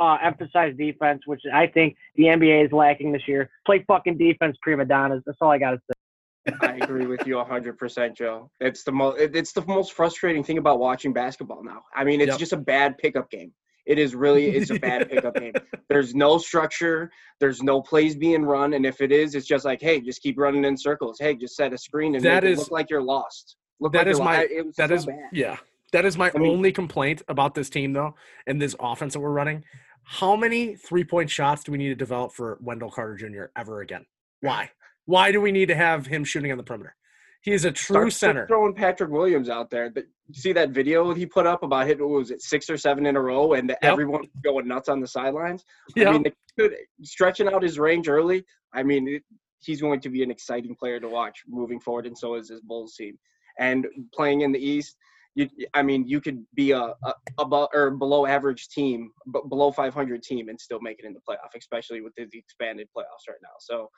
uh, 0.00 0.18
emphasized 0.20 0.76
defense, 0.76 1.22
which 1.26 1.40
I 1.52 1.68
think 1.68 1.96
the 2.16 2.24
NBA 2.24 2.66
is 2.66 2.72
lacking 2.72 3.12
this 3.12 3.22
year. 3.28 3.48
Play 3.64 3.84
fucking 3.86 4.18
defense, 4.18 4.56
prima 4.62 4.84
donnas. 4.84 5.22
That's 5.24 5.38
all 5.40 5.52
I 5.52 5.58
got 5.58 5.70
to 5.72 5.78
say. 5.78 6.54
I 6.60 6.72
agree 6.78 7.06
with 7.06 7.24
you 7.26 7.36
100%, 7.36 8.16
Joe. 8.16 8.50
It's 8.60 8.82
the 8.82 8.90
most 8.92 9.20
it's 9.20 9.52
the 9.52 9.64
most 9.66 9.92
frustrating 9.92 10.42
thing 10.42 10.58
about 10.58 10.80
watching 10.80 11.12
basketball 11.12 11.62
now. 11.62 11.82
I 11.94 12.02
mean, 12.02 12.20
it's 12.20 12.30
Yep. 12.30 12.38
just 12.38 12.52
a 12.52 12.56
bad 12.56 12.98
pickup 12.98 13.30
game. 13.30 13.52
It 13.86 13.98
is 13.98 14.14
really 14.14 14.46
it's 14.56 14.70
a 14.70 14.78
bad 14.78 15.08
pickup 15.10 15.34
game. 15.34 15.52
There's 15.88 16.14
no 16.14 16.38
structure, 16.38 17.10
there's 17.40 17.62
no 17.62 17.82
plays 17.82 18.16
being 18.16 18.44
run, 18.44 18.74
and 18.74 18.86
if 18.86 19.00
it 19.00 19.12
is, 19.12 19.34
it's 19.34 19.46
just 19.46 19.64
like, 19.64 19.80
hey, 19.82 20.00
just 20.00 20.22
keep 20.22 20.38
running 20.38 20.64
in 20.64 20.76
circles. 20.76 21.18
Hey, 21.20 21.34
just 21.34 21.54
set 21.56 21.72
a 21.72 21.78
screen 21.78 22.14
and 22.14 22.24
That 22.24 22.44
make 22.44 22.52
is- 22.52 22.58
it 22.58 22.62
look 22.62 22.70
like 22.70 22.90
you're 22.90 23.02
lost. 23.02 23.56
Look 23.80 23.92
that 23.92 24.06
like 24.06 24.08
is 24.08 24.20
my- 24.20 24.48
That 24.78 24.88
so 24.88 24.94
is 24.94 25.06
bad. 25.06 25.18
yeah. 25.32 25.56
That 25.92 26.04
is 26.04 26.16
my 26.16 26.30
I 26.34 26.38
mean- 26.38 26.50
only 26.52 26.72
complaint 26.72 27.22
about 27.28 27.54
this 27.54 27.68
team 27.68 27.92
though, 27.92 28.14
and 28.46 28.60
this 28.60 28.74
offense 28.80 29.12
that 29.14 29.20
we're 29.20 29.30
running. 29.30 29.64
How 30.04 30.36
many 30.36 30.76
three 30.76 31.04
point 31.04 31.30
shots 31.30 31.64
do 31.64 31.72
we 31.72 31.78
need 31.78 31.88
to 31.88 31.94
develop 31.94 32.32
for 32.32 32.58
Wendell 32.60 32.90
Carter 32.90 33.16
Jr. 33.16 33.44
ever 33.56 33.80
again? 33.80 34.04
Why? 34.40 34.70
Why 35.06 35.32
do 35.32 35.40
we 35.40 35.52
need 35.52 35.66
to 35.68 35.74
have 35.74 36.06
him 36.06 36.24
shooting 36.24 36.50
on 36.52 36.58
the 36.58 36.64
perimeter? 36.64 36.94
He 37.42 37.52
is 37.52 37.64
a 37.64 37.72
true 37.72 38.10
center. 38.10 38.46
Throwing 38.46 38.74
Patrick 38.74 39.10
Williams 39.10 39.48
out 39.50 39.68
there. 39.70 39.92
See 40.32 40.52
that 40.52 40.70
video 40.70 41.12
he 41.12 41.26
put 41.26 41.46
up 41.46 41.62
about 41.62 41.86
hitting 41.86 42.08
what 42.08 42.18
was 42.18 42.30
it 42.30 42.40
six 42.40 42.70
or 42.70 42.78
seven 42.78 43.04
in 43.06 43.16
a 43.16 43.20
row, 43.20 43.52
and 43.52 43.76
everyone 43.82 44.26
going 44.42 44.66
nuts 44.66 44.88
on 44.88 45.00
the 45.00 45.06
sidelines. 45.06 45.64
Yeah. 45.94 46.08
I 46.08 46.12
mean, 46.12 46.24
could, 46.58 46.74
stretching 47.02 47.48
out 47.48 47.62
his 47.62 47.78
range 47.78 48.08
early. 48.08 48.44
I 48.72 48.82
mean, 48.82 49.06
it, 49.06 49.22
he's 49.60 49.80
going 49.80 50.00
to 50.00 50.08
be 50.08 50.22
an 50.22 50.30
exciting 50.30 50.74
player 50.76 50.98
to 51.00 51.08
watch 51.08 51.42
moving 51.46 51.78
forward, 51.78 52.06
and 52.06 52.16
so 52.16 52.34
is 52.34 52.48
this 52.48 52.60
Bulls 52.60 52.94
team. 52.94 53.18
And 53.58 53.86
playing 54.14 54.40
in 54.40 54.52
the 54.52 54.58
East, 54.58 54.96
you, 55.34 55.48
I 55.74 55.82
mean, 55.82 56.06
you 56.06 56.20
could 56.20 56.44
be 56.54 56.70
a, 56.70 56.94
a 57.04 57.14
above 57.38 57.68
or 57.74 57.90
below 57.90 58.26
average 58.26 58.68
team, 58.68 59.10
but 59.26 59.48
below 59.48 59.72
500 59.72 60.22
team, 60.22 60.48
and 60.48 60.58
still 60.58 60.80
make 60.80 60.98
it 60.98 61.04
in 61.04 61.12
the 61.12 61.20
playoff, 61.20 61.54
especially 61.56 62.00
with 62.00 62.14
the 62.16 62.26
expanded 62.32 62.88
playoffs 62.96 63.28
right 63.28 63.38
now. 63.42 63.56
So. 63.60 63.90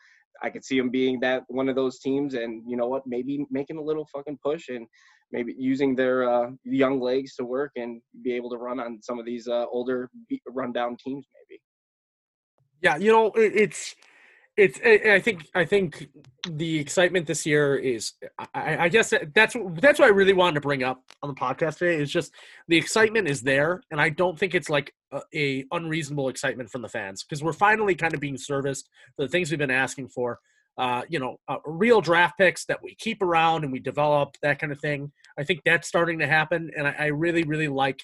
I 0.43 0.51
could 0.51 0.67
see 0.67 0.77
him 0.77 0.91
being 0.91 1.19
that 1.21 1.45
one 1.49 1.71
of 1.71 1.77
those 1.77 1.99
teams, 1.99 2.35
and 2.35 2.63
you 2.69 2.77
know 2.77 2.89
what? 2.89 3.07
Maybe 3.07 3.47
making 3.51 3.79
a 3.79 3.83
little 3.83 4.07
fucking 4.13 4.39
push 4.45 4.69
and 4.69 4.87
maybe 5.33 5.55
using 5.59 5.95
their 5.95 6.29
uh, 6.29 6.51
young 6.65 7.01
legs 7.01 7.35
to 7.37 7.45
work 7.45 7.73
and 7.77 8.01
be 8.23 8.35
able 8.35 8.51
to 8.51 8.57
run 8.57 8.81
on 8.81 9.01
some 9.03 9.19
of 9.19 9.25
these 9.25 9.49
uh, 9.49 9.67
older, 9.71 10.11
rundown 10.49 10.97
teams. 10.97 11.27
Maybe. 11.35 11.61
Yeah, 12.83 12.97
you 12.97 13.11
know, 13.11 13.33
it's 13.35 13.95
it's. 14.57 14.79
I 14.85 15.21
think 15.21 15.47
I 15.55 15.65
think 15.65 16.09
the 16.49 16.79
excitement 16.79 17.27
this 17.27 17.45
year 17.47 17.77
is. 17.77 18.13
I, 18.55 18.85
I 18.85 18.89
guess 18.89 19.13
that's 19.35 19.57
that's 19.81 19.99
what 19.99 20.07
I 20.07 20.13
really 20.13 20.33
wanted 20.33 20.55
to 20.55 20.61
bring 20.61 20.83
up 20.83 21.03
on 21.23 21.29
the 21.29 21.35
podcast 21.35 21.79
today. 21.79 22.01
Is 22.01 22.11
just 22.11 22.33
the 22.69 22.77
excitement 22.77 23.29
is 23.29 23.43
there, 23.43 23.83
and 23.91 24.01
I 24.01 24.11
don't 24.11 24.39
think 24.39 24.55
it's 24.55 24.71
like 24.71 24.93
a, 25.13 25.21
a 25.35 25.65
unreasonable 25.73 26.29
excitement 26.29 26.71
from 26.71 26.83
the 26.83 26.89
fans 26.89 27.25
because 27.25 27.43
we're 27.43 27.53
finally 27.53 27.95
kind 27.95 28.15
of 28.15 28.21
being 28.21 28.37
serviced 28.37 28.89
for 29.17 29.25
the 29.25 29.29
things 29.29 29.51
we've 29.51 29.59
been 29.59 29.71
asking 29.71 30.09
for. 30.09 30.39
Uh, 30.79 31.03
you 31.09 31.19
know, 31.19 31.39
uh, 31.49 31.57
real 31.65 32.03
draft 32.03 32.37
picks 32.37 32.67
that 32.67 32.83
we 32.83 32.95
keep 32.97 33.23
around 33.23 33.65
and 33.65 33.73
we 33.73 33.79
develop 33.81 34.37
that 34.43 34.59
kind 34.59 34.71
of 34.73 34.79
thing. 34.79 35.11
I 35.39 35.45
think 35.45 35.61
that's 35.65 35.89
starting 35.89 36.19
to 36.19 36.27
happen, 36.27 36.71
and 36.77 36.87
I, 36.87 36.95
I 36.99 37.07
really, 37.07 37.45
really 37.45 37.69
like, 37.69 38.03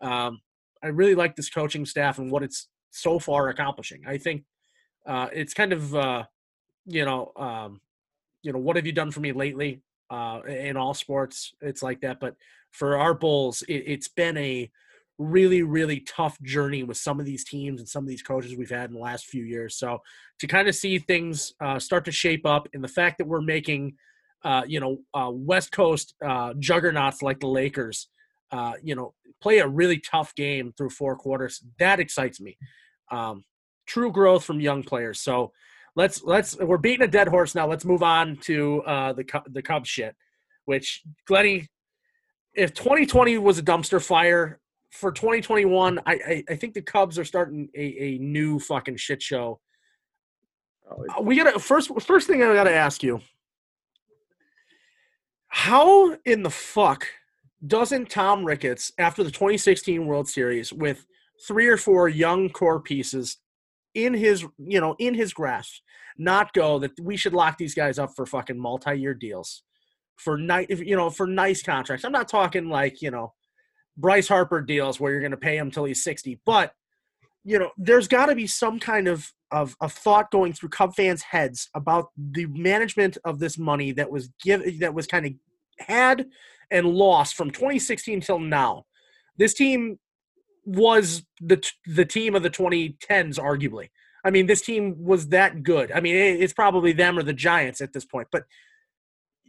um, 0.00 0.40
I 0.84 0.88
really 0.88 1.16
like 1.16 1.34
this 1.34 1.50
coaching 1.50 1.84
staff 1.84 2.18
and 2.18 2.30
what 2.30 2.44
it's 2.44 2.68
so 2.90 3.18
far 3.18 3.48
accomplishing. 3.48 4.02
I 4.06 4.18
think 4.18 4.44
uh, 5.06 5.28
it's 5.32 5.54
kind 5.54 5.72
of, 5.72 5.94
uh, 5.94 6.24
you 6.86 7.04
know, 7.04 7.32
um, 7.36 7.80
you 8.42 8.52
know, 8.52 8.58
what 8.58 8.76
have 8.76 8.86
you 8.86 8.92
done 8.92 9.10
for 9.10 9.20
me 9.20 9.32
lately? 9.32 9.82
Uh, 10.10 10.42
in 10.46 10.76
all 10.76 10.92
sports, 10.94 11.54
it's 11.60 11.82
like 11.82 12.02
that. 12.02 12.20
But 12.20 12.36
for 12.70 12.98
our 12.98 13.14
Bulls, 13.14 13.62
it, 13.62 13.84
it's 13.86 14.08
been 14.08 14.36
a 14.36 14.70
really, 15.18 15.62
really 15.62 16.00
tough 16.00 16.40
journey 16.42 16.82
with 16.82 16.96
some 16.96 17.20
of 17.20 17.26
these 17.26 17.44
teams 17.44 17.80
and 17.80 17.88
some 17.88 18.04
of 18.04 18.08
these 18.08 18.22
coaches 18.22 18.56
we've 18.56 18.70
had 18.70 18.90
in 18.90 18.94
the 18.94 19.02
last 19.02 19.26
few 19.26 19.44
years. 19.44 19.76
So 19.76 19.98
to 20.40 20.46
kind 20.46 20.68
of 20.68 20.74
see 20.74 20.98
things 20.98 21.52
uh, 21.60 21.78
start 21.78 22.04
to 22.06 22.12
shape 22.12 22.46
up, 22.46 22.68
and 22.74 22.82
the 22.82 22.88
fact 22.88 23.18
that 23.18 23.26
we're 23.26 23.42
making, 23.42 23.94
uh, 24.44 24.62
you 24.66 24.80
know, 24.80 24.98
uh, 25.14 25.30
West 25.32 25.72
Coast 25.72 26.14
uh, 26.24 26.54
juggernauts 26.58 27.22
like 27.22 27.40
the 27.40 27.46
Lakers, 27.46 28.08
uh, 28.50 28.74
you 28.82 28.94
know, 28.94 29.14
play 29.40 29.58
a 29.58 29.68
really 29.68 29.98
tough 29.98 30.34
game 30.34 30.72
through 30.76 30.90
four 30.90 31.16
quarters, 31.16 31.62
that 31.78 32.00
excites 32.00 32.40
me. 32.40 32.56
Um, 33.10 33.44
true 33.86 34.12
growth 34.12 34.44
from 34.44 34.60
young 34.60 34.82
players. 34.82 35.20
So 35.20 35.52
let's 35.96 36.22
let's 36.22 36.56
we're 36.58 36.78
beating 36.78 37.02
a 37.02 37.10
dead 37.10 37.28
horse 37.28 37.54
now. 37.54 37.66
Let's 37.66 37.84
move 37.84 38.02
on 38.02 38.36
to 38.42 38.82
uh, 38.82 39.12
the 39.12 39.24
the 39.46 39.62
Cubs 39.62 39.88
shit. 39.88 40.16
Which 40.64 41.02
Glenny, 41.26 41.68
if 42.54 42.72
2020 42.72 43.38
was 43.38 43.58
a 43.58 43.62
dumpster 43.62 44.02
fire, 44.02 44.60
for 44.92 45.10
2021, 45.10 45.98
I, 46.00 46.12
I, 46.12 46.44
I 46.50 46.56
think 46.56 46.74
the 46.74 46.82
Cubs 46.82 47.18
are 47.18 47.24
starting 47.24 47.68
a, 47.74 47.80
a 47.80 48.18
new 48.18 48.58
fucking 48.58 48.98
shit 48.98 49.22
show. 49.22 49.58
Uh, 50.88 51.22
we 51.22 51.34
gotta 51.36 51.58
first 51.58 51.90
first 52.02 52.26
thing 52.26 52.42
I 52.42 52.52
gotta 52.52 52.74
ask 52.74 53.02
you. 53.02 53.20
How 55.48 56.14
in 56.26 56.42
the 56.42 56.50
fuck 56.50 57.06
doesn't 57.66 58.10
Tom 58.10 58.44
Ricketts, 58.44 58.92
after 58.98 59.24
the 59.24 59.30
2016 59.30 60.04
World 60.04 60.28
Series, 60.28 60.72
with 60.72 61.06
three 61.48 61.68
or 61.68 61.78
four 61.78 62.08
young 62.08 62.50
core 62.50 62.80
pieces 62.80 63.38
in 63.94 64.12
his 64.12 64.44
you 64.58 64.80
know 64.80 64.94
in 64.98 65.14
his 65.14 65.32
grasp, 65.32 65.80
not 66.18 66.52
go 66.52 66.78
that 66.80 66.92
we 67.00 67.16
should 67.16 67.32
lock 67.32 67.56
these 67.56 67.74
guys 67.74 67.98
up 67.98 68.10
for 68.14 68.26
fucking 68.26 68.58
multi-year 68.58 69.14
deals, 69.14 69.62
for 70.16 70.36
night 70.36 70.68
you 70.68 70.96
know 70.96 71.08
for 71.08 71.26
nice 71.26 71.62
contracts. 71.62 72.04
I'm 72.04 72.12
not 72.12 72.28
talking 72.28 72.68
like 72.68 73.00
you 73.00 73.10
know 73.10 73.32
Bryce 73.96 74.28
Harper 74.28 74.60
deals 74.60 74.98
where 74.98 75.12
you're 75.12 75.20
going 75.20 75.32
to 75.32 75.36
pay 75.36 75.56
him 75.56 75.70
till 75.70 75.84
he's 75.84 76.02
60. 76.02 76.40
But, 76.44 76.72
you 77.44 77.58
know, 77.58 77.70
there's 77.76 78.08
got 78.08 78.26
to 78.26 78.34
be 78.34 78.46
some 78.46 78.78
kind 78.78 79.08
of, 79.08 79.32
of, 79.50 79.76
of 79.80 79.92
thought 79.92 80.30
going 80.30 80.52
through 80.52 80.70
Cub 80.70 80.94
fans' 80.94 81.22
heads 81.22 81.68
about 81.74 82.08
the 82.16 82.46
management 82.46 83.18
of 83.24 83.38
this 83.38 83.58
money 83.58 83.92
that 83.92 84.10
was 84.10 84.30
give 84.42 84.80
that 84.80 84.94
was 84.94 85.06
kind 85.06 85.26
of 85.26 85.32
had 85.78 86.26
and 86.70 86.86
lost 86.86 87.34
from 87.34 87.50
2016 87.50 88.20
till 88.20 88.38
now. 88.38 88.84
This 89.36 89.54
team 89.54 89.98
was 90.64 91.24
the 91.40 91.62
the 91.86 92.04
team 92.04 92.34
of 92.34 92.42
the 92.42 92.50
2010s, 92.50 93.38
arguably. 93.38 93.90
I 94.24 94.30
mean, 94.30 94.46
this 94.46 94.62
team 94.62 94.94
was 94.98 95.28
that 95.28 95.62
good. 95.62 95.90
I 95.92 96.00
mean, 96.00 96.14
it's 96.14 96.52
probably 96.52 96.92
them 96.92 97.18
or 97.18 97.22
the 97.22 97.32
Giants 97.32 97.80
at 97.80 97.92
this 97.92 98.04
point, 98.04 98.28
but 98.30 98.44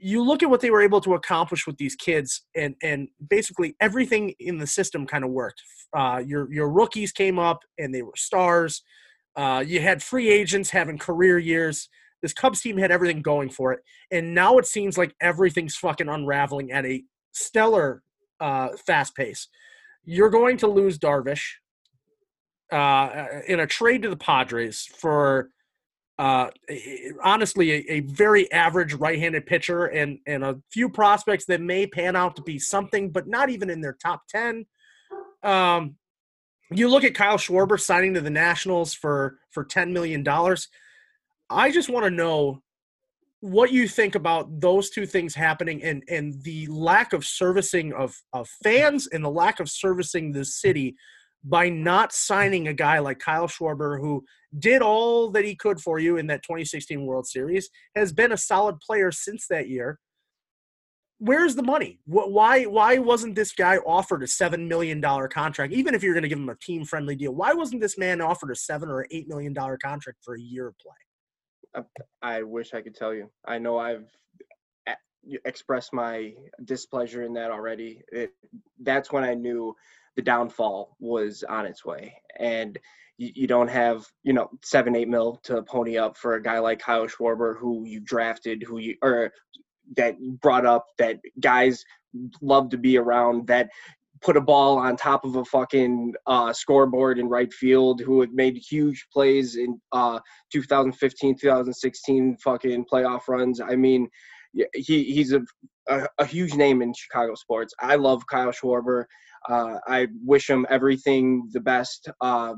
you 0.04 0.22
look 0.22 0.44
at 0.44 0.50
what 0.50 0.60
they 0.60 0.70
were 0.70 0.82
able 0.82 1.00
to 1.00 1.13
accomplish 1.13 1.66
with 1.66 1.78
these 1.78 1.96
kids, 1.96 2.42
and 2.56 2.76
and 2.84 3.08
basically 3.30 3.76
everything 3.80 4.34
in 4.39 4.58
the 4.58 4.68
system 4.68 5.08
kind 5.08 5.24
of 5.24 5.32
worked. 5.32 5.62
Uh, 5.96 6.22
your 6.26 6.52
your 6.52 6.70
rookies 6.70 7.13
came 7.13 7.39
up 7.39 7.60
and 7.78 7.96
they 7.96 8.02
were 8.02 8.12
stars. 8.18 8.84
Uh, 9.36 9.63
you 9.66 9.80
had 9.80 10.04
free 10.04 10.30
agents 10.30 10.70
having 10.70 10.98
career 10.98 11.39
years. 11.39 11.89
This 12.22 12.34
Cubs 12.34 12.62
team 12.62 12.78
had 12.78 12.92
everything 12.92 13.22
going 13.22 13.50
for 13.50 13.72
it, 13.72 13.80
and 14.12 14.36
now 14.36 14.58
it 14.58 14.66
seems 14.66 14.98
like 14.98 15.16
everything's 15.22 15.76
fucking 15.78 16.10
unraveling 16.10 16.72
at 16.72 16.86
a 16.86 17.04
stellar 17.32 18.04
uh, 18.42 18.70
fast 18.86 19.16
pace. 19.16 19.48
You're 20.04 20.30
going 20.30 20.58
to 20.58 20.68
lose 20.68 21.00
Darvish 21.00 21.46
uh, 22.74 23.26
in 23.48 23.62
a 23.62 23.68
trade 23.68 24.02
to 24.02 24.10
the 24.10 24.18
Padres 24.18 24.86
for 24.86 25.50
uh, 26.19 26.49
honestly, 27.23 27.71
a, 27.71 27.86
a, 27.89 27.99
very 28.02 28.52
average 28.52 28.93
right-handed 28.93 29.47
pitcher 29.47 29.86
and 29.86 30.19
and 30.28 30.43
a 30.43 30.60
few 30.71 30.88
prospects 30.88 31.45
that 31.45 31.60
may 31.60 31.88
pan 31.88 32.15
out 32.15 32.36
to 32.36 32.43
be 32.43 32.60
something, 32.60 33.10
but 33.10 33.28
not 33.28 33.49
even 33.49 33.69
in 33.69 33.82
their 33.82 33.97
top 33.99 34.21
ten. 34.30 34.65
Um, 35.41 35.95
you 36.69 36.88
look 36.88 37.04
at 37.04 37.15
Kyle 37.15 37.38
Schwarber 37.38 37.80
signing 37.80 38.13
to 38.13 38.21
the 38.21 38.30
Nationals 38.30 38.93
for 38.93 39.39
for 39.49 39.63
ten 39.63 39.91
million 39.91 40.21
dollars. 40.21 40.67
I 41.49 41.71
just 41.71 41.89
want 41.89 42.06
to 42.06 42.12
know 42.12 42.62
what 43.39 43.71
you 43.71 43.88
think 43.88 44.15
about 44.15 44.62
those 44.62 44.89
two 44.91 45.08
things 45.08 45.34
happening 45.34 45.84
and 45.84 46.04
and 46.10 46.41
the 46.43 46.67
lack 46.67 47.13
of 47.13 47.26
servicing 47.26 47.91
of 47.91 48.15
of 48.34 48.47
fans 48.63 49.08
and 49.08 49.23
the 49.23 49.30
lack 49.30 49.60
of 49.60 49.67
servicing 49.67 50.32
the 50.32 50.45
city 50.45 50.95
by 51.43 51.69
not 51.69 52.13
signing 52.13 52.67
a 52.67 52.73
guy 52.73 52.99
like 52.99 53.19
Kyle 53.19 53.47
Schwarber, 53.47 53.99
who 53.99 54.23
did 54.58 54.82
all 54.82 55.30
that 55.32 55.46
he 55.46 55.56
could 55.56 55.80
for 55.80 56.00
you 56.00 56.18
in 56.18 56.28
that 56.28 56.44
2016 56.44 57.06
World 57.06 57.28
Series, 57.28 57.70
has 57.96 58.12
been 58.12 58.32
a 58.32 58.38
solid 58.38 58.80
player 58.80 59.12
since 59.12 59.48
that 59.48 59.68
year. 59.68 60.00
Where's 61.20 61.56
the 61.56 61.63
money? 61.63 62.00
Why 62.06 62.66
why 62.66 62.98
wasn't 62.98 63.36
this 63.36 63.54
guy 63.54 63.78
offered 63.78 64.24
a 64.24 64.28
seven 64.28 64.68
million 64.68 65.00
dollar 65.00 65.28
contract? 65.28 65.72
Even 65.72 65.96
if 65.96 66.04
you're 66.04 66.13
going 66.13 66.24
to 66.24 66.30
give 66.30 66.39
him 66.39 66.50
a 66.50 66.56
team 66.56 66.84
friendly 66.84 67.16
deal, 67.16 67.34
why 67.34 67.54
wasn't 67.54 67.82
this 67.82 67.98
man 67.98 68.20
offered 68.20 68.52
a 68.52 68.56
seven 68.56 68.89
or 68.89 69.08
eight 69.10 69.30
million 69.30 69.54
dollar 69.54 69.78
contract 69.78 70.20
for 70.22 70.36
a 70.36 70.42
year 70.42 70.68
of 70.68 70.76
play? 70.80 71.84
I 72.22 72.44
wish 72.44 72.74
I 72.74 72.82
could 72.82 72.96
tell 72.96 73.13
you. 73.13 73.30
I 73.46 73.58
know 73.58 73.78
I've 73.78 74.10
expressed 75.45 75.93
my 75.93 76.33
displeasure 76.65 77.23
in 77.23 77.33
that 77.33 77.51
already. 77.51 78.01
It, 78.12 78.31
that's 78.81 79.12
when 79.12 79.23
I 79.23 79.33
knew 79.33 79.75
the 80.15 80.21
downfall 80.21 80.95
was 80.99 81.43
on 81.43 81.65
its 81.65 81.86
way. 81.86 82.15
And 82.39 82.77
you, 83.17 83.31
you 83.36 83.47
don't 83.47 83.69
have, 83.69 84.05
you 84.23 84.33
know, 84.33 84.49
seven, 84.63 84.95
eight 84.95 85.07
mil 85.07 85.39
to 85.43 85.62
pony 85.63 85.97
up 85.97 86.17
for 86.17 86.36
a 86.36 86.43
guy 86.43 86.59
like 86.59 86.79
Kyle 86.79 87.07
Schwarber, 87.07 87.57
who 87.57 87.86
you 87.86 87.99
drafted, 87.99 88.63
who 88.63 88.79
you, 88.79 88.95
or 89.01 89.31
that 89.97 90.15
brought 90.41 90.65
up 90.65 90.88
that 90.97 91.19
guys 91.39 91.83
love 92.41 92.69
to 92.69 92.77
be 92.77 92.97
around, 92.97 93.47
that 93.47 93.69
put 94.21 94.38
a 94.38 94.41
ball 94.41 94.77
on 94.77 94.95
top 94.95 95.25
of 95.25 95.36
a 95.36 95.45
fucking 95.45 96.13
uh, 96.27 96.53
scoreboard 96.53 97.19
in 97.19 97.27
right 97.27 97.53
field, 97.53 98.01
who 98.01 98.21
had 98.21 98.33
made 98.33 98.55
huge 98.55 99.05
plays 99.12 99.57
in 99.57 99.79
uh, 99.91 100.19
2015, 100.51 101.38
2016 101.38 102.38
fucking 102.38 102.86
playoff 102.91 103.27
runs. 103.27 103.59
I 103.59 103.75
mean, 103.75 104.07
he 104.74 105.04
he's 105.04 105.34
a, 105.34 105.42
a, 105.88 106.08
a 106.20 106.26
huge 106.26 106.54
name 106.56 106.82
in 106.82 106.94
Chicago 106.94 107.36
sports. 107.36 107.74
I 107.80 107.96
love 107.96 108.26
Kyle 108.28 108.52
Schwarber. 108.52 109.06
Uh, 109.50 109.78
I 109.88 110.08
wish 110.24 110.50
him 110.50 110.66
everything 110.70 111.50
the 111.52 111.60
best 111.60 112.10
uh, 112.22 112.54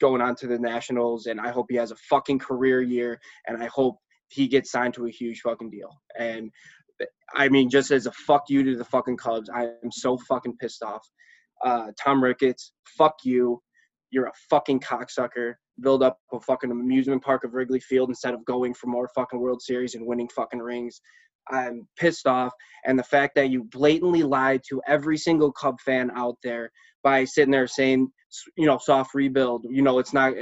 going 0.00 0.20
on 0.20 0.34
to 0.36 0.46
the 0.46 0.58
Nationals, 0.58 1.26
and 1.26 1.40
I 1.40 1.50
hope 1.50 1.66
he 1.68 1.76
has 1.76 1.90
a 1.90 1.96
fucking 2.10 2.38
career 2.38 2.82
year, 2.82 3.20
and 3.46 3.62
I 3.62 3.66
hope 3.66 3.96
he 4.28 4.48
gets 4.48 4.70
signed 4.70 4.94
to 4.94 5.06
a 5.06 5.10
huge 5.10 5.40
fucking 5.40 5.70
deal. 5.70 5.90
And 6.18 6.50
I 7.34 7.48
mean, 7.48 7.70
just 7.70 7.90
as 7.90 8.06
a 8.06 8.12
fuck 8.12 8.44
you 8.48 8.62
to 8.64 8.76
the 8.76 8.84
fucking 8.84 9.16
Cubs, 9.16 9.50
I 9.50 9.64
am 9.84 9.90
so 9.90 10.18
fucking 10.28 10.56
pissed 10.60 10.82
off. 10.82 11.06
Uh, 11.64 11.88
Tom 12.02 12.22
Ricketts, 12.22 12.72
fuck 12.96 13.14
you. 13.24 13.62
You're 14.10 14.26
a 14.26 14.32
fucking 14.50 14.80
cocksucker. 14.80 15.54
Build 15.80 16.02
up 16.02 16.18
a 16.32 16.40
fucking 16.40 16.70
amusement 16.70 17.22
park 17.22 17.44
of 17.44 17.54
Wrigley 17.54 17.80
Field 17.80 18.08
instead 18.08 18.34
of 18.34 18.44
going 18.44 18.74
for 18.74 18.88
more 18.88 19.08
fucking 19.14 19.38
World 19.38 19.62
Series 19.62 19.94
and 19.94 20.06
winning 20.06 20.28
fucking 20.28 20.60
rings. 20.60 21.00
I'm 21.50 21.86
pissed 21.96 22.26
off. 22.26 22.52
And 22.84 22.98
the 22.98 23.04
fact 23.04 23.34
that 23.36 23.50
you 23.50 23.64
blatantly 23.64 24.22
lied 24.22 24.62
to 24.68 24.82
every 24.86 25.16
single 25.16 25.52
Cub 25.52 25.80
fan 25.80 26.10
out 26.14 26.36
there 26.42 26.70
by 27.02 27.24
sitting 27.24 27.52
there 27.52 27.66
saying, 27.66 28.10
you 28.56 28.66
know, 28.66 28.78
soft 28.78 29.14
rebuild, 29.14 29.64
you 29.70 29.80
know, 29.82 29.98
it's 29.98 30.12
not 30.12 30.34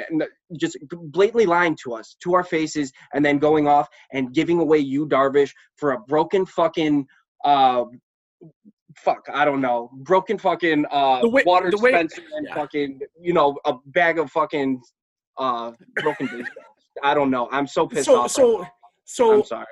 just 0.59 0.77
blatantly 0.91 1.47
lying 1.47 1.77
to 1.85 1.95
us, 1.95 2.17
to 2.23 2.35
our 2.35 2.43
faces, 2.43 2.93
and 3.15 3.25
then 3.25 3.39
going 3.39 3.69
off 3.69 3.89
and 4.13 4.35
giving 4.35 4.59
away 4.59 4.79
Yu 4.79 5.07
Darvish 5.07 5.53
for 5.77 5.93
a 5.93 6.01
broken 6.01 6.45
fucking, 6.47 7.07
uh, 7.45 7.85
fuck, 8.97 9.25
I 9.33 9.45
don't 9.45 9.61
know, 9.61 9.91
broken 10.03 10.39
fucking 10.39 10.87
uh, 10.91 11.21
way, 11.23 11.45
water 11.47 11.71
dispenser 11.71 12.23
way, 12.23 12.29
and 12.37 12.47
yeah. 12.49 12.55
fucking, 12.55 13.01
you 13.21 13.33
know, 13.33 13.57
a 13.65 13.75
bag 13.87 14.19
of 14.19 14.31
fucking 14.33 14.83
uh, 15.39 15.73
broken 16.03 16.27
baseballs. 16.27 16.47
I 17.03 17.15
don't 17.15 17.31
know. 17.31 17.49
I'm 17.53 17.67
so 17.67 17.87
pissed 17.87 18.07
so, 18.07 18.21
off. 18.21 18.31
So, 18.31 18.61
right 18.61 18.71
so, 19.05 19.35
I'm 19.35 19.45
sorry 19.45 19.67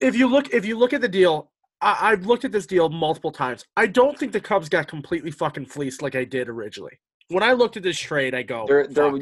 if 0.00 0.16
you 0.16 0.26
look 0.26 0.52
if 0.52 0.64
you 0.64 0.76
look 0.76 0.92
at 0.92 1.00
the 1.00 1.08
deal, 1.08 1.50
I, 1.80 2.10
have 2.10 2.26
looked 2.26 2.44
at 2.44 2.52
this 2.52 2.66
deal 2.66 2.88
multiple 2.88 3.30
times. 3.30 3.64
I 3.76 3.86
don't 3.86 4.18
think 4.18 4.32
the 4.32 4.40
Cubs 4.40 4.68
got 4.68 4.88
completely 4.88 5.30
fucking 5.30 5.66
fleeced 5.66 6.02
like 6.02 6.14
I 6.14 6.24
did 6.24 6.48
originally. 6.48 6.98
When 7.28 7.42
I 7.42 7.52
looked 7.52 7.76
at 7.76 7.84
this 7.84 7.98
trade, 7.98 8.34
I 8.34 8.42
go, 8.42 8.64
they're 8.66 8.88
they're 8.88 9.12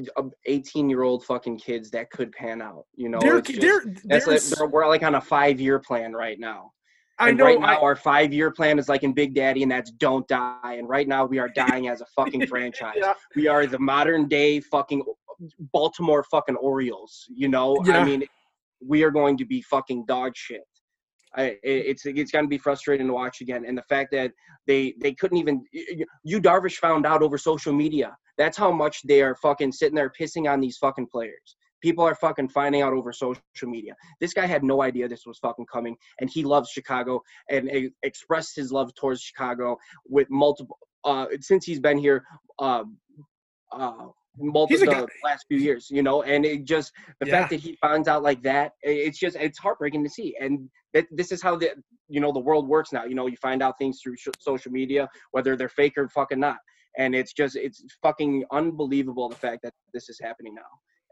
eighteen 0.46 0.88
year 0.88 1.02
old 1.02 1.24
fucking 1.24 1.58
kids 1.58 1.90
that 1.90 2.10
could 2.10 2.32
pan 2.32 2.62
out. 2.62 2.84
You 2.94 3.10
know, 3.10 3.18
they're, 3.20 3.40
just, 3.40 3.60
they're, 3.60 3.82
that's 4.04 4.26
like, 4.26 4.42
they're, 4.42 4.66
we're 4.66 4.88
like 4.88 5.02
on 5.02 5.16
a 5.16 5.20
five 5.20 5.60
year 5.60 5.78
plan 5.78 6.14
right 6.14 6.38
now. 6.40 6.72
And 7.20 7.30
I 7.30 7.32
know. 7.32 7.44
Right 7.44 7.60
now, 7.60 7.66
I, 7.66 7.80
our 7.80 7.96
five 7.96 8.32
year 8.32 8.50
plan 8.50 8.78
is 8.78 8.88
like 8.88 9.02
in 9.02 9.12
Big 9.12 9.34
Daddy, 9.34 9.62
and 9.62 9.70
that's 9.70 9.90
don't 9.90 10.26
die. 10.26 10.76
And 10.78 10.88
right 10.88 11.06
now, 11.06 11.26
we 11.26 11.38
are 11.38 11.50
dying 11.50 11.88
as 11.88 12.00
a 12.00 12.06
fucking 12.16 12.46
franchise. 12.48 12.94
Yeah. 12.96 13.12
We 13.36 13.46
are 13.46 13.66
the 13.66 13.78
modern 13.78 14.26
day 14.26 14.60
fucking 14.60 15.02
Baltimore 15.72 16.24
fucking 16.24 16.56
Orioles. 16.56 17.26
You 17.28 17.48
know, 17.48 17.76
yeah. 17.84 17.98
I 17.98 18.04
mean, 18.04 18.24
we 18.84 19.02
are 19.02 19.10
going 19.10 19.36
to 19.38 19.44
be 19.44 19.62
fucking 19.62 20.06
dog 20.06 20.32
shit. 20.36 20.62
I, 21.36 21.56
it's 21.62 22.06
it's 22.06 22.30
going 22.30 22.46
to 22.46 22.48
be 22.48 22.58
frustrating 22.58 23.06
to 23.06 23.12
watch 23.12 23.40
again. 23.40 23.64
And 23.66 23.76
the 23.76 23.82
fact 23.82 24.10
that 24.12 24.32
they 24.66 24.94
they 25.00 25.12
couldn't 25.12 25.38
even 25.38 25.62
Yu 26.24 26.40
Darvish 26.40 26.76
found 26.76 27.06
out 27.06 27.22
over 27.22 27.36
social 27.38 27.72
media. 27.72 28.16
That's 28.38 28.56
how 28.56 28.70
much 28.70 29.02
they 29.02 29.20
are 29.20 29.34
fucking 29.34 29.72
sitting 29.72 29.96
there 29.96 30.12
pissing 30.18 30.50
on 30.50 30.60
these 30.60 30.78
fucking 30.78 31.08
players. 31.08 31.56
People 31.82 32.04
are 32.04 32.14
fucking 32.14 32.48
finding 32.48 32.82
out 32.82 32.92
over 32.92 33.12
social 33.12 33.42
media. 33.64 33.94
This 34.20 34.32
guy 34.32 34.46
had 34.46 34.64
no 34.64 34.82
idea 34.82 35.06
this 35.06 35.26
was 35.26 35.38
fucking 35.38 35.66
coming, 35.66 35.96
and 36.20 36.30
he 36.30 36.44
loves 36.44 36.70
Chicago 36.70 37.20
and 37.50 37.70
expressed 38.02 38.56
his 38.56 38.72
love 38.72 38.94
towards 38.94 39.20
Chicago 39.20 39.76
with 40.06 40.28
multiple. 40.30 40.78
Uh, 41.04 41.26
since 41.40 41.64
he's 41.64 41.78
been 41.78 41.98
here, 41.98 42.24
uh 42.58 42.84
uh, 43.72 44.06
uh, 44.40 44.44
multiple 44.44 44.86
the 44.86 45.08
last 45.24 45.46
few 45.48 45.58
years, 45.58 45.88
you 45.90 46.02
know, 46.02 46.22
and 46.22 46.44
it 46.44 46.64
just 46.64 46.92
the 47.20 47.26
yeah. 47.26 47.38
fact 47.38 47.50
that 47.50 47.60
he 47.60 47.76
finds 47.80 48.08
out 48.08 48.22
like 48.22 48.42
that, 48.42 48.72
it's 48.82 49.18
just 49.18 49.36
it's 49.36 49.58
heartbreaking 49.58 50.04
to 50.04 50.10
see, 50.10 50.36
and 50.40 50.68
that 50.94 51.06
this 51.10 51.32
is 51.32 51.42
how 51.42 51.56
the 51.56 51.70
you 52.08 52.20
know 52.20 52.32
the 52.32 52.40
world 52.40 52.68
works 52.68 52.92
now. 52.92 53.04
You 53.04 53.14
know, 53.14 53.26
you 53.26 53.36
find 53.36 53.62
out 53.62 53.78
things 53.78 54.00
through 54.02 54.16
sh- 54.16 54.28
social 54.40 54.72
media, 54.72 55.08
whether 55.32 55.56
they're 55.56 55.68
fake 55.68 55.94
or 55.96 56.08
fucking 56.08 56.40
not, 56.40 56.58
and 56.98 57.14
it's 57.14 57.32
just 57.32 57.56
it's 57.56 57.82
fucking 58.02 58.44
unbelievable 58.52 59.28
the 59.28 59.36
fact 59.36 59.60
that 59.62 59.74
this 59.92 60.08
is 60.08 60.18
happening 60.20 60.54
now. 60.54 60.62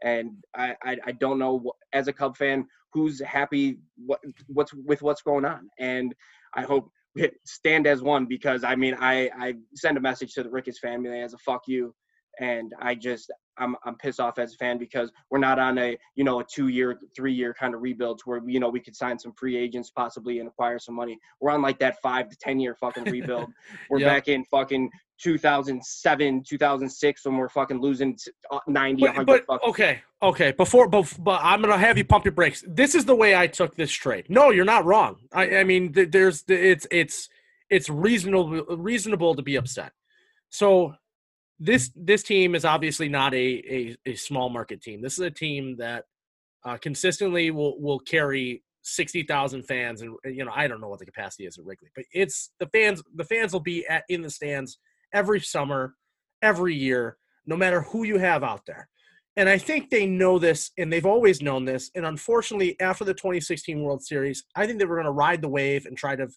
And 0.03 0.33
I, 0.55 0.75
I, 0.85 0.99
I 1.07 1.13
don't 1.13 1.39
know 1.39 1.73
as 1.95 2.07
a 2.07 2.13
Cub 2.13 2.37
fan 2.37 2.67
who's 2.93 3.21
happy 3.21 3.79
what 3.97 4.21
what's 4.47 4.73
with 4.75 5.03
what's 5.03 5.23
going 5.23 5.45
on, 5.45 5.69
and 5.79 6.15
I 6.55 6.63
hope 6.63 6.91
stand 7.45 7.87
as 7.87 8.03
one 8.03 8.27
because 8.27 8.65
I 8.65 8.75
mean 8.75 8.97
I 8.99 9.31
I 9.39 9.55
send 9.75 9.97
a 9.97 10.01
message 10.01 10.35
to 10.35 10.43
the 10.43 10.51
Ricketts 10.51 10.79
family 10.79 11.21
as 11.21 11.35
a 11.35 11.39
fuck 11.39 11.63
you 11.67 11.95
and 12.41 12.73
I 12.81 12.95
just 12.95 13.31
I'm 13.59 13.77
I'm 13.85 13.97
pissed 13.97 14.21
off 14.21 14.39
as 14.39 14.55
a 14.55 14.57
fan 14.57 14.79
because 14.79 15.11
we're 15.31 15.39
not 15.39 15.59
on 15.59 15.79
a 15.79 15.97
you 16.15 16.25
know 16.25 16.41
a 16.41 16.45
two 16.45 16.69
year, 16.69 16.99
three 17.15 17.33
year 17.33 17.55
kind 17.55 17.75
of 17.75 17.83
rebuild 17.83 18.21
where 18.25 18.41
you 18.47 18.61
know 18.61 18.69
we 18.69 18.81
could 18.81 18.97
sign 18.97 19.19
some 19.19 19.33
free 19.33 19.57
agents 19.57 19.91
possibly 19.91 20.39
and 20.39 20.49
acquire 20.49 20.79
some 20.79 20.95
money. 20.95 21.19
We're 21.41 21.51
on 21.51 21.63
like 21.63 21.79
that 21.79 22.01
five 22.03 22.29
to 22.29 22.37
ten 22.37 22.61
year 22.61 22.75
fucking 22.75 23.05
rebuild. 23.05 23.51
we're 23.91 24.01
yep. 24.01 24.09
back 24.09 24.29
in 24.29 24.45
fucking 24.45 24.91
2007, 25.19 26.43
2006 26.47 27.25
when 27.25 27.37
we're 27.37 27.49
fucking 27.49 27.81
losing 27.81 28.19
uh, 28.51 28.59
90, 28.67 29.01
but, 29.01 29.07
100. 29.17 29.45
But, 29.49 29.65
okay, 29.65 30.01
okay. 30.23 30.53
Before, 30.53 30.89
but, 30.89 31.11
but 31.19 31.41
I'm 31.43 31.63
gonna 31.63 31.79
have 31.79 31.97
you 31.97 32.05
pump 32.05 32.25
your 32.25 32.33
brakes. 32.33 32.63
This 32.67 32.95
is 32.95 33.07
the 33.07 33.17
way 33.17 33.35
I 33.35 33.47
took 33.47 33.77
this 33.77 33.91
trade. 33.91 34.27
No, 34.29 34.51
you're 34.51 34.65
not 34.65 34.85
wrong. 34.85 35.17
I 35.33 35.59
I 35.59 35.65
mean 35.65 35.93
there's 35.93 36.45
it's 36.49 36.87
it's 36.91 37.29
it's 37.71 37.89
reasonable 37.89 38.65
reasonable 38.77 39.35
to 39.35 39.43
be 39.43 39.57
upset. 39.57 39.93
So 40.51 40.95
this 41.59 41.91
this 41.97 42.23
team 42.23 42.55
is 42.55 42.65
obviously 42.65 43.09
not 43.09 43.35
a, 43.35 43.37
a, 43.37 43.97
a 44.07 44.15
small 44.15 44.49
market 44.49 44.83
team. 44.83 45.01
This 45.01 45.15
is 45.15 45.21
a 45.21 45.31
team 45.31 45.77
that 45.79 46.05
uh, 46.65 46.77
consistently 46.77 47.51
will 47.51 47.81
will 47.81 47.99
carry 47.99 48.63
sixty 48.83 49.23
thousand 49.23 49.63
fans, 49.63 50.03
and 50.03 50.15
you 50.25 50.45
know 50.45 50.53
I 50.55 50.67
don't 50.67 50.81
know 50.81 50.89
what 50.89 50.99
the 50.99 51.07
capacity 51.07 51.47
is 51.47 51.59
at 51.59 51.65
Wrigley, 51.65 51.89
but 51.95 52.05
it's 52.13 52.51
the 52.61 52.67
fans. 52.67 53.03
The 53.15 53.25
fans 53.25 53.53
will 53.53 53.61
be 53.61 53.87
at 53.87 54.05
in 54.09 54.23
the 54.23 54.31
stands 54.31 54.79
every 55.15 55.41
summer, 55.41 55.95
every 56.43 56.75
year, 56.75 57.17
no 57.47 57.57
matter 57.57 57.83
who 57.83 58.05
you 58.05 58.19
have 58.19 58.45
out 58.45 58.67
there. 58.67 58.89
And 59.39 59.49
I 59.51 59.59
think 59.59 59.91
they 59.91 60.07
know 60.07 60.39
this, 60.39 60.71
and 60.79 60.91
they've 60.91 61.05
always 61.05 61.43
known 61.43 61.67
this. 61.67 61.91
And 61.95 62.07
unfortunately, 62.07 62.79
after 62.81 63.05
the 63.05 63.13
2016 63.13 63.83
World 63.83 64.03
Series, 64.03 64.45
I 64.55 64.67
think 64.67 64.79
they 64.79 64.87
were 64.87 64.97
going 64.97 65.05
to 65.05 65.13
ride 65.13 65.43
the 65.43 65.49
wave 65.49 65.85
and 65.85 65.97
try 65.97 66.17
to, 66.17 66.29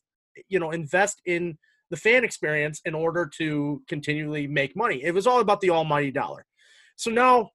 you 0.50 0.60
know, 0.60 0.72
invest 0.72 1.22
in 1.26 1.58
the 1.90 1.98
fan 1.98 2.24
experience 2.24 2.82
in 2.86 2.94
order 2.94 3.30
to 3.38 3.82
continually 3.88 4.48
make 4.48 4.76
money. 4.76 5.04
It 5.04 5.14
was 5.14 5.28
all 5.28 5.40
about 5.40 5.62
the 5.62 5.72
almighty 5.72 6.12
dollar. 6.12 6.46
So 6.96 7.10
now 7.12 7.52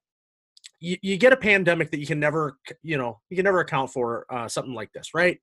you, 0.79 0.97
you 1.01 1.17
get 1.17 1.33
a 1.33 1.37
pandemic 1.37 1.91
that 1.91 1.99
you 1.99 2.07
can 2.07 2.19
never, 2.19 2.57
you 2.83 2.97
know, 2.97 3.19
you 3.29 3.35
can 3.35 3.45
never 3.45 3.59
account 3.59 3.91
for 3.91 4.25
uh, 4.29 4.47
something 4.47 4.73
like 4.73 4.91
this, 4.93 5.13
right? 5.13 5.39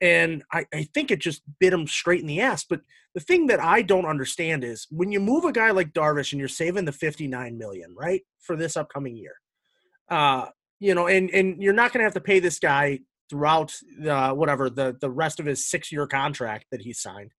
And 0.00 0.42
I, 0.52 0.66
I 0.74 0.88
think 0.94 1.10
it 1.10 1.20
just 1.20 1.42
bit 1.60 1.72
him 1.72 1.86
straight 1.86 2.20
in 2.20 2.26
the 2.26 2.40
ass. 2.40 2.64
But 2.68 2.80
the 3.14 3.20
thing 3.20 3.46
that 3.46 3.60
I 3.60 3.82
don't 3.82 4.06
understand 4.06 4.64
is 4.64 4.86
when 4.90 5.12
you 5.12 5.20
move 5.20 5.44
a 5.44 5.52
guy 5.52 5.70
like 5.70 5.92
Darvish 5.92 6.32
and 6.32 6.40
you're 6.40 6.48
saving 6.48 6.84
the 6.84 6.92
59 6.92 7.56
million, 7.56 7.94
right, 7.96 8.22
for 8.40 8.56
this 8.56 8.76
upcoming 8.76 9.16
year, 9.16 9.36
uh, 10.10 10.46
you 10.80 10.94
know, 10.94 11.06
and 11.06 11.30
and 11.30 11.62
you're 11.62 11.72
not 11.72 11.92
going 11.92 12.00
to 12.00 12.04
have 12.04 12.14
to 12.14 12.20
pay 12.20 12.40
this 12.40 12.58
guy 12.58 12.98
throughout 13.30 13.72
uh, 14.06 14.32
whatever 14.32 14.68
the 14.68 14.96
the 15.00 15.10
rest 15.10 15.40
of 15.40 15.46
his 15.46 15.66
six 15.66 15.90
year 15.92 16.06
contract 16.06 16.66
that 16.70 16.82
he 16.82 16.92
signed 16.92 17.30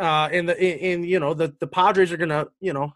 uh, 0.00 0.28
and 0.32 0.48
the 0.48 0.58
in 0.58 1.04
you 1.04 1.20
know 1.20 1.34
the 1.34 1.54
the 1.60 1.66
Padres 1.66 2.10
are 2.10 2.16
gonna 2.16 2.46
you 2.60 2.72
know 2.72 2.92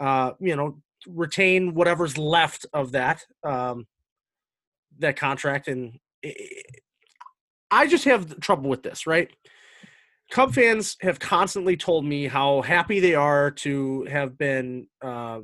uh, 0.00 0.32
you 0.40 0.56
know 0.56 0.80
retain 1.06 1.74
whatever's 1.74 2.16
left 2.16 2.66
of 2.72 2.92
that 2.92 3.22
um, 3.44 3.86
that 4.98 5.16
contract, 5.16 5.68
and 5.68 5.98
it, 6.22 6.66
I 7.70 7.86
just 7.86 8.04
have 8.04 8.40
trouble 8.40 8.70
with 8.70 8.82
this, 8.82 9.06
right? 9.06 9.30
Cub 10.30 10.54
fans 10.54 10.96
have 11.02 11.20
constantly 11.20 11.76
told 11.76 12.06
me 12.06 12.26
how 12.26 12.62
happy 12.62 13.00
they 13.00 13.14
are 13.14 13.50
to 13.50 14.04
have 14.04 14.38
been 14.38 14.86
uh, 15.02 15.40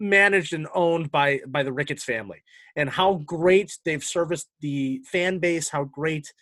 managed 0.00 0.54
and 0.54 0.66
owned 0.74 1.10
by 1.10 1.40
by 1.46 1.62
the 1.62 1.72
Ricketts 1.72 2.04
family, 2.04 2.42
and 2.76 2.88
how 2.88 3.20
great 3.26 3.76
they've 3.84 4.02
serviced 4.02 4.48
the 4.60 5.02
fan 5.04 5.38
base, 5.38 5.68
how 5.68 5.84
great 5.84 6.32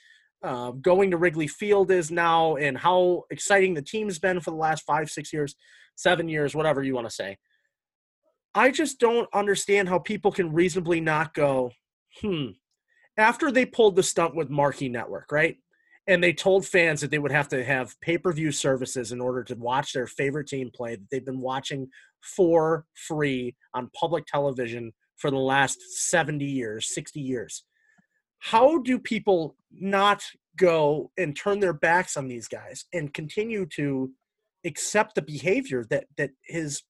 uh, 0.43 0.71
going 0.71 1.11
to 1.11 1.17
Wrigley 1.17 1.47
Field 1.47 1.91
is 1.91 2.11
now 2.11 2.57
and 2.57 2.77
how 2.77 3.25
exciting 3.31 3.75
the 3.75 3.83
team's 3.83 4.19
been 4.19 4.41
for 4.41 4.51
the 4.51 4.57
last 4.57 4.85
five, 4.85 5.11
six 5.11 5.33
years, 5.33 5.55
seven 5.97 6.29
years, 6.29 6.55
whatever 6.55 6.83
you 6.83 6.95
want 6.95 7.09
to 7.09 7.15
say. 7.15 7.39
I 8.55 8.71
just 8.71 8.99
don't 8.99 9.29
understand 9.33 9.89
how 9.89 9.99
people 9.99 10.33
can 10.33 10.53
reasonably 10.53 11.01
not 11.01 11.35
go, 11.35 11.73
hmm. 12.21 12.49
After 13.17 13.51
they 13.51 13.67
pulled 13.67 13.97
the 13.97 14.03
stunt 14.03 14.35
with 14.35 14.49
Marquee 14.49 14.89
Network, 14.89 15.31
right? 15.31 15.57
And 16.07 16.25
they 16.25 16.33
told 16.33 16.65
fans 16.65 17.03
that 17.03 17.11
they 17.11 17.19
would 17.19 17.33
have 17.33 17.49
to 17.49 17.63
have 17.63 18.01
pay 18.01 18.17
per 18.17 18.33
view 18.33 18.51
services 18.51 19.13
in 19.13 19.21
order 19.21 19.45
to 19.45 19.55
watch 19.57 19.93
their 19.93 20.07
favorite 20.07 20.47
team 20.47 20.71
play 20.75 20.97
that 20.97 21.05
they've 21.11 21.25
been 21.25 21.41
watching 21.41 21.89
for 22.23 22.87
free 22.95 23.57
on 23.75 23.91
public 23.95 24.25
television 24.27 24.93
for 25.17 25.31
the 25.31 25.37
last 25.37 25.83
70 26.09 26.45
years, 26.47 26.95
60 26.95 27.21
years 27.21 27.65
how 28.41 28.79
do 28.79 28.99
people 28.99 29.57
not 29.71 30.25
go 30.57 31.11
and 31.17 31.37
turn 31.37 31.61
their 31.61 31.73
backs 31.73 32.17
on 32.17 32.27
these 32.27 32.49
guys 32.49 32.87
and 32.93 33.15
continue 33.15 33.67
to 33.67 34.11
accept 34.65 35.15
the 35.15 35.23
behavior 35.23 35.87
that 35.89 36.05
that 36.17 36.31
has 36.49 36.83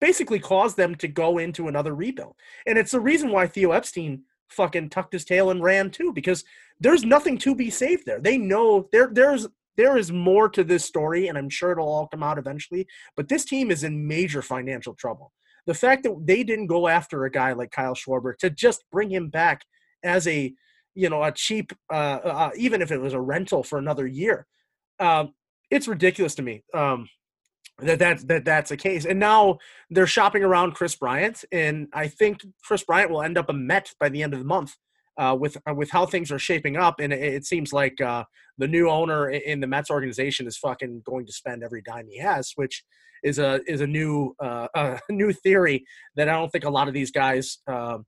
basically 0.00 0.38
caused 0.38 0.76
them 0.76 0.94
to 0.96 1.08
go 1.08 1.38
into 1.38 1.68
another 1.68 1.94
rebuild? 1.94 2.34
And 2.66 2.76
it's 2.76 2.92
the 2.92 3.00
reason 3.00 3.30
why 3.30 3.46
theo 3.46 3.72
epstein 3.72 4.24
fucking 4.48 4.90
tucked 4.90 5.12
his 5.12 5.24
tail 5.24 5.50
and 5.50 5.62
ran 5.62 5.90
too 5.90 6.12
because 6.12 6.44
there's 6.78 7.04
nothing 7.04 7.38
to 7.38 7.54
be 7.54 7.70
saved 7.70 8.04
there. 8.04 8.20
They 8.20 8.36
know 8.36 8.88
there 8.92 9.08
there's 9.10 9.46
there 9.76 9.96
is 9.96 10.12
more 10.12 10.50
to 10.50 10.62
this 10.62 10.84
story 10.84 11.28
and 11.28 11.38
i'm 11.38 11.48
sure 11.48 11.72
it'll 11.72 11.88
all 11.88 12.06
come 12.06 12.22
out 12.22 12.36
eventually 12.36 12.86
but 13.16 13.28
this 13.28 13.46
team 13.46 13.70
is 13.70 13.84
in 13.84 14.06
major 14.06 14.42
financial 14.42 14.94
trouble. 14.94 15.32
The 15.64 15.74
fact 15.74 16.02
that 16.02 16.16
they 16.24 16.42
didn't 16.42 16.66
go 16.66 16.88
after 16.88 17.24
a 17.24 17.30
guy 17.30 17.52
like 17.52 17.70
kyle 17.70 17.94
schwarber 17.94 18.36
to 18.38 18.50
just 18.50 18.84
bring 18.90 19.10
him 19.10 19.28
back 19.28 19.62
as 20.02 20.26
a 20.26 20.52
you 20.94 21.08
know 21.08 21.22
a 21.22 21.32
cheap 21.32 21.72
uh, 21.90 22.18
uh, 22.24 22.50
even 22.56 22.82
if 22.82 22.90
it 22.90 23.00
was 23.00 23.14
a 23.14 23.20
rental 23.20 23.62
for 23.62 23.78
another 23.78 24.06
year 24.06 24.46
um, 25.00 25.32
it's 25.70 25.88
ridiculous 25.88 26.34
to 26.34 26.42
me 26.42 26.62
um, 26.74 27.08
that 27.78 27.98
that 27.98 28.26
that 28.28 28.44
that's 28.44 28.70
the 28.70 28.76
case 28.76 29.04
and 29.04 29.18
now 29.18 29.58
they're 29.90 30.06
shopping 30.06 30.44
around 30.44 30.72
Kris 30.74 30.94
Bryant 30.94 31.44
and 31.52 31.88
I 31.92 32.08
think 32.08 32.40
Kris 32.64 32.84
Bryant 32.84 33.10
will 33.10 33.22
end 33.22 33.38
up 33.38 33.48
a 33.48 33.52
Met 33.52 33.92
by 33.98 34.08
the 34.08 34.22
end 34.22 34.32
of 34.32 34.38
the 34.38 34.46
month 34.46 34.76
uh, 35.18 35.36
with 35.38 35.56
uh, 35.68 35.74
with 35.74 35.90
how 35.90 36.06
things 36.06 36.30
are 36.30 36.38
shaping 36.38 36.76
up 36.76 37.00
and 37.00 37.12
it, 37.12 37.20
it 37.20 37.44
seems 37.44 37.72
like 37.72 38.00
uh, 38.00 38.24
the 38.58 38.68
new 38.68 38.88
owner 38.88 39.30
in 39.30 39.60
the 39.60 39.66
Mets 39.66 39.90
organization 39.90 40.46
is 40.46 40.56
fucking 40.56 41.02
going 41.04 41.26
to 41.26 41.32
spend 41.32 41.62
every 41.62 41.82
dime 41.82 42.06
he 42.08 42.18
has 42.18 42.52
which 42.56 42.84
is 43.22 43.38
a 43.38 43.60
is 43.66 43.80
a 43.80 43.86
new 43.86 44.34
uh, 44.40 44.68
a 44.74 45.00
new 45.10 45.32
theory 45.32 45.84
that 46.16 46.28
I 46.28 46.32
don't 46.32 46.50
think 46.50 46.64
a 46.64 46.70
lot 46.70 46.88
of 46.88 46.94
these 46.94 47.10
guys 47.10 47.58
um, 47.66 48.04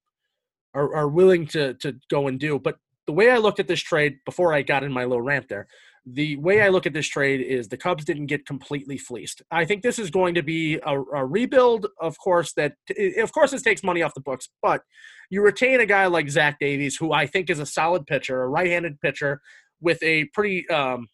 are, 0.74 0.94
are 0.94 1.08
willing 1.08 1.46
to 1.48 1.74
to 1.74 1.96
go 2.10 2.28
and 2.28 2.38
do. 2.38 2.58
But 2.58 2.76
the 3.06 3.12
way 3.12 3.30
I 3.30 3.38
looked 3.38 3.60
at 3.60 3.68
this 3.68 3.80
trade 3.80 4.18
before 4.24 4.52
I 4.52 4.62
got 4.62 4.82
in 4.82 4.92
my 4.92 5.04
little 5.04 5.22
rant 5.22 5.48
there, 5.48 5.68
the 6.06 6.36
way 6.36 6.60
I 6.60 6.68
look 6.68 6.86
at 6.86 6.92
this 6.92 7.06
trade 7.06 7.40
is 7.40 7.68
the 7.68 7.76
Cubs 7.76 8.04
didn't 8.04 8.26
get 8.26 8.46
completely 8.46 8.98
fleeced. 8.98 9.42
I 9.50 9.64
think 9.64 9.82
this 9.82 9.98
is 9.98 10.10
going 10.10 10.34
to 10.34 10.42
be 10.42 10.78
a, 10.84 11.00
a, 11.00 11.24
rebuild, 11.24 11.86
of 12.00 12.18
course. 12.18 12.52
That 12.54 12.74
of 13.18 13.32
course 13.32 13.52
this 13.52 13.62
takes 13.62 13.82
money 13.82 14.02
off 14.02 14.14
the 14.14 14.20
books, 14.20 14.48
but 14.62 14.82
you 15.30 15.42
retain 15.42 15.80
a 15.80 15.86
guy 15.86 16.06
like 16.06 16.28
Zach 16.28 16.58
Davies, 16.58 16.96
who 16.96 17.12
I 17.12 17.26
think 17.26 17.48
is 17.48 17.58
a 17.58 17.66
solid 17.66 18.06
pitcher, 18.06 18.42
a 18.42 18.48
right-handed 18.48 19.00
pitcher 19.00 19.40
with 19.80 20.02
a 20.02 20.26
pretty 20.34 20.68
um, 20.68 21.08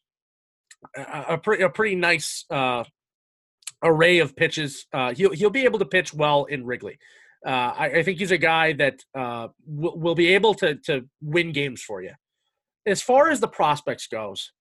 a, 0.97 1.35
a, 1.35 1.39
pretty 1.39 1.63
a 1.63 1.69
pretty 1.69 1.95
nice 1.95 2.45
uh, 2.51 2.83
array 3.83 4.19
of 4.19 4.35
pitches. 4.35 4.87
Uh, 4.93 5.15
he'll 5.15 5.33
he'll 5.33 5.51
be 5.51 5.65
able 5.65 5.79
to 5.79 5.85
pitch 5.85 6.13
well 6.13 6.45
in 6.47 6.65
Wrigley. 6.65 6.99
Uh, 7.47 7.73
I, 7.77 7.87
I, 7.87 8.03
think 8.03 8.19
he's 8.19 8.33
a 8.33 8.39
guy 8.39 8.75
that 8.75 9.03
uh, 9.17 9.49
will, 9.67 9.99
will 9.99 10.15
be 10.15 10.35
able 10.35 10.53
to 10.55 10.75
to 10.87 11.09
win 11.23 11.53
games 11.53 11.81
for 11.83 12.03
you. 12.03 12.13
As 12.87 13.01
far 13.01 13.31
as 13.31 13.41
the 13.41 13.49
prospects 13.49 14.07
goes, 14.07 14.53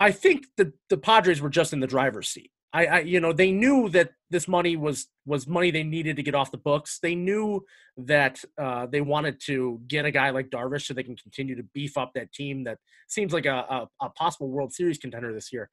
I 0.00 0.10
think 0.10 0.46
the 0.56 0.72
the 0.90 0.96
Padres 0.96 1.40
were 1.40 1.50
just 1.50 1.72
in 1.72 1.80
the 1.80 1.86
driver's 1.86 2.28
seat. 2.28 2.50
I, 2.72 2.86
I, 2.86 2.98
you 3.00 3.20
know, 3.20 3.32
they 3.32 3.52
knew 3.52 3.88
that 3.90 4.10
this 4.28 4.48
money 4.48 4.76
was 4.76 5.06
was 5.24 5.46
money 5.46 5.70
they 5.70 5.82
needed 5.82 6.16
to 6.16 6.22
get 6.22 6.34
off 6.34 6.50
the 6.50 6.58
books. 6.58 6.98
They 7.00 7.14
knew 7.14 7.64
that 7.96 8.44
uh, 8.60 8.86
they 8.86 9.00
wanted 9.00 9.40
to 9.46 9.80
get 9.86 10.04
a 10.04 10.10
guy 10.10 10.30
like 10.30 10.50
Darvish 10.50 10.86
so 10.86 10.94
they 10.94 11.02
can 11.02 11.16
continue 11.16 11.56
to 11.56 11.62
beef 11.74 11.96
up 11.96 12.12
that 12.14 12.32
team 12.32 12.64
that 12.64 12.78
seems 13.08 13.32
like 13.32 13.46
a, 13.46 13.64
a, 13.70 13.88
a 14.02 14.10
possible 14.10 14.50
World 14.50 14.72
Series 14.72 14.98
contender 14.98 15.32
this 15.32 15.52
year. 15.52 15.70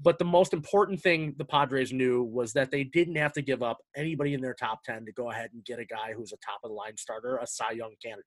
But 0.00 0.18
the 0.18 0.24
most 0.24 0.52
important 0.52 1.00
thing 1.00 1.34
the 1.38 1.44
Padres 1.44 1.92
knew 1.92 2.22
was 2.22 2.52
that 2.54 2.70
they 2.70 2.84
didn't 2.84 3.16
have 3.16 3.32
to 3.34 3.42
give 3.42 3.62
up 3.62 3.78
anybody 3.96 4.34
in 4.34 4.40
their 4.40 4.54
top 4.54 4.82
10 4.84 5.06
to 5.06 5.12
go 5.12 5.30
ahead 5.30 5.50
and 5.52 5.64
get 5.64 5.78
a 5.78 5.84
guy 5.84 6.12
who's 6.16 6.32
a 6.32 6.36
top 6.36 6.60
of 6.64 6.70
the 6.70 6.74
line 6.74 6.96
starter, 6.96 7.36
a 7.36 7.46
Cy 7.46 7.72
Young 7.72 7.94
candidate. 8.02 8.24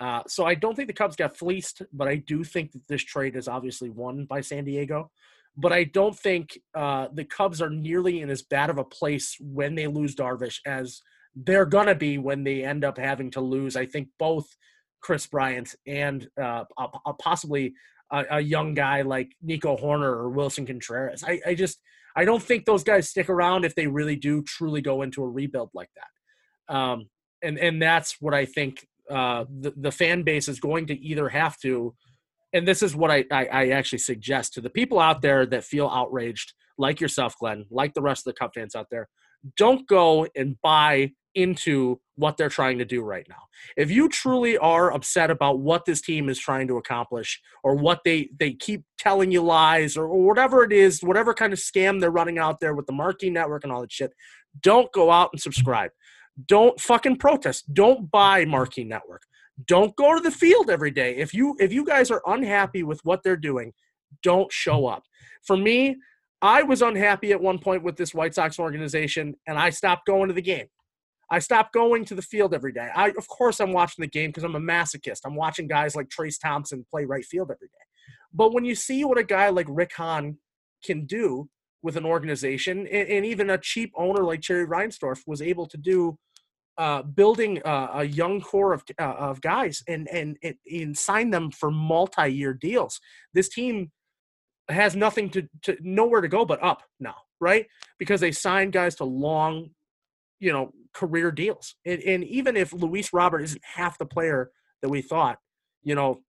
Uh, 0.00 0.22
so 0.26 0.46
I 0.46 0.54
don't 0.54 0.74
think 0.74 0.88
the 0.88 0.94
Cubs 0.94 1.16
got 1.16 1.36
fleeced, 1.36 1.82
but 1.92 2.08
I 2.08 2.16
do 2.16 2.44
think 2.44 2.72
that 2.72 2.86
this 2.88 3.02
trade 3.02 3.36
is 3.36 3.48
obviously 3.48 3.90
won 3.90 4.24
by 4.24 4.40
San 4.40 4.64
Diego. 4.64 5.10
But 5.56 5.72
I 5.72 5.84
don't 5.84 6.16
think 6.16 6.56
uh, 6.74 7.08
the 7.12 7.24
Cubs 7.24 7.60
are 7.60 7.70
nearly 7.70 8.20
in 8.20 8.30
as 8.30 8.42
bad 8.42 8.70
of 8.70 8.78
a 8.78 8.84
place 8.84 9.36
when 9.40 9.74
they 9.74 9.88
lose 9.88 10.14
Darvish 10.14 10.60
as 10.64 11.02
they're 11.34 11.66
gonna 11.66 11.96
be 11.96 12.16
when 12.16 12.44
they 12.44 12.64
end 12.64 12.84
up 12.84 12.96
having 12.96 13.30
to 13.32 13.40
lose. 13.40 13.76
I 13.76 13.86
think 13.86 14.08
both 14.18 14.46
Kris 15.00 15.26
Bryant 15.26 15.74
and 15.86 16.28
uh, 16.40 16.64
possibly 17.20 17.74
a, 18.10 18.40
young 18.40 18.74
guy 18.74 19.02
like 19.02 19.32
Nico 19.42 19.76
Hoerner 19.76 20.02
or 20.02 20.30
Willson 20.30 20.66
Contreras. 20.66 21.24
I, 21.24 21.40
I 21.46 21.54
just 21.54 21.80
I 22.16 22.24
don't 22.24 22.42
think 22.42 22.64
those 22.64 22.84
guys 22.84 23.08
stick 23.08 23.28
around 23.28 23.64
if 23.64 23.74
they 23.74 23.86
really 23.86 24.16
do 24.16 24.42
truly 24.42 24.80
go 24.80 25.02
into 25.02 25.22
a 25.22 25.28
rebuild 25.28 25.70
like 25.74 25.90
that. 25.96 26.74
Um, 26.74 27.08
and 27.42 27.58
and 27.58 27.80
that's 27.80 28.16
what 28.20 28.34
I 28.34 28.44
think 28.44 28.86
uh, 29.10 29.44
the 29.60 29.72
the 29.76 29.92
fan 29.92 30.22
base 30.22 30.48
is 30.48 30.60
going 30.60 30.86
to 30.88 30.98
either 30.98 31.28
have 31.28 31.58
to, 31.60 31.94
and 32.52 32.66
this 32.66 32.82
is 32.82 32.96
what 32.96 33.10
I, 33.10 33.24
I 33.30 33.46
I 33.46 33.68
actually 33.68 34.00
suggest 34.00 34.54
to 34.54 34.60
the 34.60 34.70
people 34.70 34.98
out 34.98 35.22
there 35.22 35.46
that 35.46 35.64
feel 35.64 35.88
outraged, 35.88 36.54
like 36.76 37.00
yourself, 37.00 37.34
Glenn, 37.38 37.66
like 37.70 37.94
the 37.94 38.02
rest 38.02 38.26
of 38.26 38.34
the 38.34 38.38
Cub 38.38 38.52
fans 38.54 38.74
out 38.74 38.88
there, 38.90 39.08
don't 39.56 39.86
go 39.86 40.26
and 40.34 40.56
buy 40.62 41.12
into 41.38 42.00
what 42.16 42.36
they're 42.36 42.48
trying 42.48 42.78
to 42.78 42.84
do 42.84 43.02
right 43.02 43.26
now. 43.28 43.42
If 43.76 43.90
you 43.90 44.08
truly 44.08 44.58
are 44.58 44.92
upset 44.92 45.30
about 45.30 45.60
what 45.60 45.84
this 45.84 46.00
team 46.00 46.28
is 46.28 46.38
trying 46.38 46.66
to 46.68 46.76
accomplish 46.76 47.40
or 47.62 47.76
what 47.76 48.00
they 48.04 48.30
they 48.38 48.52
keep 48.52 48.84
telling 48.98 49.30
you 49.30 49.42
lies 49.42 49.96
or, 49.96 50.06
or 50.06 50.26
whatever 50.26 50.64
it 50.64 50.72
is, 50.72 51.00
whatever 51.00 51.32
kind 51.32 51.52
of 51.52 51.58
scam 51.58 52.00
they're 52.00 52.10
running 52.10 52.38
out 52.38 52.60
there 52.60 52.74
with 52.74 52.86
the 52.86 52.92
marquee 52.92 53.30
network 53.30 53.62
and 53.62 53.72
all 53.72 53.80
that 53.80 53.92
shit, 53.92 54.12
don't 54.60 54.90
go 54.92 55.10
out 55.10 55.30
and 55.32 55.40
subscribe. 55.40 55.90
Don't 56.46 56.80
fucking 56.80 57.16
protest. 57.16 57.72
Don't 57.72 58.10
buy 58.10 58.44
marquee 58.44 58.84
network. 58.84 59.22
Don't 59.66 59.94
go 59.96 60.14
to 60.14 60.20
the 60.20 60.30
field 60.30 60.70
every 60.70 60.90
day. 60.90 61.16
If 61.16 61.32
you 61.34 61.56
if 61.60 61.72
you 61.72 61.84
guys 61.84 62.10
are 62.10 62.22
unhappy 62.26 62.82
with 62.82 63.00
what 63.04 63.22
they're 63.22 63.36
doing, 63.36 63.72
don't 64.22 64.50
show 64.52 64.86
up. 64.86 65.04
For 65.44 65.56
me, 65.56 65.96
I 66.40 66.62
was 66.62 66.82
unhappy 66.82 67.32
at 67.32 67.40
one 67.40 67.58
point 67.58 67.82
with 67.82 67.96
this 67.96 68.14
White 68.14 68.34
Sox 68.34 68.58
organization 68.58 69.34
and 69.46 69.58
I 69.58 69.70
stopped 69.70 70.06
going 70.06 70.28
to 70.28 70.34
the 70.34 70.42
game. 70.42 70.66
I 71.30 71.38
stopped 71.40 71.74
going 71.74 72.04
to 72.06 72.14
the 72.14 72.22
field 72.22 72.54
every 72.54 72.72
day. 72.72 72.88
I, 72.94 73.10
of 73.10 73.28
course, 73.28 73.60
I'm 73.60 73.72
watching 73.72 74.02
the 74.02 74.08
game 74.08 74.30
because 74.30 74.44
I'm 74.44 74.56
a 74.56 74.60
masochist. 74.60 75.20
I'm 75.24 75.34
watching 75.34 75.68
guys 75.68 75.94
like 75.94 76.08
Trayce 76.08 76.40
Thompson 76.40 76.86
play 76.90 77.04
right 77.04 77.24
field 77.24 77.50
every 77.50 77.68
day. 77.68 77.84
But 78.32 78.54
when 78.54 78.64
you 78.64 78.74
see 78.74 79.04
what 79.04 79.18
a 79.18 79.24
guy 79.24 79.48
like 79.50 79.66
Rick 79.68 79.92
Hahn 79.94 80.38
can 80.84 81.06
do 81.06 81.48
with 81.82 81.96
an 81.96 82.04
organization, 82.04 82.86
and, 82.86 83.08
and 83.08 83.26
even 83.26 83.50
a 83.50 83.58
cheap 83.58 83.92
owner 83.96 84.24
like 84.24 84.40
Jerry 84.40 84.66
Reinsdorf 84.66 85.22
was 85.26 85.42
able 85.42 85.66
to 85.66 85.76
do, 85.76 86.18
uh, 86.78 87.02
building 87.02 87.60
uh, 87.64 87.88
a 87.94 88.04
young 88.04 88.40
core 88.40 88.72
of 88.72 88.84
uh, 89.00 89.02
of 89.02 89.40
guys 89.40 89.82
and, 89.88 90.08
and 90.08 90.38
and 90.42 90.96
sign 90.96 91.30
them 91.30 91.50
for 91.50 91.70
multi-year 91.70 92.54
deals. 92.54 93.00
This 93.34 93.48
team 93.48 93.90
has 94.68 94.94
nothing 94.94 95.30
to, 95.30 95.48
to 95.62 95.76
nowhere 95.80 96.20
to 96.20 96.28
go 96.28 96.44
but 96.44 96.62
up 96.62 96.82
now, 97.00 97.16
right? 97.40 97.66
Because 97.98 98.20
they 98.20 98.32
signed 98.32 98.72
guys 98.72 98.94
to 98.96 99.04
long, 99.04 99.70
you 100.40 100.52
know, 100.52 100.72
career 100.92 101.30
deals. 101.30 101.74
And, 101.84 102.02
and 102.02 102.24
even 102.24 102.56
if 102.56 102.72
Luis 102.72 103.12
Robert 103.12 103.40
isn't 103.40 103.62
half 103.64 103.98
the 103.98 104.06
player 104.06 104.50
that 104.82 104.88
we 104.88 105.02
thought, 105.02 105.38
you 105.82 105.94
know, 105.94 106.20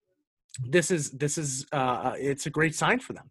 this 0.68 0.89
is 0.89 1.12
this 1.12 1.38
is 1.38 1.66
uh, 1.72 1.76
uh 1.76 2.16
it's 2.18 2.45
a 2.45 2.49
great 2.49 2.76
sign 2.76 2.99
for 2.99 3.14
them. 3.14 3.30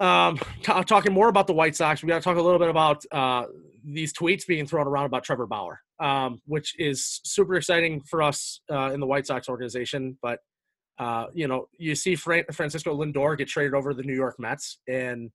Um, 0.00 0.38
t- 0.62 0.84
talking 0.84 1.12
more 1.12 1.28
about 1.28 1.46
the 1.46 1.52
White 1.52 1.76
Sox, 1.76 2.02
we 2.02 2.08
got 2.08 2.16
to 2.16 2.20
talk 2.20 2.36
a 2.36 2.42
little 2.42 2.58
bit 2.58 2.68
about 2.68 3.04
uh, 3.12 3.44
these 3.84 4.12
tweets 4.12 4.46
being 4.46 4.66
thrown 4.66 4.86
around 4.86 5.06
about 5.06 5.24
Trevor 5.24 5.46
Bauer, 5.46 5.80
um, 6.00 6.40
which 6.46 6.74
is 6.78 7.20
super 7.24 7.54
exciting 7.54 8.02
for 8.02 8.22
us 8.22 8.60
uh, 8.70 8.90
in 8.92 9.00
the 9.00 9.06
White 9.06 9.26
Sox 9.26 9.48
organization. 9.48 10.18
But 10.20 10.40
uh, 10.98 11.26
you 11.32 11.48
know, 11.48 11.68
you 11.78 11.94
see 11.94 12.16
Fra- 12.16 12.52
Francisco 12.52 12.96
Lindor 12.96 13.36
get 13.36 13.48
traded 13.48 13.74
over 13.74 13.90
to 13.90 13.96
the 13.96 14.02
New 14.02 14.14
York 14.14 14.36
Mets, 14.38 14.78
and 14.88 15.30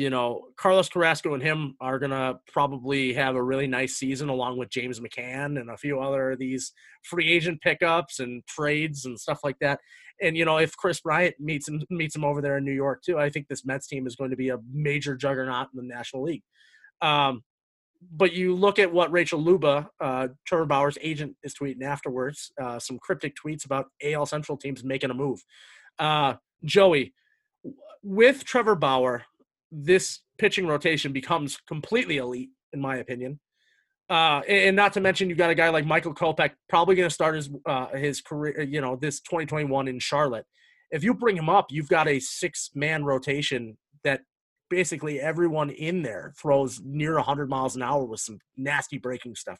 you 0.00 0.08
know, 0.08 0.46
Carlos 0.56 0.88
Carrasco 0.88 1.34
and 1.34 1.42
him 1.42 1.76
are 1.78 1.98
going 1.98 2.10
to 2.10 2.40
probably 2.50 3.12
have 3.12 3.36
a 3.36 3.42
really 3.42 3.66
nice 3.66 3.96
season 3.96 4.30
along 4.30 4.56
with 4.56 4.70
James 4.70 4.98
McCann 4.98 5.60
and 5.60 5.68
a 5.68 5.76
few 5.76 6.00
other 6.00 6.30
of 6.30 6.38
these 6.38 6.72
free 7.02 7.30
agent 7.30 7.60
pickups 7.60 8.18
and 8.18 8.42
trades 8.46 9.04
and 9.04 9.20
stuff 9.20 9.40
like 9.44 9.58
that. 9.60 9.78
And, 10.22 10.38
you 10.38 10.46
know, 10.46 10.56
if 10.56 10.74
Kris 10.74 11.02
Bryant 11.02 11.34
meets 11.38 11.68
him, 11.68 11.82
meets 11.90 12.16
him 12.16 12.24
over 12.24 12.40
there 12.40 12.56
in 12.56 12.64
New 12.64 12.72
York 12.72 13.02
too, 13.02 13.18
I 13.18 13.28
think 13.28 13.48
this 13.48 13.66
Mets 13.66 13.88
team 13.88 14.06
is 14.06 14.16
going 14.16 14.30
to 14.30 14.38
be 14.38 14.48
a 14.48 14.56
major 14.72 15.16
juggernaut 15.16 15.68
in 15.74 15.76
the 15.76 15.94
National 15.94 16.22
League. 16.22 16.44
Um, 17.02 17.42
but 18.10 18.32
you 18.32 18.54
look 18.56 18.78
at 18.78 18.90
what 18.90 19.12
Rachel 19.12 19.38
Luba, 19.38 19.90
uh, 20.00 20.28
Trevor 20.46 20.64
Bauer's 20.64 20.96
agent, 21.02 21.36
is 21.42 21.52
tweeting 21.52 21.82
afterwards, 21.82 22.52
uh, 22.58 22.78
some 22.78 22.98
cryptic 22.98 23.34
tweets 23.36 23.66
about 23.66 23.88
AL 24.02 24.24
Central 24.24 24.56
teams 24.56 24.82
making 24.82 25.10
a 25.10 25.14
move. 25.14 25.44
Uh, 25.98 26.36
Joey, 26.64 27.12
with 28.02 28.44
Trevor 28.44 28.76
Bauer, 28.76 29.24
this 29.70 30.20
pitching 30.38 30.66
rotation 30.66 31.12
becomes 31.12 31.58
completely 31.68 32.16
elite, 32.16 32.50
in 32.72 32.80
my 32.80 32.96
opinion. 32.96 33.40
Uh, 34.08 34.40
and 34.48 34.74
not 34.74 34.92
to 34.94 35.00
mention, 35.00 35.28
you've 35.28 35.38
got 35.38 35.50
a 35.50 35.54
guy 35.54 35.68
like 35.68 35.86
Michael 35.86 36.12
Kopech 36.12 36.50
probably 36.68 36.96
going 36.96 37.08
to 37.08 37.14
start 37.14 37.36
his 37.36 37.48
uh, 37.64 37.86
his 37.94 38.20
career, 38.20 38.60
you 38.62 38.80
know, 38.80 38.96
this 38.96 39.20
2021 39.20 39.86
in 39.86 40.00
Charlotte. 40.00 40.44
If 40.90 41.04
you 41.04 41.14
bring 41.14 41.36
him 41.36 41.48
up, 41.48 41.66
you've 41.70 41.88
got 41.88 42.08
a 42.08 42.18
six 42.18 42.70
man 42.74 43.04
rotation 43.04 43.78
that 44.02 44.22
basically 44.68 45.20
everyone 45.20 45.70
in 45.70 46.02
there 46.02 46.32
throws 46.40 46.80
near 46.84 47.14
100 47.14 47.48
miles 47.48 47.76
an 47.76 47.82
hour 47.82 48.04
with 48.04 48.20
some 48.20 48.38
nasty 48.56 48.98
breaking 48.98 49.36
stuff. 49.36 49.58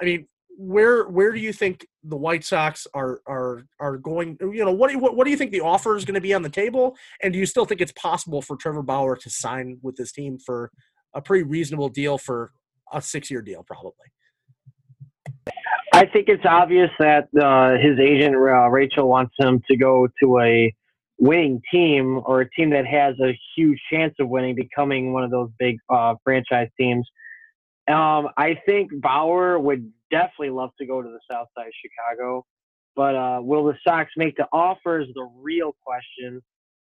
I 0.00 0.04
mean, 0.04 0.28
where 0.56 1.04
where 1.04 1.32
do 1.32 1.38
you 1.38 1.52
think 1.52 1.86
the 2.02 2.16
White 2.16 2.44
Sox 2.44 2.86
are 2.94 3.20
are 3.26 3.66
are 3.78 3.96
going? 3.98 4.38
You 4.40 4.64
know, 4.64 4.72
what 4.72 4.94
what, 4.96 5.16
what 5.16 5.24
do 5.24 5.30
you 5.30 5.36
think 5.36 5.52
the 5.52 5.60
offer 5.60 5.96
is 5.96 6.04
going 6.04 6.14
to 6.14 6.20
be 6.20 6.34
on 6.34 6.42
the 6.42 6.50
table? 6.50 6.96
And 7.22 7.32
do 7.32 7.38
you 7.38 7.46
still 7.46 7.64
think 7.64 7.80
it's 7.80 7.92
possible 7.92 8.42
for 8.42 8.56
Trevor 8.56 8.82
Bauer 8.82 9.16
to 9.16 9.30
sign 9.30 9.78
with 9.82 9.96
this 9.96 10.12
team 10.12 10.38
for 10.38 10.70
a 11.14 11.20
pretty 11.20 11.44
reasonable 11.44 11.88
deal 11.88 12.18
for 12.18 12.52
a 12.92 13.02
six 13.02 13.30
year 13.30 13.42
deal, 13.42 13.64
probably? 13.64 13.92
I 15.92 16.06
think 16.06 16.28
it's 16.28 16.44
obvious 16.44 16.90
that 16.98 17.28
uh, 17.40 17.78
his 17.78 17.98
agent 17.98 18.34
uh, 18.34 18.68
Rachel 18.68 19.08
wants 19.08 19.34
him 19.38 19.62
to 19.70 19.76
go 19.76 20.08
to 20.20 20.40
a 20.40 20.74
winning 21.18 21.62
team 21.72 22.20
or 22.26 22.42
a 22.42 22.50
team 22.50 22.70
that 22.70 22.86
has 22.86 23.14
a 23.20 23.38
huge 23.56 23.80
chance 23.90 24.14
of 24.20 24.28
winning, 24.28 24.54
becoming 24.54 25.12
one 25.12 25.24
of 25.24 25.30
those 25.30 25.48
big 25.58 25.78
uh, 25.88 26.14
franchise 26.22 26.68
teams. 26.78 27.08
Um, 27.88 28.28
I 28.36 28.60
think 28.66 28.90
Bauer 29.00 29.58
would 29.58 29.90
definitely 30.10 30.50
love 30.50 30.70
to 30.78 30.86
go 30.86 31.02
to 31.02 31.08
the 31.08 31.20
South 31.30 31.48
Side 31.56 31.66
of 31.66 31.72
Chicago, 31.82 32.44
but 32.94 33.14
uh, 33.14 33.40
will 33.42 33.64
the 33.64 33.76
Sox 33.86 34.10
make 34.16 34.36
the 34.36 34.46
offer 34.52 35.00
is 35.00 35.08
the 35.14 35.28
real 35.40 35.74
question. 35.84 36.42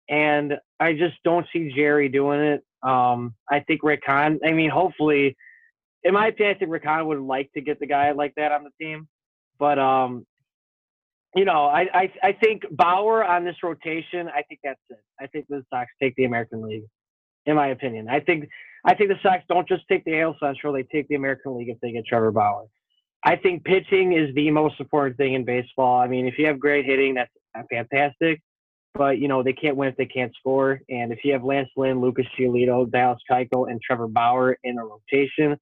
And 0.09 0.55
I 0.79 0.93
just 0.93 1.15
don't 1.23 1.45
see 1.53 1.71
Jerry 1.75 2.09
doing 2.09 2.39
it. 2.39 2.63
Um, 2.81 3.35
I 3.49 3.59
think 3.59 3.83
Rick 3.83 4.01
Hahn, 4.05 4.39
I 4.43 4.51
mean, 4.51 4.69
hopefully, 4.71 5.35
in 6.03 6.13
my 6.13 6.27
opinion, 6.27 6.55
I 6.55 6.59
think 6.59 6.71
Rick 6.71 6.85
Hahn 6.85 7.05
would 7.07 7.19
like 7.19 7.51
to 7.53 7.61
get 7.61 7.79
the 7.79 7.85
guy 7.85 8.11
like 8.11 8.33
that 8.35 8.51
on 8.51 8.63
the 8.63 8.71
team. 8.83 9.07
But, 9.59 9.77
um, 9.77 10.25
you 11.35 11.45
know, 11.45 11.65
I, 11.65 11.87
I, 11.93 12.13
I 12.23 12.31
think 12.31 12.63
Bauer 12.71 13.23
on 13.23 13.45
this 13.45 13.57
rotation, 13.61 14.27
I 14.29 14.41
think 14.43 14.61
that's 14.63 14.79
it. 14.89 14.97
I 15.19 15.27
think 15.27 15.45
the 15.47 15.63
Sox 15.71 15.91
take 16.01 16.15
the 16.15 16.25
American 16.25 16.61
League, 16.61 16.85
in 17.45 17.55
my 17.55 17.67
opinion. 17.67 18.07
I 18.09 18.19
think 18.19 18.49
I 18.85 18.95
think 18.95 19.09
the 19.09 19.19
Sox 19.21 19.43
don't 19.49 19.67
just 19.67 19.83
take 19.89 20.05
the 20.05 20.19
AL 20.21 20.37
Central; 20.39 20.73
they 20.73 20.83
take 20.83 21.07
the 21.07 21.15
American 21.15 21.57
League 21.57 21.69
if 21.69 21.77
they 21.81 21.91
get 21.91 22.05
Trevor 22.05 22.31
Bauer. 22.31 22.65
I 23.23 23.35
think 23.35 23.65
pitching 23.65 24.13
is 24.13 24.33
the 24.33 24.49
most 24.51 24.79
important 24.79 25.17
thing 25.17 25.33
in 25.33 25.43
baseball. 25.43 25.99
I 25.99 26.07
mean, 26.07 26.25
if 26.25 26.37
you 26.37 26.47
have 26.47 26.59
great 26.59 26.85
hitting, 26.85 27.15
that's 27.15 27.31
fantastic. 27.69 28.41
But 28.95 29.19
you 29.19 29.27
know 29.27 29.43
they 29.43 29.53
can't 29.53 29.75
win 29.75 29.89
if 29.89 29.97
they 29.97 30.05
can't 30.05 30.33
score. 30.35 30.81
And 30.89 31.11
if 31.11 31.19
you 31.23 31.33
have 31.33 31.43
Lance 31.43 31.69
Lynn, 31.77 32.01
Lucas 32.01 32.25
Giolito, 32.37 32.89
Dallas 32.89 33.19
Keuchel, 33.29 33.69
and 33.69 33.79
Trevor 33.81 34.07
Bauer 34.07 34.57
in 34.63 34.77
a 34.79 34.83
rotation, 34.83 35.57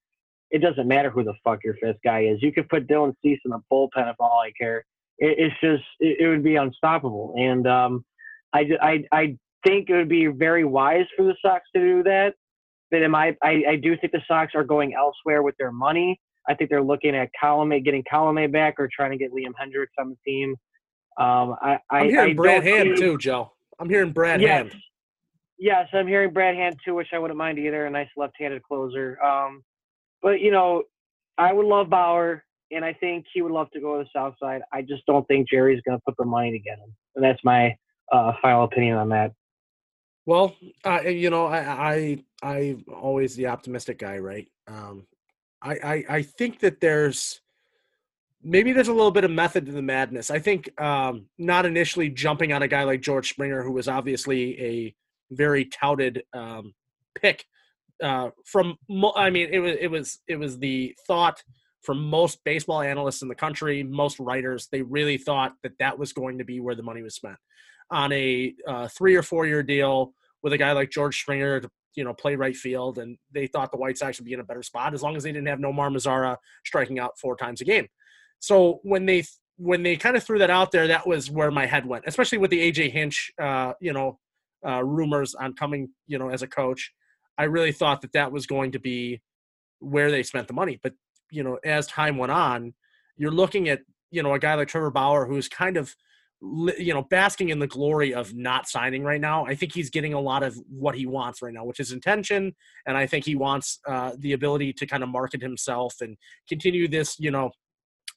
it 0.49 0.61
doesn't 0.61 0.87
matter 0.87 1.09
who 1.09 1.23
the 1.23 1.33
fuck 1.43 1.63
your 1.63 1.75
fifth 1.75 1.97
guy 2.03 2.21
is. 2.21 2.41
You 2.41 2.53
could 2.53 2.69
put 2.69 2.87
Dylan 2.87 3.13
Cease 3.21 3.39
in 3.43 3.51
the 3.51 3.59
bullpen 3.71 4.09
if 4.09 4.15
all 4.19 4.41
I 4.43 4.51
care. 4.59 4.85
It, 5.17 5.35
it's 5.39 5.55
just 5.61 5.83
it, 5.99 6.21
it, 6.21 6.27
would 6.29 6.43
be 6.43 6.55
unstoppable. 6.55 7.33
And 7.37 7.67
um, 7.67 8.05
I, 8.53 8.69
I 8.81 9.03
I 9.11 9.37
think 9.65 9.89
it 9.89 9.95
would 9.95 10.09
be 10.09 10.27
very 10.27 10.63
wise 10.63 11.05
for 11.15 11.23
the 11.23 11.35
Sox 11.41 11.65
to 11.75 11.81
do 11.81 12.03
that. 12.03 12.33
But 12.91 13.01
in 13.01 13.11
my 13.11 13.35
I, 13.43 13.63
I 13.67 13.75
do 13.75 13.97
think 13.97 14.13
the 14.13 14.21
Sox 14.27 14.53
are 14.55 14.63
going 14.63 14.93
elsewhere 14.93 15.43
with 15.43 15.55
their 15.57 15.71
money. 15.71 16.19
I 16.49 16.53
think 16.53 16.69
they're 16.69 16.83
looking 16.83 17.15
at 17.15 17.29
Colome, 17.41 17.83
getting 17.83 18.03
Colome 18.11 18.51
back, 18.51 18.75
or 18.79 18.89
trying 18.93 19.11
to 19.11 19.17
get 19.17 19.31
Liam 19.31 19.53
Hendriks 19.59 19.99
on 19.99 20.09
the 20.09 20.17
team. 20.25 20.55
Um, 21.17 21.55
I, 21.61 21.79
I, 21.89 22.01
am 22.01 22.09
hearing 22.09 22.31
I 22.31 22.33
Brad 22.35 22.63
Hand 22.63 22.89
see, 22.95 23.03
too, 23.03 23.17
Joe. 23.17 23.51
I'm 23.79 23.89
hearing 23.89 24.11
Brad 24.11 24.41
yes, 24.41 24.49
Hand. 24.49 24.75
yes, 25.57 25.87
I'm 25.93 26.07
hearing 26.07 26.31
Brad 26.31 26.55
Hand 26.55 26.77
too, 26.85 26.95
which 26.95 27.09
I 27.13 27.19
wouldn't 27.19 27.37
mind 27.37 27.59
either. 27.59 27.85
A 27.85 27.89
nice 27.89 28.09
left-handed 28.15 28.63
closer. 28.63 29.21
Um, 29.23 29.63
but 30.21 30.41
you 30.41 30.51
know, 30.51 30.83
I 31.37 31.53
would 31.53 31.65
love 31.65 31.89
Bauer, 31.89 32.43
and 32.71 32.85
I 32.85 32.93
think 32.93 33.25
he 33.33 33.41
would 33.41 33.51
love 33.51 33.69
to 33.71 33.79
go 33.79 33.97
to 33.97 34.03
the 34.03 34.09
South 34.15 34.35
Side. 34.41 34.61
I 34.71 34.81
just 34.81 35.05
don't 35.05 35.27
think 35.27 35.49
Jerry's 35.49 35.81
going 35.87 35.97
to 35.97 36.01
put 36.05 36.15
the 36.17 36.25
money 36.25 36.51
to 36.51 36.59
get 36.59 36.77
him, 36.77 36.93
and 37.15 37.23
that's 37.23 37.39
my 37.43 37.75
uh, 38.11 38.33
final 38.41 38.63
opinion 38.63 38.97
on 38.97 39.09
that. 39.09 39.33
Well, 40.25 40.55
uh, 40.85 41.01
you 41.01 41.29
know, 41.29 41.45
I, 41.47 41.59
I 41.59 42.23
I 42.43 42.77
always 42.93 43.35
the 43.35 43.47
optimistic 43.47 43.99
guy, 43.99 44.19
right? 44.19 44.47
Um, 44.67 45.07
I, 45.61 45.73
I 45.73 46.03
I 46.09 46.21
think 46.21 46.59
that 46.59 46.79
there's 46.81 47.41
maybe 48.43 48.71
there's 48.71 48.87
a 48.87 48.93
little 48.93 49.11
bit 49.11 49.23
of 49.23 49.31
method 49.31 49.65
to 49.65 49.71
the 49.71 49.81
madness. 49.81 50.31
I 50.31 50.39
think 50.39 50.79
um, 50.81 51.25
not 51.37 51.65
initially 51.65 52.09
jumping 52.09 52.53
on 52.53 52.63
a 52.63 52.67
guy 52.67 52.83
like 52.83 53.01
George 53.01 53.29
Springer, 53.29 53.63
who 53.63 53.71
was 53.71 53.87
obviously 53.87 54.61
a 54.61 54.95
very 55.31 55.65
touted 55.65 56.23
um, 56.33 56.73
pick 57.19 57.45
uh, 58.03 58.29
from. 58.45 58.77
I 59.15 59.29
mean, 59.29 59.49
it 59.51 59.59
was 59.59 59.75
it 59.79 59.87
was 59.87 60.19
it 60.27 60.37
was 60.37 60.59
the 60.59 60.95
thought 61.07 61.41
from 61.81 62.09
most 62.09 62.43
baseball 62.43 62.81
analysts 62.81 63.21
in 63.21 63.27
the 63.27 63.35
country, 63.35 63.83
most 63.83 64.19
writers. 64.19 64.67
They 64.71 64.81
really 64.81 65.17
thought 65.17 65.53
that 65.63 65.73
that 65.79 65.97
was 65.97 66.13
going 66.13 66.37
to 66.37 66.43
be 66.43 66.59
where 66.59 66.75
the 66.75 66.83
money 66.83 67.01
was 67.01 67.15
spent 67.15 67.37
on 67.89 68.11
a 68.11 68.53
uh, 68.67 68.87
three 68.89 69.15
or 69.15 69.23
four 69.23 69.45
year 69.45 69.63
deal 69.63 70.13
with 70.43 70.53
a 70.53 70.57
guy 70.57 70.71
like 70.73 70.91
George 70.91 71.21
Springer 71.21 71.61
to 71.61 71.69
you 71.97 72.03
know 72.03 72.13
play 72.13 72.35
right 72.35 72.55
field, 72.55 72.99
and 72.99 73.17
they 73.33 73.47
thought 73.47 73.71
the 73.71 73.77
White 73.77 73.97
Sox 73.97 74.19
would 74.19 74.25
be 74.25 74.33
in 74.33 74.39
a 74.39 74.45
better 74.45 74.63
spot 74.63 74.93
as 74.93 75.01
long 75.01 75.17
as 75.17 75.23
they 75.23 75.31
didn't 75.31 75.47
have 75.47 75.59
Nomar 75.59 75.91
Mazara 75.91 76.37
striking 76.63 76.99
out 76.99 77.19
four 77.19 77.35
times 77.35 77.59
a 77.59 77.65
game. 77.65 77.87
So 78.39 78.79
when 78.83 79.05
they 79.07 79.25
when 79.57 79.81
they 79.81 79.97
kind 79.97 80.15
of 80.15 80.23
threw 80.23 80.37
that 80.39 80.51
out 80.51 80.71
there, 80.71 80.87
that 80.87 81.07
was 81.07 81.31
where 81.31 81.49
my 81.49 81.65
head 81.65 81.87
went, 81.87 82.05
especially 82.05 82.37
with 82.37 82.51
the 82.51 82.71
AJ 82.71 82.91
Hinch, 82.91 83.31
uh, 83.41 83.73
you 83.81 83.91
know, 83.91 84.19
uh, 84.65 84.83
rumors 84.83 85.33
on 85.33 85.55
coming, 85.55 85.89
you 86.05 86.19
know, 86.19 86.29
as 86.29 86.43
a 86.43 86.47
coach. 86.47 86.93
I 87.39 87.45
really 87.45 87.71
thought 87.71 88.01
that 88.01 88.13
that 88.13 88.31
was 88.31 88.45
going 88.45 88.71
to 88.73 88.79
be 88.79 89.21
where 89.79 90.11
they 90.11 90.21
spent 90.21 90.47
the 90.47 90.53
money. 90.53 90.79
But 90.81 90.93
you 91.31 91.43
know, 91.43 91.57
as 91.65 91.87
time 91.87 92.17
went 92.17 92.31
on, 92.31 92.75
you're 93.17 93.31
looking 93.31 93.69
at 93.69 93.81
you 94.11 94.21
know 94.21 94.33
a 94.35 94.39
guy 94.39 94.53
like 94.53 94.67
Trevor 94.67 94.91
Bauer 94.91 95.25
who's 95.25 95.49
kind 95.49 95.77
of 95.77 95.95
you 96.41 96.93
know 96.93 97.03
basking 97.09 97.49
in 97.49 97.59
the 97.59 97.67
glory 97.67 98.13
of 98.13 98.33
not 98.33 98.67
signing 98.67 99.03
right 99.03 99.21
now. 99.21 99.45
I 99.45 99.55
think 99.55 99.73
he's 99.73 99.89
getting 99.89 100.13
a 100.13 100.19
lot 100.19 100.43
of 100.43 100.55
what 100.69 100.95
he 100.95 101.05
wants 101.05 101.41
right 101.41 101.53
now, 101.53 101.65
which 101.65 101.79
is 101.79 101.91
intention, 101.91 102.55
and 102.85 102.97
I 102.97 103.07
think 103.07 103.25
he 103.25 103.35
wants 103.35 103.79
uh, 103.87 104.11
the 104.19 104.33
ability 104.33 104.73
to 104.73 104.85
kind 104.85 105.03
of 105.03 105.09
market 105.09 105.41
himself 105.41 105.95
and 106.01 106.17
continue 106.47 106.87
this 106.87 107.17
you 107.19 107.31
know 107.31 107.51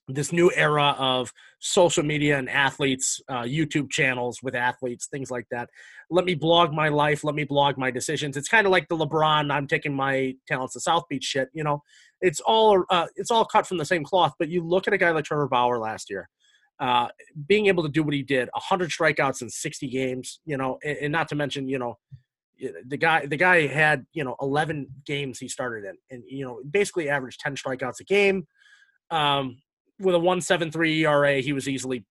this 0.07 0.31
new 0.31 0.51
era 0.55 0.95
of 0.97 1.31
social 1.59 2.03
media 2.03 2.37
and 2.37 2.49
athletes, 2.49 3.21
uh, 3.29 3.43
YouTube 3.43 3.89
channels 3.89 4.39
with 4.41 4.55
athletes, 4.55 5.07
things 5.07 5.31
like 5.31 5.45
that. 5.51 5.69
Let 6.09 6.25
me 6.25 6.35
blog 6.35 6.73
my 6.73 6.89
life. 6.89 7.23
Let 7.23 7.35
me 7.35 7.43
blog 7.43 7.77
my 7.77 7.91
decisions. 7.91 8.35
It's 8.35 8.49
kind 8.49 8.65
of 8.65 8.71
like 8.71 8.87
the 8.89 8.97
LeBron. 8.97 9.51
I'm 9.51 9.67
taking 9.67 9.93
my 9.93 10.35
talents 10.47 10.73
to 10.73 10.79
South 10.79 11.03
Beach 11.09 11.23
shit. 11.23 11.49
You 11.53 11.63
know, 11.63 11.81
it's 12.19 12.39
all 12.41 12.83
uh, 12.89 13.07
it's 13.15 13.31
all 13.31 13.45
cut 13.45 13.67
from 13.67 13.77
the 13.77 13.85
same 13.85 14.03
cloth. 14.03 14.33
But 14.37 14.49
you 14.49 14.63
look 14.63 14.87
at 14.87 14.93
a 14.93 14.97
guy 14.97 15.11
like 15.11 15.25
Trevor 15.25 15.47
Bauer 15.47 15.77
last 15.77 16.09
year, 16.09 16.29
uh, 16.81 17.07
being 17.47 17.67
able 17.67 17.83
to 17.83 17.89
do 17.89 18.03
what 18.03 18.13
he 18.13 18.23
did, 18.23 18.49
100 18.53 18.89
strikeouts 18.89 19.41
in 19.41 19.49
60 19.49 19.87
games. 19.87 20.41
You 20.45 20.57
know, 20.57 20.77
and, 20.83 20.97
and 20.97 21.11
not 21.11 21.29
to 21.29 21.35
mention, 21.35 21.69
you 21.69 21.79
know, 21.79 21.97
the 22.85 22.97
guy 22.97 23.25
the 23.25 23.37
guy 23.37 23.65
had 23.65 24.05
you 24.13 24.23
know 24.23 24.35
11 24.41 24.87
games 25.05 25.39
he 25.39 25.47
started 25.47 25.85
in, 25.85 25.95
and 26.09 26.23
you 26.27 26.45
know 26.45 26.61
basically 26.69 27.09
averaged 27.09 27.39
10 27.39 27.55
strikeouts 27.55 28.01
a 28.01 28.03
game. 28.03 28.45
Um, 29.09 29.61
with 29.99 30.15
a 30.15 30.19
173 30.19 31.05
ERA, 31.05 31.41
he 31.41 31.53
was 31.53 31.67
easily 31.67 32.05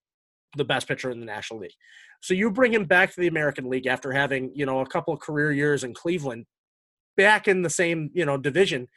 the 0.56 0.64
best 0.64 0.88
pitcher 0.88 1.10
in 1.10 1.20
the 1.20 1.26
National 1.26 1.60
League. 1.60 1.74
So 2.20 2.34
you 2.34 2.50
bring 2.50 2.72
him 2.72 2.84
back 2.84 3.12
to 3.12 3.20
the 3.20 3.26
American 3.26 3.70
League 3.70 3.86
after 3.86 4.12
having, 4.12 4.52
you 4.54 4.66
know, 4.66 4.80
a 4.80 4.86
couple 4.86 5.14
of 5.14 5.20
career 5.20 5.52
years 5.52 5.84
in 5.84 5.94
Cleveland, 5.94 6.46
back 7.16 7.48
in 7.48 7.62
the 7.62 7.70
same, 7.70 8.10
you 8.12 8.26
know, 8.26 8.36
division. 8.36 8.88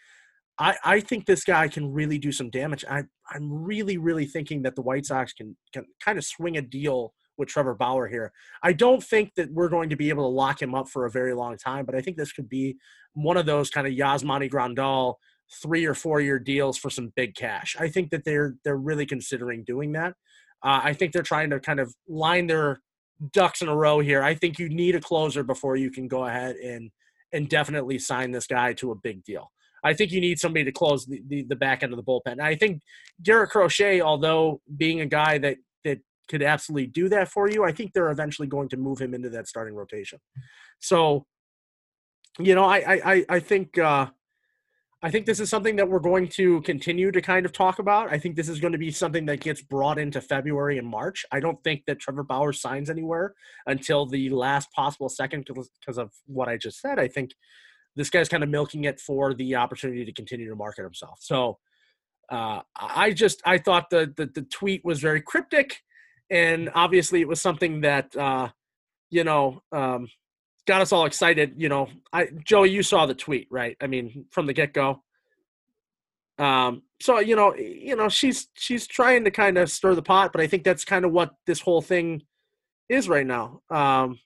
I, 0.60 0.76
I 0.84 1.00
think 1.00 1.26
this 1.26 1.44
guy 1.44 1.68
can 1.68 1.92
really 1.92 2.18
do 2.18 2.32
some 2.32 2.50
damage. 2.50 2.86
I, 2.90 3.04
I'm 3.32 3.52
really, 3.52 3.98
really 3.98 4.26
thinking 4.26 4.62
that 4.64 4.76
the 4.76 4.82
White 4.82 5.06
Sox 5.06 5.34
can, 5.34 5.58
can 5.74 5.86
kind 6.04 6.18
of 6.18 6.26
swing 6.26 6.58
a 6.58 6.62
deal 6.62 7.14
with 7.38 7.50
Trevor 7.50 7.74
Bauer 7.74 8.08
here. 8.08 8.32
I 8.62 8.74
don't 8.74 9.04
think 9.04 9.34
that 9.36 9.52
we're 9.52 9.70
going 9.70 9.90
to 9.90 9.96
be 9.96 10.10
able 10.10 10.24
to 10.24 10.36
lock 10.36 10.62
him 10.62 10.76
up 10.76 10.88
for 10.90 11.06
a 11.06 11.12
very 11.12 11.34
long 11.34 11.58
time, 11.58 11.86
but 11.86 11.96
I 11.96 12.02
think 12.02 12.18
this 12.18 12.32
could 12.32 12.48
be 12.48 12.78
one 13.14 13.38
of 13.38 13.46
those 13.46 13.70
kind 13.70 13.88
of 13.88 13.94
Yasmani 13.94 14.52
Grandal 14.52 15.16
three 15.62 15.86
or 15.86 15.94
four 15.94 16.22
year 16.22 16.40
deals 16.40 16.78
for 16.78 16.90
some 16.90 17.12
big 17.16 17.36
cash. 17.36 17.76
I 17.80 17.90
think 17.90 18.12
that 18.12 18.24
they're 18.24 18.56
they're 18.64 18.78
really 18.78 19.06
considering 19.06 19.64
doing 19.64 19.92
that. 19.94 20.14
Uh, 20.64 20.82
I 20.84 20.94
think 20.94 21.12
they're 21.12 21.24
trying 21.24 21.50
to 21.50 21.60
kind 21.60 21.80
of 21.80 21.94
line 22.08 22.48
their 22.48 22.80
ducks 23.32 23.62
in 23.62 23.68
a 23.68 23.76
row 23.76 24.00
here. 24.00 24.24
I 24.24 24.36
think 24.36 24.60
you 24.60 24.70
need 24.70 24.96
a 24.96 25.02
closer 25.02 25.44
before 25.44 25.76
you 25.76 25.92
can 25.92 26.08
go 26.08 26.26
ahead 26.26 26.56
and 26.56 26.92
and 27.32 27.50
definitely 27.50 28.00
sign 28.00 28.32
this 28.32 28.48
guy 28.48 28.74
to 28.74 28.92
a 28.92 28.96
big 28.96 29.24
deal. 29.24 29.52
I 29.84 29.94
think 29.94 30.12
you 30.12 30.22
need 30.22 30.40
somebody 30.40 30.66
to 30.66 30.72
close 30.72 31.06
the, 31.06 31.22
the, 31.28 31.44
the 31.44 31.56
back 31.56 31.84
end 31.84 31.94
of 31.94 31.98
the 31.98 32.04
bullpen. 32.04 32.34
And 32.34 32.42
I 32.42 32.56
think 32.56 32.82
Garrett 33.22 33.50
Crochet, 33.50 34.02
although 34.02 34.62
being 34.78 35.02
a 35.02 35.06
guy 35.06 35.38
that 35.40 35.58
that 35.84 36.00
could 36.30 36.42
absolutely 36.42 36.88
do 36.88 37.10
that 37.10 37.30
for 37.30 37.50
you, 37.50 37.64
I 37.64 37.72
think 37.72 37.94
they're 37.94 38.12
eventually 38.12 38.48
going 38.48 38.70
to 38.70 38.78
move 38.78 39.00
him 39.00 39.14
into 39.14 39.30
that 39.30 39.48
starting 39.48 39.76
rotation. 39.76 40.20
So, 40.80 41.26
you 42.40 42.56
know, 42.56 42.64
I 42.64 43.02
I 43.04 43.26
I 43.30 43.40
think 43.40 43.78
uh, 43.78 44.08
I 45.06 45.12
think 45.12 45.26
this 45.26 45.42
is 45.42 45.50
something 45.50 45.76
that 45.76 45.90
we're 45.90 46.00
going 46.00 46.30
to 46.30 46.62
continue 46.62 47.12
to 47.12 47.22
kind 47.22 47.46
of 47.46 47.52
talk 47.52 47.80
about. 47.80 48.10
I 48.10 48.18
think 48.18 48.38
this 48.38 48.48
is 48.48 48.62
going 48.62 48.72
to 48.72 48.78
be 48.78 48.90
something 48.90 49.26
that 49.26 49.42
gets 49.42 49.62
brought 49.62 50.00
into 50.00 50.22
February 50.22 50.78
and 50.78 50.88
March. 50.88 51.26
I 51.30 51.42
don't 51.42 51.62
think 51.62 51.84
that 51.88 52.00
Trevor 52.00 52.24
Bauer 52.24 52.54
signs 52.54 52.90
anywhere 52.90 53.34
until 53.68 54.06
the 54.06 54.30
last 54.30 54.72
possible 54.72 55.10
second 55.10 55.46
because 55.46 55.98
of 55.98 56.12
what 56.26 56.48
I 56.48 56.56
just 56.56 56.80
said. 56.80 57.00
I 57.00 57.10
think 57.10 57.32
this 57.96 58.10
guy's 58.10 58.30
kind 58.30 58.44
of 58.44 58.50
milking 58.50 58.86
it 58.86 59.00
for 59.00 59.34
the 59.34 59.56
opportunity 59.56 60.06
to 60.06 60.12
continue 60.12 60.50
to 60.50 60.56
market 60.56 60.84
himself. 60.84 61.20
So 61.22 61.60
uh, 62.30 62.62
I 62.76 63.12
just 63.12 63.42
I 63.46 63.58
thought 63.58 63.90
the, 63.90 64.14
the, 64.16 64.26
the 64.26 64.42
tweet 64.44 64.84
was 64.84 65.00
very 65.00 65.22
cryptic, 65.22 65.82
and 66.30 66.70
obviously 66.74 67.22
it 67.22 67.28
was 67.28 67.42
something 67.42 67.82
that 67.82 68.16
uh, 68.16 68.50
you 69.10 69.24
know 69.24 69.62
um, 69.72 70.08
got 70.66 70.82
us 70.82 70.92
all 70.92 71.06
excited. 71.06 71.54
You 71.58 71.70
know, 71.70 71.90
I 72.12 72.30
Joey, 72.44 72.72
you 72.72 72.84
saw 72.84 73.06
the 73.06 73.14
tweet, 73.14 73.48
right? 73.52 73.78
I 73.82 73.88
mean, 73.88 74.26
from 74.32 74.48
the 74.48 74.54
get 74.54 74.74
go. 74.74 75.04
Um, 76.40 76.84
so 77.00 77.20
you 77.20 77.36
know, 77.36 77.56
you 77.56 77.96
know, 77.96 78.10
she's 78.10 78.48
she's 78.54 78.88
trying 78.88 79.26
to 79.26 79.32
kind 79.32 79.58
of 79.58 79.70
stir 79.70 79.96
the 79.96 80.02
pot, 80.02 80.32
but 80.32 80.42
I 80.42 80.48
think 80.48 80.64
that's 80.64 80.86
kind 80.86 81.06
of 81.06 81.12
what 81.12 81.36
this 81.46 81.60
whole 81.60 81.82
thing 81.82 82.24
is 82.90 83.08
right 83.08 83.28
now. 83.28 83.62
Um, 83.70 84.20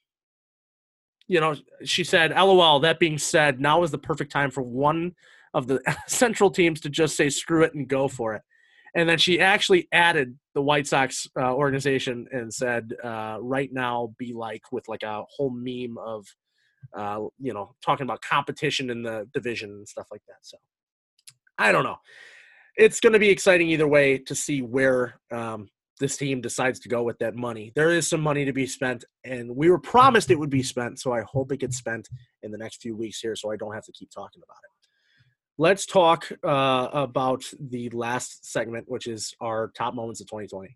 you 1.27 1.39
know, 1.39 1.55
she 1.83 2.03
said, 2.03 2.31
"LOL." 2.31 2.79
That 2.79 2.99
being 2.99 3.17
said, 3.17 3.59
now 3.59 3.83
is 3.83 3.91
the 3.91 3.97
perfect 3.97 4.31
time 4.31 4.51
for 4.51 4.61
one 4.61 5.13
of 5.53 5.67
the 5.67 5.81
central 6.07 6.49
teams 6.49 6.79
to 6.81 6.89
just 6.89 7.15
say 7.15 7.29
"screw 7.29 7.63
it" 7.63 7.73
and 7.73 7.87
go 7.87 8.07
for 8.07 8.35
it. 8.35 8.41
And 8.95 9.07
then 9.07 9.17
she 9.17 9.39
actually 9.39 9.87
added 9.91 10.37
the 10.55 10.61
White 10.61 10.87
Sox 10.87 11.27
uh, 11.39 11.53
organization 11.53 12.27
and 12.31 12.53
said, 12.53 12.93
uh, 13.03 13.37
"Right 13.41 13.69
now, 13.71 14.13
be 14.17 14.33
like 14.33 14.63
with 14.71 14.87
like 14.87 15.03
a 15.03 15.23
whole 15.29 15.51
meme 15.51 15.97
of, 15.97 16.25
uh, 16.95 17.19
you 17.39 17.53
know, 17.53 17.75
talking 17.83 18.05
about 18.05 18.21
competition 18.21 18.89
in 18.89 19.03
the 19.03 19.27
division 19.33 19.69
and 19.71 19.87
stuff 19.87 20.07
like 20.11 20.21
that." 20.27 20.37
So, 20.41 20.57
I 21.57 21.71
don't 21.71 21.83
know. 21.83 21.97
It's 22.77 22.99
going 22.99 23.13
to 23.13 23.19
be 23.19 23.29
exciting 23.29 23.69
either 23.69 23.87
way 23.87 24.19
to 24.19 24.35
see 24.35 24.61
where 24.61 25.19
um, 25.31 25.69
this 25.99 26.17
team 26.17 26.41
decides 26.41 26.79
to 26.81 26.89
go 26.89 27.03
with 27.03 27.17
that 27.19 27.35
money. 27.35 27.71
There 27.75 27.91
is 27.91 28.07
some 28.07 28.21
money 28.21 28.45
to 28.45 28.53
be 28.53 28.67
spent, 28.67 29.03
and 29.23 29.55
we 29.55 29.69
were 29.69 29.79
promised 29.79 30.31
it 30.31 30.39
would 30.39 30.49
be 30.49 30.63
spent. 30.63 30.99
So 30.99 31.11
I 31.11 31.21
hope 31.21 31.51
it 31.51 31.59
gets 31.59 31.77
spent 31.77 32.07
in 32.43 32.51
the 32.51 32.57
next 32.57 32.81
few 32.81 32.95
weeks 32.95 33.19
here, 33.19 33.35
so 33.35 33.51
I 33.51 33.55
don't 33.55 33.73
have 33.73 33.85
to 33.85 33.91
keep 33.91 34.11
talking 34.11 34.41
about 34.43 34.59
it 34.63 34.77
let's 35.57 35.85
talk 35.85 36.31
uh, 36.43 36.87
about 36.93 37.43
the 37.59 37.89
last 37.89 38.45
segment, 38.45 38.85
which 38.87 39.07
is 39.07 39.33
our 39.41 39.71
top 39.75 39.93
moments 39.93 40.21
of 40.21 40.27
2020. 40.27 40.75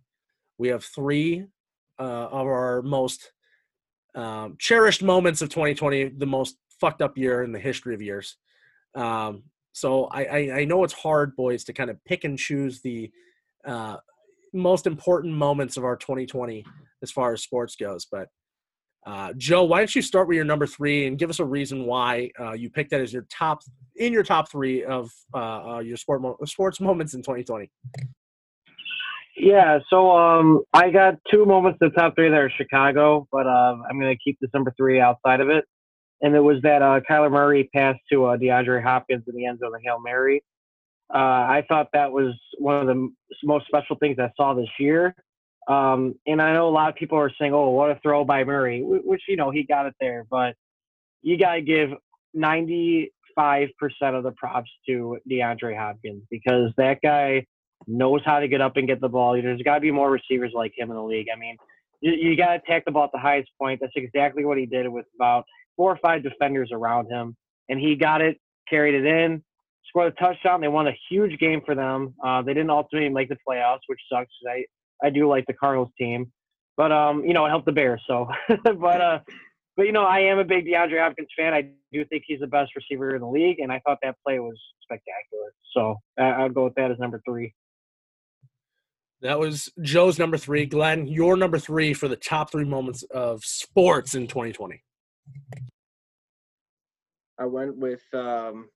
We 0.58 0.70
have 0.70 0.84
three 0.84 1.46
uh, 2.00 2.04
of 2.04 2.48
our 2.48 2.82
most 2.82 3.32
um, 4.16 4.56
cherished 4.60 5.04
moments 5.04 5.42
of 5.42 5.50
2020, 5.50 6.10
the 6.18 6.26
most 6.26 6.58
fucked 6.80 7.02
up 7.02 7.18
year 7.18 7.44
in 7.44 7.52
the 7.52 7.60
history 7.60 7.94
of 7.94 8.02
years. 8.02 8.38
Um, 8.96 9.44
so 9.74 10.06
I, 10.06 10.24
I, 10.24 10.38
I, 10.60 10.66
know 10.66 10.84
it's 10.84 10.94
hard, 10.94 11.34
boys, 11.38 11.64
to 11.66 11.74
kind 11.74 11.90
of 11.90 12.04
pick 12.04 12.26
and 12.26 12.38
choose 12.38 12.82
the 12.82 13.10
uh, 13.64 13.98
most 14.54 14.88
important 14.88 15.34
moments 15.34 15.78
of 15.78 15.84
our 15.84 15.96
2020 15.96 16.66
as 17.02 17.12
far 17.12 17.34
as 17.34 17.42
sports 17.42 17.76
goes. 17.76 18.06
But 18.12 18.28
uh, 19.06 19.34
Joe, 19.36 19.64
why 19.64 19.80
don't 19.80 19.96
you 19.96 20.02
start 20.02 20.28
with 20.28 20.36
your 20.36 20.46
number 20.46 20.68
three 20.68 21.08
and 21.08 21.18
give 21.18 21.30
us 21.30 21.40
a 21.40 21.46
reason 21.46 21.86
why 21.86 22.30
uh, 22.40 22.52
you 22.54 22.70
picked 22.70 22.92
that 22.92 23.02
as 23.02 23.12
your 23.12 23.26
top 23.32 23.62
in 23.96 24.14
your 24.14 24.24
top 24.24 24.52
three 24.52 24.84
of 24.84 25.12
uh, 25.34 25.76
uh 25.76 25.80
your 25.80 25.98
sport 25.98 26.22
mo- 26.22 26.38
sports 26.46 26.80
moments 26.80 27.14
in 27.14 27.22
2020? 27.22 27.72
Yeah, 29.38 29.80
so 29.90 30.16
um, 30.16 30.62
I 30.74 30.92
got 30.92 31.16
two 31.32 31.46
moments 31.46 31.80
in 31.82 31.90
the 31.90 31.96
top 31.96 32.16
three 32.16 32.30
that 32.30 32.38
are 32.38 32.52
Chicago, 32.52 33.28
but 33.32 33.48
uh, 33.48 33.78
I'm 33.90 34.00
going 34.00 34.16
to 34.16 34.24
keep 34.24 34.38
this 34.40 34.52
number 34.54 34.74
three 34.78 35.00
outside 35.00 35.40
of 35.40 35.50
it. 35.50 35.66
And 36.22 36.36
it 36.36 36.42
was 36.42 36.58
that 36.62 36.84
uh, 36.84 37.00
Kyler 37.10 37.32
Murray 37.32 37.68
pass 37.74 37.96
to 38.12 38.18
DeAndre 38.18 38.84
Hopkins 38.84 39.24
in 39.28 39.36
the 39.36 39.48
end 39.48 39.60
zone, 39.60 39.72
the 39.72 39.80
Hail 39.84 40.00
Mary. 40.00 40.44
I 41.14 41.66
thought 41.68 41.90
that 41.94 42.12
was 42.12 42.34
one 42.58 42.78
of 42.78 42.88
the 42.88 43.10
most 43.44 43.68
special 43.68 43.96
things 43.98 44.18
I 44.20 44.32
saw 44.38 44.54
this 44.54 44.70
year. 44.80 45.16
Um, 45.68 46.16
and 46.26 46.42
I 46.42 46.54
know 46.54 46.68
a 46.68 46.72
lot 46.72 46.90
of 46.90 46.96
people 46.96 47.18
are 47.18 47.32
saying, 47.40 47.54
"Oh, 47.54 47.70
what 47.70 47.92
a 47.92 48.00
throw 48.02 48.26
by 48.26 48.44
Murray," 48.44 48.82
which 48.84 49.24
you 49.28 49.36
know 49.36 49.52
he 49.52 49.64
got 49.64 49.86
it 49.86 49.96
there. 50.00 50.26
But 50.30 50.56
you 51.22 51.38
gotta 51.38 51.62
give 51.62 51.92
95% 52.36 53.10
of 54.02 54.24
the 54.24 54.32
props 54.32 54.72
to 54.88 55.18
DeAndre 55.30 55.78
Hopkins 55.78 56.24
because 56.30 56.72
that 56.78 57.00
guy 57.02 57.46
knows 57.88 58.22
how 58.26 58.40
to 58.40 58.48
get 58.48 58.62
up 58.62 58.78
and 58.78 58.88
get 58.88 59.02
the 59.02 59.10
ball. 59.10 59.34
There's 59.34 59.62
got 59.62 59.76
to 59.76 59.82
be 59.82 59.92
more 59.92 60.10
receivers 60.10 60.52
like 60.54 60.74
him 60.78 60.90
in 60.90 60.96
the 60.96 61.04
league. 61.04 61.28
I 61.34 61.38
mean, 61.38 61.58
you, 62.00 62.12
you 62.14 62.38
got 62.38 62.48
to 62.48 62.56
attack 62.56 62.86
the 62.86 62.92
ball 62.92 63.06
at 63.06 63.12
the 63.12 63.20
highest 63.20 63.50
point. 63.60 63.80
That's 63.82 63.94
exactly 63.96 64.46
what 64.46 64.58
he 64.58 64.66
did 64.66 64.88
with 64.88 65.06
about 65.16 65.46
four 65.76 65.92
or 65.92 65.98
five 65.98 66.24
defenders 66.24 66.70
around 66.72 67.10
him, 67.10 67.36
and 67.70 67.80
he 67.80 67.96
got 67.96 68.22
it, 68.22 68.40
carried 68.70 68.96
it 68.96 69.06
in, 69.06 69.44
scored 69.88 70.14
a 70.14 70.16
touchdown. 70.20 70.62
They 70.62 70.68
won 70.68 70.88
a 70.88 70.98
huge 71.10 71.40
game 71.40 71.62
for 71.66 71.76
them. 71.76 72.14
Uh, 72.24 72.42
they 72.42 72.54
didn't 72.54 72.70
ultimately 72.70 73.10
make 73.10 73.30
the 73.30 73.38
playoffs, 73.48 73.80
which 73.88 74.00
sucks. 74.12 74.32
I 74.48 74.66
I 75.04 75.10
do 75.10 75.28
like 75.28 75.46
the 75.48 75.54
Cardinals 75.54 75.92
team, 75.98 76.32
but 76.78 76.92
um, 76.92 77.26
you 77.26 77.34
know, 77.34 77.46
it 77.46 77.50
helped 77.50 77.66
the 77.66 77.72
Bears. 77.72 78.02
So, 78.08 78.28
but 78.64 79.02
uh, 79.02 79.20
but 79.78 79.86
you 79.86 79.92
know, 79.92 80.04
I 80.04 80.20
am 80.20 80.40
a 80.40 80.44
big 80.44 80.66
DeAndre 80.66 81.00
Hopkins 81.00 81.30
fan. 81.38 81.54
I 81.54 81.70
do 81.92 82.06
think 82.06 82.24
he's 82.26 82.40
the 82.40 82.48
best 82.48 82.72
receiver 82.76 83.16
in 83.16 83.22
the 83.22 83.28
league, 83.28 83.60
and 83.60 83.72
I 83.72 83.80
thought 83.86 83.98
that 84.04 84.16
play 84.26 84.40
was 84.40 84.60
spectacular. 84.84 85.54
So 85.74 85.96
I, 86.20 86.44
I'd 86.44 86.54
go 86.54 86.66
with 86.66 86.76
that 86.76 86.92
as 86.92 87.00
number 87.00 87.22
three. 87.26 87.54
That 89.22 89.40
was 89.40 89.72
Joe's 89.82 90.18
number 90.18 90.38
three. 90.38 90.66
Glenn, 90.66 91.08
your 91.08 91.38
number 91.38 91.60
three 91.60 91.94
for 91.94 92.08
the 92.08 92.16
top 92.16 92.52
three 92.52 92.66
moments 92.66 93.04
of 93.12 93.44
sports 93.44 94.16
in 94.16 94.28
2020. 94.28 94.82
I 97.40 97.46
went 97.46 97.78
with 97.78 98.02
um, 98.14 98.70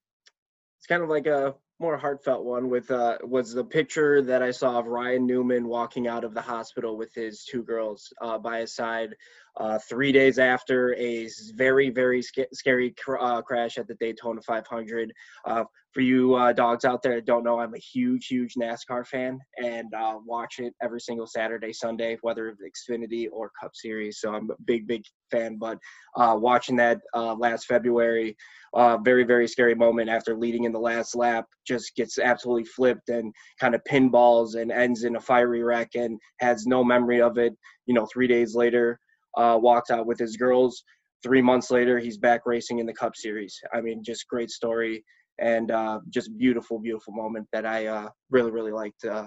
it's 0.86 0.92
kind 0.92 1.02
of 1.02 1.08
like 1.08 1.26
a 1.26 1.56
more 1.80 1.96
heartfelt 1.96 2.44
one 2.44 2.70
with 2.70 2.92
uh, 2.92 3.18
was 3.24 3.52
the 3.52 3.64
picture 3.64 4.22
that 4.22 4.40
I 4.40 4.52
saw 4.52 4.78
of 4.78 4.86
Ryan 4.86 5.26
Newman 5.26 5.66
walking 5.66 6.06
out 6.06 6.22
of 6.22 6.32
the 6.32 6.40
hospital 6.40 6.96
with 6.96 7.12
his 7.12 7.42
two 7.42 7.64
girls 7.64 8.12
uh, 8.20 8.38
by 8.38 8.60
his 8.60 8.72
side 8.72 9.16
uh, 9.58 9.78
three 9.88 10.12
days 10.12 10.38
after 10.38 10.94
a 10.94 11.28
very 11.54 11.90
very 11.90 12.22
sc- 12.22 12.52
scary 12.52 12.94
cr- 13.02 13.18
uh, 13.18 13.42
crash 13.42 13.78
at 13.78 13.88
the 13.88 13.94
Daytona 13.96 14.40
500. 14.42 15.12
Uh, 15.46 15.64
for 15.92 16.02
you 16.02 16.34
uh, 16.34 16.52
dogs 16.52 16.84
out 16.84 17.02
there 17.02 17.14
that 17.14 17.24
don't 17.24 17.42
know, 17.42 17.58
I'm 17.58 17.74
a 17.74 17.78
huge 17.78 18.26
huge 18.26 18.54
NASCAR 18.54 19.06
fan 19.06 19.38
and 19.62 19.90
watch 20.26 20.58
it 20.58 20.74
every 20.82 21.00
single 21.00 21.26
Saturday 21.26 21.72
Sunday, 21.72 22.18
whether 22.20 22.48
it's 22.48 22.60
Xfinity 22.62 23.28
or 23.32 23.50
Cup 23.58 23.70
Series. 23.74 24.20
So 24.20 24.34
I'm 24.34 24.50
a 24.50 24.62
big 24.66 24.86
big 24.86 25.04
fan. 25.30 25.56
But 25.58 25.78
watching 26.16 26.76
that 26.76 27.00
last 27.14 27.64
February 27.66 28.36
uh, 28.76 28.98
very 28.98 29.24
very 29.24 29.48
scary 29.48 29.74
moment 29.74 30.10
after 30.10 30.36
leading 30.36 30.64
in 30.64 30.72
the 30.72 30.78
last 30.78 31.16
lap 31.16 31.46
just 31.66 31.96
gets 31.96 32.18
absolutely 32.18 32.64
flipped 32.64 33.08
and 33.08 33.32
kind 33.58 33.74
of 33.74 33.80
pinballs 33.90 34.54
and 34.60 34.70
ends 34.70 35.04
in 35.04 35.16
a 35.16 35.20
fiery 35.20 35.62
wreck 35.62 35.94
and 35.94 36.18
has 36.40 36.66
no 36.66 36.84
memory 36.84 37.22
of 37.22 37.38
it 37.38 37.54
you 37.86 37.94
know 37.94 38.06
three 38.12 38.26
days 38.26 38.54
later 38.54 39.00
uh, 39.36 39.58
walked 39.60 39.90
out 39.90 40.06
with 40.06 40.18
his 40.18 40.36
girls 40.36 40.82
three 41.22 41.42
months 41.42 41.70
later 41.70 41.98
he's 41.98 42.18
back 42.18 42.42
racing 42.46 42.78
in 42.78 42.86
the 42.86 42.94
cup 42.94 43.16
series 43.16 43.58
i 43.72 43.80
mean 43.80 44.02
just 44.02 44.28
great 44.28 44.50
story 44.50 45.04
and 45.38 45.70
uh, 45.70 46.00
just 46.10 46.36
beautiful 46.38 46.78
beautiful 46.78 47.12
moment 47.12 47.46
that 47.52 47.66
i 47.66 47.86
uh, 47.86 48.08
really 48.30 48.50
really 48.50 48.72
liked 48.72 49.04
uh, 49.04 49.26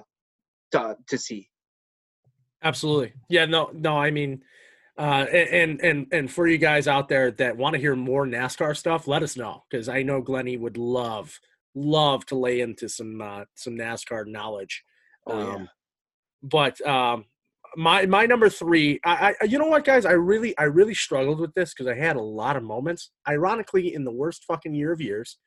to, 0.72 0.96
to 1.08 1.18
see 1.18 1.48
absolutely 2.64 3.14
yeah 3.30 3.46
no 3.46 3.70
no 3.74 3.98
i 3.98 4.12
mean 4.12 4.42
uh, 5.00 5.26
and 5.32 5.80
and 5.80 6.08
and 6.12 6.30
for 6.30 6.46
you 6.46 6.58
guys 6.58 6.86
out 6.86 7.08
there 7.08 7.32
that 7.32 7.56
want 7.56 7.74
to 7.74 7.80
hear 7.80 7.96
more 7.96 8.26
NASCAR 8.26 8.76
stuff, 8.76 9.08
let 9.08 9.24
us 9.24 9.38
know 9.38 9.64
because 9.72 9.88
I 9.88 10.04
know 10.04 10.22
Glenny 10.22 10.58
would 10.58 10.76
love 10.76 11.40
love 11.74 12.26
to 12.26 12.36
lay 12.36 12.60
into 12.60 12.90
some 12.90 13.22
uh, 13.22 13.46
some 13.56 13.78
NASCAR 13.78 14.28
knowledge. 14.28 14.84
Oh, 15.26 15.40
yeah. 15.40 15.56
Um, 15.56 15.70
but 16.44 16.86
um, 16.86 17.26
my 17.76 18.06
my 18.06 18.26
number 18.26 18.50
three, 18.50 19.00
I, 19.06 19.36
I 19.42 19.46
you 19.46 19.58
know 19.58 19.68
what 19.68 19.86
guys, 19.86 20.06
I 20.06 20.14
really 20.14 20.58
I 20.58 20.64
really 20.64 20.94
struggled 20.94 21.40
with 21.40 21.54
this 21.54 21.74
because 21.74 21.88
I 21.88 21.96
had 21.96 22.16
a 22.16 22.22
lot 22.22 22.56
of 22.56 22.64
moments. 22.64 23.12
Ironically, 23.28 23.94
in 23.94 24.04
the 24.04 24.12
worst 24.12 24.46
fucking 24.46 24.74
year 24.74 24.92
of 24.92 25.02
years, 25.02 25.38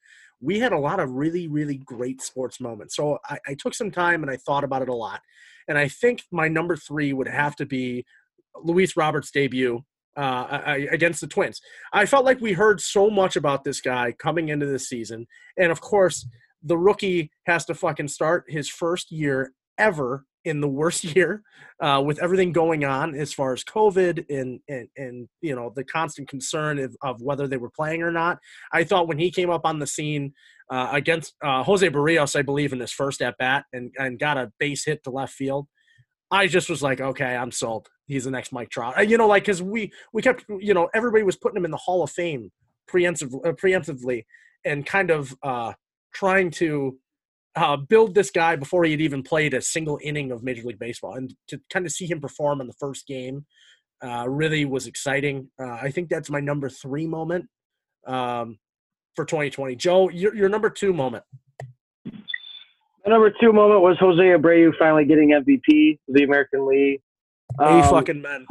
we 0.41 0.59
had 0.59 0.73
a 0.73 0.79
lot 0.79 1.01
of 1.01 1.11
really 1.11 1.49
really 1.49 1.77
great 1.79 2.23
sports 2.23 2.61
moments. 2.61 2.97
So 2.97 3.19
I, 3.29 3.39
I 3.49 3.55
took 3.55 3.75
some 3.75 3.91
time 3.91 4.23
and 4.23 4.31
I 4.31 4.37
thought 4.37 4.65
about 4.65 4.83
it 4.83 4.89
a 4.89 4.95
lot, 4.95 5.21
and 5.69 5.79
I 5.79 5.89
think 5.89 6.23
my 6.31 6.49
number 6.49 6.77
three 6.77 7.13
would 7.13 7.29
have 7.29 7.57
to 7.57 7.67
be 7.67 8.05
Luis 8.63 8.97
Roberts' 8.97 9.31
debut 9.31 9.83
uh, 10.17 10.77
against 10.91 11.21
the 11.21 11.27
Twins. 11.27 11.61
I 11.93 12.07
felt 12.07 12.25
like 12.25 12.41
we 12.41 12.53
heard 12.53 12.81
so 12.81 13.11
much 13.11 13.37
about 13.37 13.65
this 13.65 13.81
guy 13.81 14.13
coming 14.13 14.49
into 14.49 14.67
this 14.67 14.89
season, 14.89 15.27
and 15.57 15.73
of 15.73 15.81
course, 15.81 16.27
the 16.63 16.79
rookie 16.79 17.31
has 17.47 17.65
to 17.67 17.75
fucking 17.75 18.09
start 18.09 18.45
his 18.49 18.69
first 18.69 19.11
year 19.11 19.53
ever 19.79 20.27
in 20.45 20.61
the 20.61 20.69
worst 20.69 21.05
year 21.17 21.43
uh, 21.81 22.03
with 22.05 22.23
everything 22.23 22.53
going 22.53 22.85
on 22.85 23.15
as 23.15 23.33
far 23.33 23.53
as 23.53 23.65
COVID 23.65 24.25
and, 24.31 24.61
and, 24.69 24.89
and 24.97 25.29
you 25.41 25.55
know, 25.55 25.73
the 25.75 25.85
constant 25.85 26.29
concern 26.29 26.79
of, 26.79 26.97
of, 27.03 27.23
whether 27.23 27.47
they 27.47 27.57
were 27.57 27.71
playing 27.71 28.03
or 28.03 28.13
not. 28.13 28.39
I 28.73 28.85
thought 28.85 29.09
when 29.09 29.19
he 29.19 29.31
came 29.31 29.51
up 29.51 29.65
on 29.65 29.79
the 29.79 29.87
scene 29.87 30.35
uh, 30.71 30.91
against 30.93 31.35
uh, 31.43 31.63
Jose 31.63 31.89
Berrios, 31.89 32.37
I 32.37 32.43
believe, 32.43 32.73
in 32.73 32.81
his 32.81 32.93
first 32.93 33.21
at 33.23 33.37
bat 33.39 33.65
and, 33.73 33.93
and 33.99 34.19
got 34.19 34.39
a 34.39 34.53
base 34.59 34.85
hit 34.85 35.05
to 35.05 35.11
left 35.11 35.35
field, 35.35 35.67
I 36.31 36.47
just 36.47 36.71
was 36.71 36.83
like, 36.83 37.01
okay, 37.01 37.37
I'm 37.37 37.53
sold. 37.53 37.89
He's 38.07 38.25
the 38.25 38.31
next 38.31 38.53
Mike 38.53 38.71
Trout. 38.71 38.97
Uh, 38.99 39.03
you 39.03 39.19
know, 39.19 39.27
like 39.27 39.45
because 39.45 39.63
we 39.63 39.93
we 40.13 40.23
kept, 40.23 40.45
you 40.61 40.75
know, 40.75 40.89
everybody 40.95 41.25
was 41.25 41.37
putting 41.37 41.57
him 41.57 41.65
in 41.65 41.71
the 41.71 41.77
Hall 41.77 42.03
of 42.03 42.11
Fame 42.11 42.51
preemptive, 42.91 43.35
uh, 43.47 43.53
preemptively, 43.53 44.25
and 44.65 44.87
kind 44.87 45.11
of 45.11 45.35
uh, 45.43 45.73
trying 46.15 46.51
to 46.53 46.99
uh, 47.55 47.77
build 47.77 48.15
this 48.15 48.31
guy 48.31 48.57
before 48.57 48.85
he 48.85 48.93
had 48.93 49.01
even 49.01 49.23
played 49.23 49.55
a 49.55 49.61
single 49.61 49.99
inning 50.03 50.33
of 50.33 50.43
Major 50.43 50.63
League 50.63 50.79
Baseball, 50.79 51.15
and 51.15 51.35
to 51.49 51.61
kind 51.71 51.87
of 51.87 51.93
see 51.93 52.07
him 52.07 52.21
perform 52.21 52.61
in 52.61 52.67
the 52.67 52.75
first 52.75 53.07
game 53.07 53.45
uh, 54.03 54.29
really 54.29 54.65
was 54.65 54.87
exciting. 54.87 55.51
Uh, 55.61 55.79
I 55.81 55.91
think 55.91 56.09
that's 56.09 56.31
my 56.31 56.41
number 56.41 56.69
three 56.69 57.07
moment 57.07 57.47
um, 58.07 58.59
for 59.15 59.25
2020. 59.25 59.77
Joe, 59.77 60.09
your, 60.09 60.35
your 60.35 60.49
number 60.49 60.71
two 60.71 60.93
moment. 60.93 61.25
My 62.05 63.11
number 63.11 63.33
two 63.41 63.53
moment 63.53 63.83
was 63.83 63.97
Jose 63.99 64.23
Abreu 64.23 64.73
finally 64.79 65.05
getting 65.05 65.31
MVP 65.31 65.99
of 66.09 66.15
the 66.15 66.25
American 66.25 66.67
League. 66.67 67.01
Um, 67.59 67.81
a 67.81 67.83
fucking 67.83 68.23
man. 68.23 68.47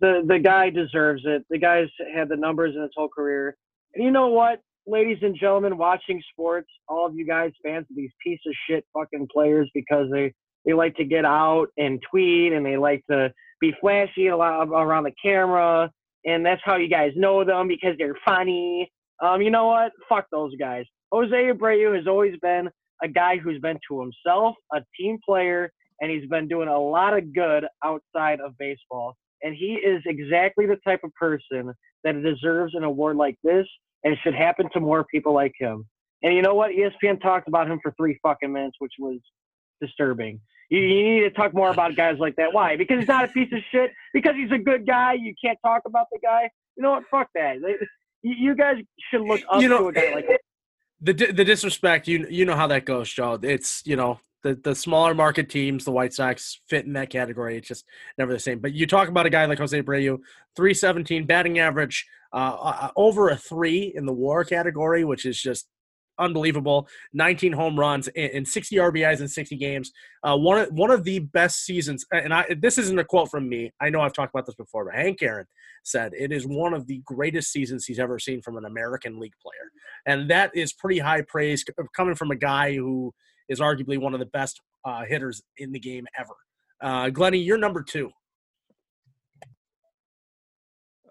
The 0.00 0.22
the 0.26 0.38
guy 0.38 0.70
deserves 0.70 1.22
it. 1.24 1.44
The 1.50 1.58
guy's 1.58 1.88
had 2.14 2.28
the 2.28 2.36
numbers 2.36 2.74
in 2.76 2.82
his 2.82 2.90
whole 2.94 3.08
career. 3.08 3.56
And 3.94 4.04
you 4.04 4.10
know 4.10 4.28
what, 4.28 4.60
ladies 4.90 5.18
and 5.22 5.36
gentlemen, 5.38 5.78
watching 5.78 6.20
sports, 6.32 6.68
all 6.88 7.06
of 7.06 7.14
you 7.14 7.26
guys 7.26 7.52
fans 7.64 7.86
of 7.90 7.96
these 7.96 8.10
piece 8.24 8.40
of 8.46 8.52
shit 8.68 8.84
fucking 8.92 9.28
players 9.32 9.70
because 9.74 10.08
they 10.10 10.32
they 10.66 10.74
like 10.74 10.94
to 10.96 11.04
get 11.04 11.24
out 11.24 11.68
and 11.78 12.02
tweet 12.10 12.52
and 12.52 12.66
they 12.66 12.76
like 12.76 13.02
to 13.10 13.32
be 13.60 13.72
flashy 13.80 14.28
around 14.28 15.04
the 15.04 15.12
camera 15.22 15.90
and 16.24 16.44
that's 16.44 16.60
how 16.64 16.76
you 16.76 16.88
guys 16.88 17.12
know 17.16 17.44
them 17.44 17.68
because 17.68 17.94
they're 17.98 18.18
funny. 18.24 18.90
Um, 19.22 19.40
you 19.40 19.50
know 19.50 19.66
what? 19.66 19.92
Fuck 20.08 20.26
those 20.30 20.52
guys. 20.58 20.84
Jose 21.12 21.30
Abreu 21.30 21.96
has 21.96 22.06
always 22.06 22.34
been 22.42 22.68
a 23.02 23.08
guy 23.08 23.38
who's 23.38 23.60
been 23.60 23.78
to 23.88 24.00
himself, 24.00 24.54
a 24.72 24.82
team 24.98 25.18
player, 25.24 25.70
and 26.00 26.10
he's 26.10 26.28
been 26.28 26.48
doing 26.48 26.68
a 26.68 26.78
lot 26.78 27.16
of 27.16 27.34
good 27.34 27.64
outside 27.84 28.40
of 28.40 28.56
baseball. 28.58 29.16
And 29.42 29.54
he 29.54 29.74
is 29.74 30.02
exactly 30.06 30.66
the 30.66 30.76
type 30.86 31.00
of 31.02 31.12
person 31.14 31.72
that 32.04 32.22
deserves 32.22 32.74
an 32.74 32.84
award 32.84 33.16
like 33.16 33.36
this 33.42 33.66
and 34.04 34.12
it 34.12 34.18
should 34.22 34.34
happen 34.34 34.68
to 34.72 34.80
more 34.80 35.04
people 35.04 35.32
like 35.34 35.52
him. 35.58 35.86
And 36.22 36.34
you 36.34 36.42
know 36.42 36.54
what? 36.54 36.70
ESPN 36.72 37.20
talked 37.20 37.48
about 37.48 37.70
him 37.70 37.80
for 37.82 37.92
three 37.96 38.18
fucking 38.22 38.52
minutes, 38.52 38.76
which 38.78 38.92
was 38.98 39.18
disturbing. 39.80 40.40
You, 40.68 40.80
you 40.80 41.14
need 41.14 41.20
to 41.20 41.30
talk 41.30 41.54
more 41.54 41.70
about 41.70 41.96
guys 41.96 42.18
like 42.18 42.36
that. 42.36 42.52
Why? 42.52 42.76
Because 42.76 43.00
he's 43.00 43.08
not 43.08 43.24
a 43.24 43.28
piece 43.28 43.52
of 43.52 43.60
shit. 43.72 43.90
Because 44.12 44.34
he's 44.36 44.52
a 44.52 44.58
good 44.58 44.86
guy. 44.86 45.14
You 45.14 45.34
can't 45.42 45.58
talk 45.64 45.82
about 45.86 46.06
the 46.12 46.18
guy. 46.22 46.50
You 46.76 46.82
know 46.82 46.90
what? 46.92 47.04
Fuck 47.10 47.28
that. 47.34 47.56
You 48.22 48.54
guys 48.54 48.76
should 49.10 49.22
look 49.22 49.40
up 49.50 49.62
you 49.62 49.68
know, 49.68 49.78
to 49.78 49.88
a 49.88 49.92
guy 49.92 50.14
like 50.14 50.28
that 50.28 50.40
the 51.00 51.12
the 51.12 51.44
disrespect 51.44 52.06
you 52.08 52.26
you 52.28 52.44
know 52.44 52.54
how 52.54 52.66
that 52.66 52.84
goes, 52.84 53.12
Joe. 53.12 53.38
It's 53.42 53.82
you 53.86 53.96
know 53.96 54.20
the 54.42 54.54
the 54.62 54.74
smaller 54.74 55.14
market 55.14 55.48
teams, 55.48 55.84
the 55.84 55.90
White 55.90 56.12
Sox 56.12 56.60
fit 56.68 56.86
in 56.86 56.92
that 56.94 57.10
category. 57.10 57.56
It's 57.56 57.68
just 57.68 57.84
never 58.18 58.32
the 58.32 58.38
same. 58.38 58.58
But 58.58 58.72
you 58.72 58.86
talk 58.86 59.08
about 59.08 59.26
a 59.26 59.30
guy 59.30 59.44
like 59.46 59.58
Jose 59.58 59.80
Abreu, 59.80 60.18
three 60.56 60.74
seventeen 60.74 61.26
batting 61.26 61.58
average, 61.58 62.06
uh, 62.32 62.56
uh, 62.60 62.90
over 62.96 63.28
a 63.28 63.36
three 63.36 63.92
in 63.94 64.06
the 64.06 64.12
WAR 64.12 64.44
category, 64.44 65.04
which 65.04 65.26
is 65.26 65.40
just 65.40 65.68
unbelievable. 66.20 66.86
19 67.14 67.52
home 67.52 67.78
runs 67.78 68.08
and 68.08 68.46
60 68.46 68.76
RBIs 68.76 69.20
in 69.20 69.28
60 69.28 69.56
games. 69.56 69.90
Uh, 70.22 70.36
one 70.36 70.60
of 70.60 70.68
one 70.72 70.90
of 70.90 71.04
the 71.04 71.18
best 71.18 71.64
seasons. 71.64 72.04
And 72.12 72.32
I 72.32 72.54
this 72.60 72.78
isn't 72.78 72.98
a 72.98 73.04
quote 73.04 73.30
from 73.30 73.48
me. 73.48 73.72
I 73.80 73.90
know 73.90 74.00
I've 74.00 74.12
talked 74.12 74.32
about 74.34 74.46
this 74.46 74.54
before, 74.54 74.84
but 74.84 74.94
Hank 74.94 75.22
Aaron 75.22 75.46
said 75.82 76.12
it 76.16 76.30
is 76.30 76.46
one 76.46 76.74
of 76.74 76.86
the 76.86 77.02
greatest 77.04 77.50
seasons 77.50 77.86
he's 77.86 77.98
ever 77.98 78.18
seen 78.18 78.42
from 78.42 78.56
an 78.58 78.66
American 78.66 79.18
League 79.18 79.34
player, 79.42 79.70
and 80.06 80.30
that 80.30 80.50
is 80.54 80.72
pretty 80.72 80.98
high 80.98 81.22
praise 81.22 81.64
coming 81.96 82.14
from 82.14 82.30
a 82.30 82.36
guy 82.36 82.74
who 82.74 83.14
is 83.50 83.60
arguably 83.60 83.98
one 83.98 84.14
of 84.14 84.20
the 84.20 84.26
best 84.26 84.62
uh, 84.86 85.04
hitters 85.04 85.42
in 85.58 85.72
the 85.72 85.78
game 85.78 86.06
ever. 86.18 86.34
Uh, 86.80 87.10
Glenny, 87.10 87.38
you're 87.38 87.58
number 87.58 87.82
two. 87.82 88.10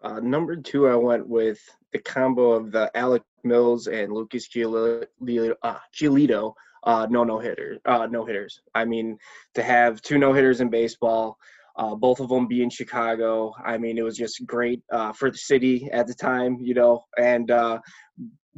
Uh, 0.01 0.19
number 0.21 0.55
two, 0.55 0.87
I 0.87 0.95
went 0.95 1.27
with 1.27 1.59
the 1.91 1.99
combo 1.99 2.51
of 2.51 2.71
the 2.71 2.89
Alec 2.97 3.21
Mills 3.43 3.87
and 3.87 4.13
Lucas 4.13 4.47
Giolito, 4.47 5.53
uh, 5.61 6.51
uh, 6.83 7.07
no 7.09 7.25
no 7.25 7.37
hitter, 7.39 7.77
uh, 7.85 8.07
no 8.09 8.25
hitters. 8.25 8.61
I 8.73 8.85
mean, 8.85 9.17
to 9.55 9.61
have 9.61 10.01
two 10.01 10.17
no 10.17 10.31
hitters 10.31 10.61
in 10.61 10.69
baseball, 10.69 11.37
uh, 11.75 11.95
both 11.95 12.21
of 12.21 12.29
them 12.29 12.47
being 12.47 12.69
Chicago. 12.69 13.53
I 13.63 13.77
mean, 13.77 13.97
it 13.97 14.03
was 14.03 14.17
just 14.17 14.45
great 14.45 14.81
uh, 14.91 15.11
for 15.11 15.29
the 15.29 15.37
city 15.37 15.89
at 15.91 16.07
the 16.07 16.13
time, 16.13 16.57
you 16.61 16.73
know, 16.73 17.03
and 17.17 17.51
uh, 17.51 17.79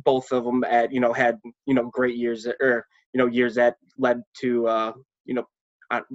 both 0.03 0.31
of 0.31 0.43
them 0.43 0.63
at 0.63 0.91
you 0.93 0.99
know 0.99 1.13
had 1.13 1.39
you 1.65 1.73
know 1.73 1.89
great 1.89 2.17
years 2.17 2.47
or 2.47 2.85
you 3.13 3.17
know 3.17 3.27
years 3.27 3.55
that 3.55 3.75
led 3.97 4.21
to 4.41 4.67
uh, 4.67 4.93
you 5.25 5.33
know 5.33 5.45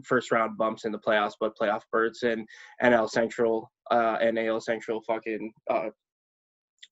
first 0.04 0.32
round 0.32 0.56
bumps 0.56 0.84
in 0.84 0.92
the 0.92 0.98
playoffs, 0.98 1.34
but 1.38 1.56
playoff 1.60 1.82
berths 1.92 2.22
and 2.22 2.46
NL 2.82 3.08
Central 3.08 3.70
uh, 3.90 4.18
and 4.20 4.38
AL 4.38 4.60
Central 4.60 5.02
fucking 5.02 5.52
uh, 5.70 5.88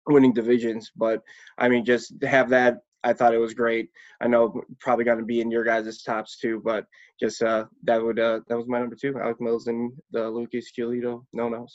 winning 0.06 0.32
divisions. 0.32 0.90
But 0.96 1.22
I 1.58 1.68
mean, 1.68 1.84
just 1.84 2.20
to 2.20 2.28
have 2.28 2.48
that, 2.50 2.78
I 3.02 3.12
thought 3.12 3.34
it 3.34 3.38
was 3.38 3.54
great. 3.54 3.88
I 4.20 4.28
know 4.28 4.62
probably 4.80 5.04
going 5.04 5.18
to 5.18 5.24
be 5.24 5.40
in 5.40 5.50
your 5.50 5.64
guys' 5.64 6.02
tops 6.02 6.38
too, 6.38 6.60
but 6.64 6.86
just 7.20 7.42
uh, 7.42 7.66
that 7.84 8.02
would 8.02 8.18
uh, 8.18 8.40
that 8.48 8.56
was 8.56 8.66
my 8.68 8.80
number 8.80 8.96
two. 9.00 9.18
Alec 9.18 9.40
Mills 9.40 9.66
and 9.66 9.92
the 10.10 10.28
Lucas 10.28 10.72
Giolito. 10.76 11.24
No 11.32 11.48
nos. 11.48 11.74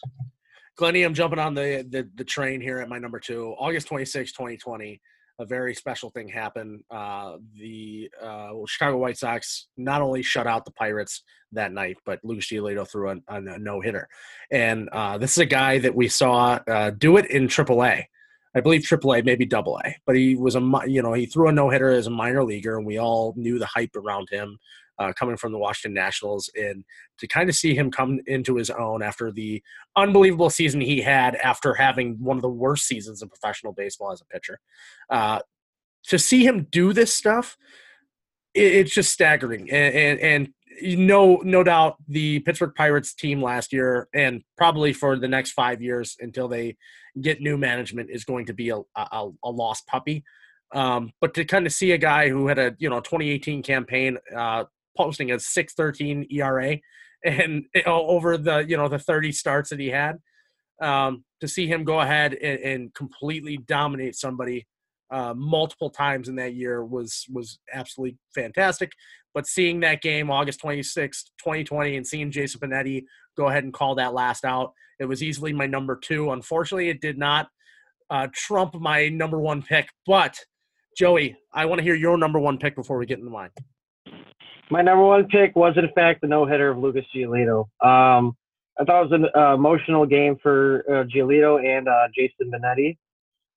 Glenny, 0.75 1.03
I'm 1.03 1.13
jumping 1.13 1.39
on 1.39 1.53
the, 1.53 1.85
the 1.89 2.09
the 2.15 2.23
train 2.23 2.61
here 2.61 2.79
at 2.79 2.89
my 2.89 2.99
number 2.99 3.19
two. 3.19 3.53
August 3.59 3.87
26, 3.87 4.31
2020 4.31 5.01
a 5.39 5.45
very 5.45 5.73
special 5.73 6.09
thing 6.09 6.27
happened. 6.27 6.83
Uh, 6.91 7.37
the 7.57 8.11
uh, 8.21 8.49
well, 8.53 8.65
Chicago 8.67 8.97
White 8.97 9.17
Sox 9.17 9.67
not 9.77 10.01
only 10.01 10.21
shut 10.21 10.45
out 10.45 10.65
the 10.65 10.71
Pirates 10.71 11.23
that 11.53 11.71
night, 11.71 11.97
but 12.05 12.19
Lucas 12.23 12.47
Giolito 12.47 12.87
threw 12.87 13.09
a, 13.09 13.15
a 13.29 13.57
no 13.57 13.79
hitter. 13.79 14.07
And 14.51 14.89
uh, 14.89 15.17
this 15.17 15.31
is 15.31 15.39
a 15.39 15.45
guy 15.45 15.79
that 15.79 15.95
we 15.95 16.09
saw 16.09 16.59
uh, 16.67 16.91
do 16.91 17.17
it 17.17 17.31
in 17.31 17.47
AAA. 17.47 18.03
I 18.55 18.61
believe 18.61 18.81
AAA, 18.81 19.25
maybe 19.25 19.45
Double 19.45 19.79
A, 19.85 19.95
but 20.05 20.15
he 20.15 20.35
was 20.35 20.55
a 20.55 20.81
you 20.85 21.01
know 21.01 21.13
he 21.13 21.25
threw 21.25 21.47
a 21.47 21.51
no 21.51 21.69
hitter 21.69 21.89
as 21.89 22.07
a 22.07 22.11
minor 22.11 22.43
leaguer, 22.43 22.77
and 22.77 22.85
we 22.85 22.97
all 22.97 23.33
knew 23.37 23.59
the 23.59 23.65
hype 23.65 23.95
around 23.95 24.27
him 24.29 24.59
uh, 24.99 25.13
coming 25.13 25.37
from 25.37 25.51
the 25.51 25.57
Washington 25.57 25.93
Nationals, 25.93 26.49
and 26.55 26.83
to 27.19 27.27
kind 27.27 27.49
of 27.49 27.55
see 27.55 27.73
him 27.73 27.89
come 27.89 28.19
into 28.27 28.55
his 28.55 28.69
own 28.69 29.01
after 29.01 29.31
the 29.31 29.63
unbelievable 29.95 30.49
season 30.49 30.81
he 30.81 31.01
had 31.01 31.35
after 31.37 31.73
having 31.73 32.17
one 32.19 32.37
of 32.37 32.41
the 32.41 32.49
worst 32.49 32.85
seasons 32.85 33.21
in 33.21 33.29
professional 33.29 33.73
baseball 33.73 34.11
as 34.11 34.21
a 34.21 34.25
pitcher. 34.25 34.59
Uh, 35.09 35.39
to 36.03 36.19
see 36.19 36.45
him 36.45 36.67
do 36.71 36.93
this 36.93 37.13
stuff, 37.13 37.57
it, 38.53 38.75
it's 38.75 38.93
just 38.93 39.11
staggering, 39.11 39.69
and, 39.71 39.95
and, 39.95 40.19
and 40.19 40.53
no 40.81 41.37
no 41.43 41.63
doubt 41.63 41.95
the 42.07 42.39
Pittsburgh 42.39 42.73
Pirates 42.75 43.13
team 43.13 43.41
last 43.41 43.73
year 43.73 44.07
and 44.13 44.41
probably 44.57 44.93
for 44.93 45.17
the 45.17 45.27
next 45.27 45.51
five 45.51 45.81
years 45.81 46.15
until 46.19 46.47
they 46.47 46.77
get 47.21 47.41
new 47.41 47.57
management 47.57 48.09
is 48.09 48.23
going 48.23 48.45
to 48.45 48.53
be 48.53 48.69
a, 48.69 48.77
a, 48.95 49.29
a 49.43 49.49
lost 49.49 49.87
puppy. 49.87 50.23
Um, 50.73 51.11
but 51.19 51.33
to 51.33 51.45
kind 51.45 51.65
of 51.65 51.73
see 51.73 51.91
a 51.91 51.97
guy 51.97 52.29
who 52.29 52.47
had 52.47 52.59
a 52.59 52.75
you 52.79 52.89
know 52.89 52.99
2018 52.99 53.63
campaign 53.63 54.17
uh, 54.35 54.65
posting 54.97 55.31
a 55.31 55.39
613 55.39 56.27
ERA 56.31 56.77
and 57.23 57.65
over 57.85 58.37
the 58.37 58.59
you 58.67 58.77
know 58.77 58.87
the 58.87 58.99
30 58.99 59.31
starts 59.31 59.69
that 59.69 59.79
he 59.79 59.89
had 59.89 60.17
um, 60.81 61.23
to 61.41 61.47
see 61.47 61.67
him 61.67 61.83
go 61.83 61.99
ahead 61.99 62.33
and, 62.33 62.59
and 62.59 62.93
completely 62.93 63.57
dominate 63.57 64.15
somebody 64.15 64.65
uh, 65.11 65.33
multiple 65.35 65.89
times 65.89 66.29
in 66.29 66.35
that 66.35 66.53
year 66.53 66.83
was 66.83 67.25
was 67.31 67.59
absolutely 67.73 68.17
fantastic. 68.33 68.91
But 69.33 69.47
seeing 69.47 69.79
that 69.81 70.01
game 70.01 70.31
August 70.31 70.61
26th, 70.61 71.25
2020, 71.39 71.97
and 71.97 72.05
seeing 72.05 72.31
Jason 72.31 72.59
Benetti 72.59 73.03
go 73.37 73.47
ahead 73.47 73.63
and 73.63 73.73
call 73.73 73.95
that 73.95 74.13
last 74.13 74.43
out, 74.43 74.73
it 74.99 75.05
was 75.05 75.23
easily 75.23 75.53
my 75.53 75.65
number 75.65 75.95
two. 75.95 76.31
Unfortunately, 76.31 76.89
it 76.89 77.01
did 77.01 77.17
not 77.17 77.47
uh, 78.09 78.27
trump 78.33 78.75
my 78.75 79.09
number 79.09 79.39
one 79.39 79.61
pick. 79.61 79.89
But 80.05 80.37
Joey, 80.97 81.37
I 81.53 81.65
want 81.65 81.79
to 81.79 81.83
hear 81.83 81.95
your 81.95 82.17
number 82.17 82.39
one 82.39 82.57
pick 82.57 82.75
before 82.75 82.97
we 82.97 83.05
get 83.05 83.19
into 83.19 83.31
mine. 83.31 83.51
My 84.71 84.81
number 84.81 85.03
one 85.03 85.27
pick 85.27 85.55
was, 85.55 85.75
in 85.77 85.89
fact, 85.93 86.21
the 86.21 86.27
no 86.27 86.45
hitter 86.45 86.69
of 86.69 86.77
Lucas 86.77 87.05
Giolito. 87.15 87.61
Um, 87.83 88.35
I 88.79 88.85
thought 88.85 89.03
it 89.03 89.09
was 89.09 89.11
an 89.11 89.27
uh, 89.35 89.55
emotional 89.55 90.05
game 90.05 90.37
for 90.41 90.83
uh, 90.87 91.03
Giolito 91.05 91.63
and 91.63 91.87
uh, 91.87 92.07
Jason 92.15 92.51
Benetti. 92.51 92.97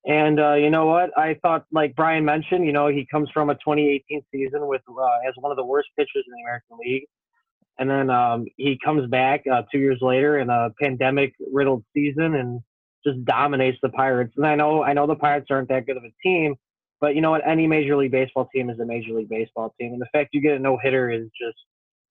And 0.05 0.39
uh, 0.39 0.55
you 0.55 0.69
know 0.69 0.87
what? 0.87 1.17
I 1.17 1.35
thought, 1.41 1.65
like 1.71 1.95
Brian 1.95 2.25
mentioned, 2.25 2.65
you 2.65 2.73
know, 2.73 2.87
he 2.87 3.05
comes 3.09 3.29
from 3.33 3.49
a 3.49 3.53
2018 3.55 4.21
season 4.31 4.67
with 4.67 4.81
uh, 4.89 5.27
as 5.27 5.33
one 5.39 5.51
of 5.51 5.55
the 5.55 5.63
worst 5.63 5.89
pitchers 5.97 6.25
in 6.27 6.33
the 6.33 6.41
American 6.41 6.77
League, 6.83 7.07
and 7.79 7.89
then 7.89 8.09
um, 8.09 8.45
he 8.57 8.77
comes 8.83 9.09
back 9.09 9.43
uh, 9.51 9.61
two 9.71 9.79
years 9.79 9.99
later 10.01 10.39
in 10.39 10.49
a 10.49 10.71
pandemic-riddled 10.81 11.85
season 11.93 12.35
and 12.35 12.59
just 13.05 13.23
dominates 13.23 13.77
the 13.81 13.89
Pirates. 13.89 14.33
And 14.35 14.45
I 14.45 14.55
know, 14.55 14.83
I 14.83 14.91
know 14.91 15.07
the 15.07 15.15
Pirates 15.15 15.47
aren't 15.49 15.69
that 15.69 15.85
good 15.85 15.95
of 15.95 16.03
a 16.03 16.11
team, 16.21 16.55
but 17.03 17.15
you 17.15 17.21
know 17.21 17.31
what? 17.31 17.45
Any 17.45 17.67
Major 17.67 17.97
League 17.97 18.13
Baseball 18.13 18.47
team 18.55 18.69
is 18.69 18.79
a 18.79 18.85
Major 18.85 19.11
League 19.11 19.27
Baseball 19.27 19.75
team, 19.77 19.91
and 19.91 20.01
the 20.01 20.07
fact 20.13 20.29
you 20.31 20.39
get 20.39 20.55
a 20.55 20.59
no 20.59 20.79
hitter 20.81 21.11
is 21.11 21.25
just 21.37 21.57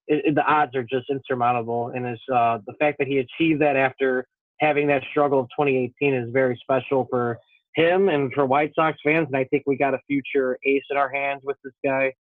it, 0.07 0.23
it, 0.27 0.35
the 0.35 0.45
odds 0.45 0.77
are 0.77 0.83
just 0.83 1.09
insurmountable. 1.09 1.93
And 1.95 2.05
it's 2.05 2.21
uh, 2.31 2.59
the 2.67 2.75
fact 2.79 2.99
that 2.99 3.09
he 3.09 3.17
achieved 3.17 3.63
that 3.63 3.75
after 3.75 4.27
having 4.61 4.87
that 4.89 5.03
struggle 5.11 5.41
of 5.41 5.47
2018 5.59 6.13
is 6.13 6.29
very 6.31 6.61
special 6.63 7.07
for 7.09 7.39
him 7.75 8.11
and 8.11 8.35
for 8.35 8.45
White 8.45 8.73
Sox 8.75 8.99
fans. 9.03 9.29
And 9.29 9.37
I 9.39 9.45
think 9.45 9.63
we 9.67 9.79
got 9.79 9.95
a 9.95 9.99
future 10.07 10.59
ace 10.67 10.83
in 10.91 10.99
our 10.99 11.11
hands 11.11 11.41
with 11.43 11.57
this 11.65 11.73
guy. 11.83 12.13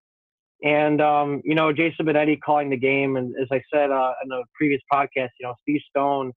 And 0.64 1.02
um, 1.02 1.42
you 1.44 1.54
know, 1.54 1.74
Jason 1.74 2.06
Benetti 2.06 2.40
calling 2.40 2.70
the 2.70 2.78
game, 2.78 3.18
and 3.18 3.34
as 3.38 3.48
I 3.52 3.60
said 3.70 3.90
uh, 3.90 4.14
in 4.22 4.30
the 4.30 4.44
previous 4.56 4.80
podcast, 4.90 5.28
you 5.38 5.44
know, 5.44 5.54
Steve 5.60 5.82
Stone 5.90 6.32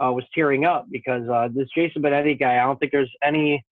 uh, 0.00 0.12
was 0.12 0.22
tearing 0.32 0.64
up 0.64 0.86
because 0.92 1.28
uh, 1.28 1.48
this 1.52 1.66
Jason 1.74 2.02
Benetti 2.02 2.38
guy. 2.38 2.60
I 2.60 2.66
don't 2.66 2.78
think 2.78 2.92
there's 2.92 3.12
any 3.24 3.64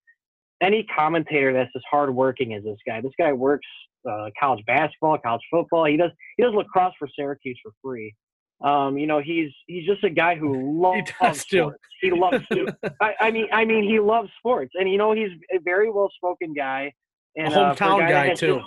any 0.62 0.86
commentator 0.96 1.52
that's 1.52 1.70
as 1.74 1.82
hardworking 1.90 2.54
as 2.54 2.64
this 2.64 2.78
guy. 2.86 3.00
This 3.00 3.12
guy 3.18 3.32
works 3.32 3.66
uh, 4.08 4.30
college 4.38 4.64
basketball, 4.66 5.18
college 5.18 5.42
football. 5.50 5.84
He 5.86 5.96
does 5.96 6.10
he 6.36 6.42
does 6.42 6.54
lacrosse 6.54 6.94
for 6.98 7.08
Syracuse 7.16 7.58
for 7.62 7.72
free. 7.82 8.14
Um, 8.62 8.98
you 8.98 9.06
know, 9.06 9.20
he's 9.20 9.50
he's 9.66 9.86
just 9.86 10.04
a 10.04 10.10
guy 10.10 10.36
who 10.36 10.80
loves 10.82 11.10
he 11.20 11.34
sports. 11.34 11.78
He 12.00 12.10
loves 12.10 12.46
to. 12.52 12.76
I, 13.00 13.14
I, 13.20 13.30
mean, 13.30 13.46
I 13.52 13.64
mean, 13.64 13.84
he 13.84 13.98
loves 14.00 14.30
sports, 14.38 14.72
and 14.74 14.90
you 14.90 14.98
know, 14.98 15.12
he's 15.12 15.30
a 15.52 15.58
very 15.60 15.90
well 15.90 16.10
spoken 16.14 16.54
guy. 16.54 16.92
And, 17.36 17.52
a 17.52 17.56
hometown 17.56 17.92
uh, 17.92 17.96
a 17.96 18.00
guy, 18.00 18.28
guy 18.28 18.34
too. 18.34 18.60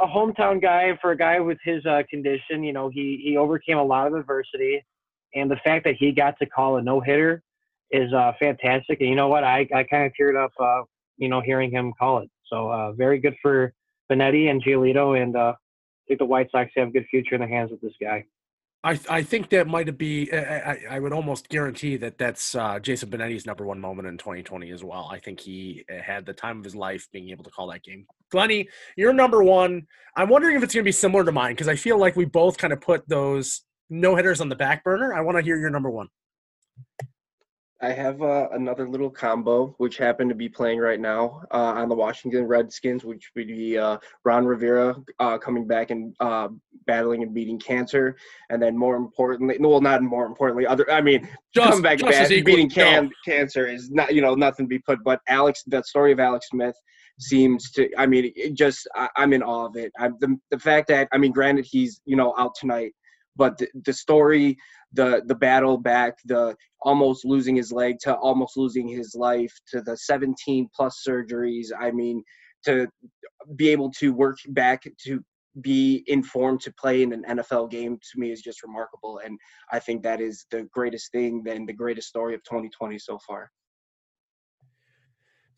a 0.00 0.06
hometown 0.06 0.60
guy 0.60 0.98
for 1.00 1.12
a 1.12 1.16
guy 1.16 1.40
with 1.40 1.58
his 1.64 1.84
uh, 1.86 2.02
condition. 2.08 2.62
You 2.62 2.72
know, 2.72 2.88
he 2.88 3.20
he 3.24 3.36
overcame 3.36 3.78
a 3.78 3.84
lot 3.84 4.06
of 4.06 4.14
adversity, 4.14 4.84
and 5.34 5.50
the 5.50 5.56
fact 5.64 5.84
that 5.84 5.96
he 5.96 6.12
got 6.12 6.38
to 6.38 6.46
call 6.46 6.76
a 6.76 6.82
no 6.82 7.00
hitter 7.00 7.42
is 7.90 8.12
uh, 8.12 8.32
fantastic. 8.38 9.00
And 9.00 9.08
you 9.08 9.16
know 9.16 9.28
what? 9.28 9.42
I 9.42 9.66
I 9.74 9.82
kind 9.84 10.06
of 10.06 10.12
teared 10.20 10.42
up 10.42 10.52
uh, 10.60 10.82
you 11.16 11.28
know, 11.28 11.40
hearing 11.40 11.70
him 11.70 11.92
call 11.98 12.18
it. 12.18 12.30
So 12.46 12.70
uh, 12.70 12.92
very 12.92 13.18
good 13.18 13.34
for 13.42 13.72
Benetti 14.10 14.50
and 14.50 14.62
Giolito, 14.62 15.20
and 15.20 15.36
uh, 15.36 15.54
I 15.56 16.02
think 16.08 16.18
the 16.18 16.26
White 16.26 16.50
Sox 16.50 16.70
have 16.76 16.88
a 16.88 16.90
good 16.90 17.06
future 17.10 17.34
in 17.34 17.40
the 17.40 17.48
hands 17.48 17.72
of 17.72 17.80
this 17.80 17.94
guy. 18.00 18.24
I, 18.84 19.00
I 19.10 19.22
think 19.22 19.48
that 19.50 19.66
might 19.66 19.98
be. 19.98 20.32
I, 20.32 20.78
I 20.90 21.00
would 21.00 21.12
almost 21.12 21.48
guarantee 21.48 21.96
that 21.96 22.18
that's 22.18 22.54
uh, 22.54 22.78
Jason 22.78 23.10
Benetti's 23.10 23.44
number 23.44 23.66
one 23.66 23.80
moment 23.80 24.06
in 24.06 24.16
2020 24.16 24.70
as 24.70 24.84
well. 24.84 25.08
I 25.10 25.18
think 25.18 25.40
he 25.40 25.84
uh, 25.92 26.00
had 26.00 26.24
the 26.24 26.32
time 26.32 26.58
of 26.58 26.64
his 26.64 26.76
life 26.76 27.08
being 27.12 27.30
able 27.30 27.42
to 27.42 27.50
call 27.50 27.66
that 27.68 27.82
game. 27.82 28.06
Glenny, 28.30 28.68
you're 28.96 29.12
number 29.12 29.42
one. 29.42 29.88
I'm 30.16 30.28
wondering 30.28 30.54
if 30.54 30.62
it's 30.62 30.72
going 30.72 30.84
to 30.84 30.88
be 30.88 30.92
similar 30.92 31.24
to 31.24 31.32
mine 31.32 31.52
because 31.52 31.66
I 31.66 31.74
feel 31.74 31.98
like 31.98 32.14
we 32.14 32.26
both 32.26 32.58
kind 32.58 32.72
of 32.72 32.80
put 32.80 33.08
those 33.08 33.62
no 33.90 34.14
hitters 34.14 34.40
on 34.40 34.48
the 34.48 34.56
back 34.56 34.84
burner. 34.84 35.12
I 35.14 35.20
want 35.20 35.36
to 35.36 35.42
hear 35.42 35.58
your 35.58 35.70
number 35.70 35.90
one. 35.90 36.08
I 37.82 37.92
have 37.92 38.22
uh, 38.22 38.48
another 38.52 38.88
little 38.88 39.10
combo, 39.10 39.74
which 39.76 39.98
happened 39.98 40.30
to 40.30 40.34
be 40.34 40.48
playing 40.48 40.78
right 40.78 40.98
now 40.98 41.42
uh, 41.52 41.74
on 41.76 41.90
the 41.90 41.94
Washington 41.94 42.44
Redskins, 42.44 43.04
which 43.04 43.30
would 43.36 43.48
be 43.48 43.76
uh, 43.76 43.98
Ron 44.24 44.46
Rivera 44.46 44.96
uh, 45.18 45.36
coming 45.36 45.66
back 45.66 45.90
and 45.90 46.14
uh, 46.20 46.48
battling 46.86 47.22
and 47.22 47.34
beating 47.34 47.58
cancer, 47.58 48.16
and 48.48 48.62
then 48.62 48.78
more 48.78 48.96
importantly, 48.96 49.58
well, 49.60 49.82
not 49.82 50.02
more 50.02 50.24
importantly, 50.24 50.66
other. 50.66 50.90
I 50.90 51.02
mean, 51.02 51.28
just, 51.54 51.68
coming 51.68 51.82
back 51.82 52.02
and 52.02 52.44
beating 52.46 52.70
can, 52.70 53.10
cancer 53.26 53.66
is 53.66 53.90
not, 53.90 54.14
you 54.14 54.22
know, 54.22 54.34
nothing 54.34 54.64
to 54.64 54.68
be 54.68 54.78
put. 54.78 55.04
But 55.04 55.20
Alex, 55.28 55.62
that 55.66 55.84
story 55.84 56.12
of 56.12 56.20
Alex 56.20 56.48
Smith 56.48 56.76
seems 57.20 57.70
to. 57.72 57.90
I 57.98 58.06
mean, 58.06 58.32
it 58.34 58.54
just 58.54 58.88
I, 58.94 59.10
am 59.18 59.34
in 59.34 59.42
awe 59.42 59.66
of 59.66 59.76
it. 59.76 59.92
I, 59.98 60.08
the 60.18 60.38
the 60.50 60.58
fact 60.58 60.88
that 60.88 61.08
I 61.12 61.18
mean, 61.18 61.32
granted, 61.32 61.66
he's 61.70 62.00
you 62.06 62.16
know 62.16 62.34
out 62.38 62.54
tonight 62.54 62.94
but 63.36 63.56
the, 63.58 63.68
the 63.84 63.92
story 63.92 64.56
the 64.92 65.22
the 65.26 65.34
battle 65.34 65.76
back 65.76 66.14
the 66.24 66.54
almost 66.82 67.24
losing 67.24 67.56
his 67.56 67.72
leg 67.72 67.96
to 68.00 68.14
almost 68.16 68.56
losing 68.56 68.88
his 68.88 69.14
life 69.14 69.52
to 69.68 69.80
the 69.82 69.96
17 69.96 70.68
plus 70.74 71.02
surgeries 71.06 71.68
i 71.78 71.90
mean 71.90 72.22
to 72.64 72.88
be 73.54 73.68
able 73.68 73.90
to 73.90 74.12
work 74.12 74.36
back 74.48 74.84
to 75.04 75.22
be 75.60 76.04
informed 76.06 76.60
to 76.60 76.72
play 76.72 77.02
in 77.02 77.12
an 77.12 77.24
NFL 77.28 77.70
game 77.70 77.96
to 77.96 78.20
me 78.20 78.30
is 78.30 78.42
just 78.42 78.62
remarkable 78.62 79.20
and 79.24 79.38
I 79.72 79.78
think 79.78 80.02
that 80.02 80.20
is 80.20 80.46
the 80.50 80.68
greatest 80.72 81.12
thing 81.12 81.44
and 81.48 81.68
the 81.68 81.72
greatest 81.72 82.08
story 82.08 82.34
of 82.34 82.42
2020 82.44 82.98
so 82.98 83.18
far. 83.26 83.50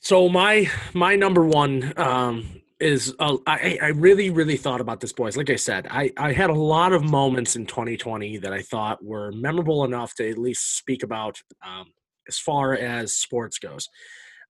So 0.00 0.28
my 0.28 0.70
my 0.94 1.16
number 1.16 1.44
one 1.44 1.92
um, 1.96 2.62
is 2.80 3.14
uh, 3.18 3.36
I, 3.46 3.78
I 3.82 3.86
really 3.88 4.30
really 4.30 4.56
thought 4.56 4.80
about 4.80 5.00
this 5.00 5.12
boys. 5.12 5.36
Like 5.36 5.50
i 5.50 5.56
said 5.56 5.86
I, 5.90 6.12
I 6.16 6.32
had 6.32 6.50
a 6.50 6.54
lot 6.54 6.92
of 6.92 7.02
moments 7.02 7.56
in 7.56 7.66
2020 7.66 8.38
that 8.38 8.52
i 8.52 8.62
thought 8.62 9.04
were 9.04 9.32
memorable 9.32 9.84
enough 9.84 10.14
to 10.16 10.30
at 10.30 10.38
least 10.38 10.76
speak 10.76 11.02
about 11.02 11.40
um, 11.66 11.86
as 12.28 12.38
far 12.38 12.74
as 12.74 13.14
sports 13.14 13.58
goes. 13.58 13.88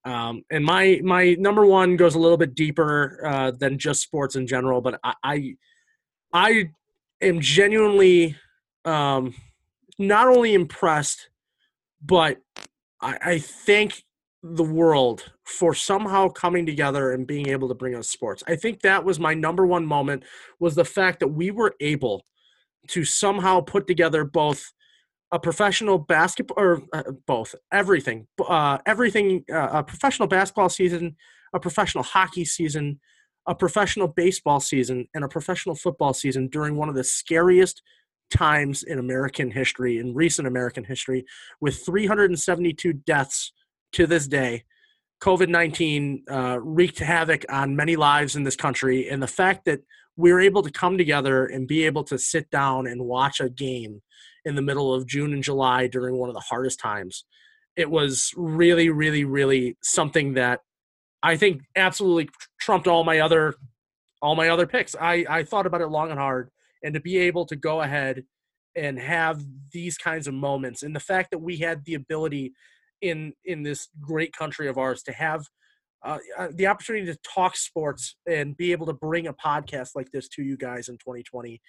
Um, 0.05 0.43
and 0.51 0.64
my 0.64 1.01
my 1.03 1.37
number 1.39 1.66
one 1.66 1.97
goes 1.97 2.14
a 2.14 2.18
little 2.18 2.39
bit 2.39 2.55
deeper 2.55 3.20
uh, 3.26 3.51
than 3.51 3.79
just 3.79 4.01
sports 4.01 4.37
in 4.37 4.47
general 4.47 4.81
but 4.81 5.01
i 5.03 5.14
i, 5.24 5.55
I 6.33 6.70
am 7.20 7.41
genuinely 7.41 8.37
um, 8.85 9.35
not 9.99 10.29
only 10.29 10.55
impressed, 10.55 11.29
but 12.03 12.39
I, 13.01 13.18
I 13.22 13.39
thank 13.39 14.05
the 14.43 14.64
world 14.64 15.32
for 15.45 15.74
somehow 15.74 16.28
coming 16.28 16.64
together 16.64 17.12
and 17.12 17.26
being 17.26 17.49
able 17.49 17.68
to 17.68 17.74
bring 17.74 17.97
us 17.97 18.09
sports. 18.09 18.45
I 18.47 18.57
think 18.57 18.82
that 18.82 19.05
was 19.05 19.18
my 19.18 19.34
number 19.34 19.66
one 19.66 19.84
moment 19.84 20.24
was 20.61 20.74
the 20.74 20.84
fact 20.84 21.20
that 21.20 21.28
we 21.28 21.51
were 21.51 21.74
able 21.80 22.24
to 22.89 23.05
somehow 23.05 23.61
put 23.61 23.86
together 23.86 24.24
both 24.24 24.72
a 25.32 25.39
professional 25.39 25.99
basketball 25.99 26.57
or 26.59 26.82
uh, 26.93 27.03
both 27.26 27.55
everything 27.72 28.26
uh, 28.49 28.78
everything 28.86 29.45
uh, 29.53 29.68
a 29.72 29.82
professional 29.82 30.26
basketball 30.26 30.70
season 30.70 31.16
a 31.53 31.61
professional 31.61 32.03
hockey 32.03 32.45
season 32.47 32.99
a 33.47 33.55
professional 33.55 34.09
baseball 34.09 34.61
season 34.61 35.07
and 35.14 35.24
a 35.24 35.28
professional 35.28 35.74
football 35.74 36.14
season 36.14 36.49
during 36.49 36.76
one 36.76 36.89
of 36.89 36.95
the 36.95 37.05
scariest 37.05 37.82
times 38.30 38.82
in 38.82 38.99
American 38.99 39.51
history 39.51 39.99
in 39.99 40.14
recent 40.14 40.49
American 40.49 40.84
history 40.84 41.24
with 41.61 41.84
372 41.84 42.93
deaths 42.93 43.53
to 43.93 44.07
this 44.07 44.26
day 44.26 44.64
COVID-19 45.20 46.20
uh, 46.30 46.61
wreaked 46.61 47.01
havoc 47.01 47.45
on 47.49 47.74
many 47.74 47.97
lives 47.97 48.36
in 48.36 48.45
this 48.45 48.57
country 48.57 49.09
and 49.09 49.22
the 49.22 49.26
fact 49.26 49.64
that 49.64 49.80
we 50.16 50.32
were 50.32 50.41
able 50.41 50.62
to 50.62 50.70
come 50.70 50.97
together 50.97 51.47
and 51.47 51.66
be 51.66 51.84
able 51.86 52.05
to 52.05 52.18
sit 52.18 52.51
down 52.51 52.86
and 52.86 53.05
watch 53.05 53.41
a 53.41 53.49
game 53.49 54.03
in 54.45 54.55
the 54.55 54.62
middle 54.62 54.95
of 54.95 55.07
June 55.07 55.32
and 55.32 55.43
July 55.43 55.86
during 55.86 56.16
one 56.16 56.28
of 56.28 56.34
the 56.34 56.41
hardest 56.41 56.80
times. 56.80 57.24
It 57.76 57.91
was 57.91 58.32
really, 58.36 58.91
really, 58.91 59.24
really 59.24 59.76
something 59.82 60.34
that 60.34 60.61
I 61.22 61.36
think 61.36 61.62
absolutely 61.76 62.28
trumped 62.61 62.86
all 62.86 63.05
my 63.05 63.20
other 63.20 63.55
all 64.20 64.34
my 64.34 64.49
other 64.49 64.66
picks. 64.66 64.97
I, 65.01 65.24
I 65.30 65.45
thought 65.45 65.66
about 65.66 65.80
it 65.80 65.86
long 65.86 66.11
and 66.11 66.18
hard, 66.18 66.51
and 66.82 66.93
to 66.95 67.01
be 67.01 67.18
able 67.18 67.47
to 67.47 67.55
go 67.55 67.82
ahead 67.82 68.24
and 68.74 68.99
have 68.99 69.41
these 69.72 69.97
kinds 69.97 70.26
of 70.26 70.34
moments, 70.34 70.82
and 70.82 70.95
the 70.95 71.01
fact 71.01 71.30
that 71.30 71.39
we 71.39 71.59
had 71.59 71.84
the 71.84 71.95
ability 71.95 72.53
in 73.01 73.32
in 73.44 73.62
this 73.62 73.88
great 74.01 74.32
country 74.32 74.68
of 74.68 74.78
ours 74.78 75.03
to 75.03 75.12
have 75.12 75.44
uh, 76.05 76.18
uh, 76.38 76.49
the 76.55 76.66
opportunity 76.66 77.07
to 77.07 77.18
talk 77.34 77.57
sports 77.57 78.16
and 78.28 78.57
be 78.57 78.70
able 78.70 78.86
to 78.86 78.92
bring 78.92 79.26
a 79.26 79.34
podcast 79.34 79.90
like 79.96 80.11
this 80.12 80.28
to 80.28 80.42
you 80.42 80.57
guys 80.57 80.88
in 80.88 80.94
2020 80.96 81.61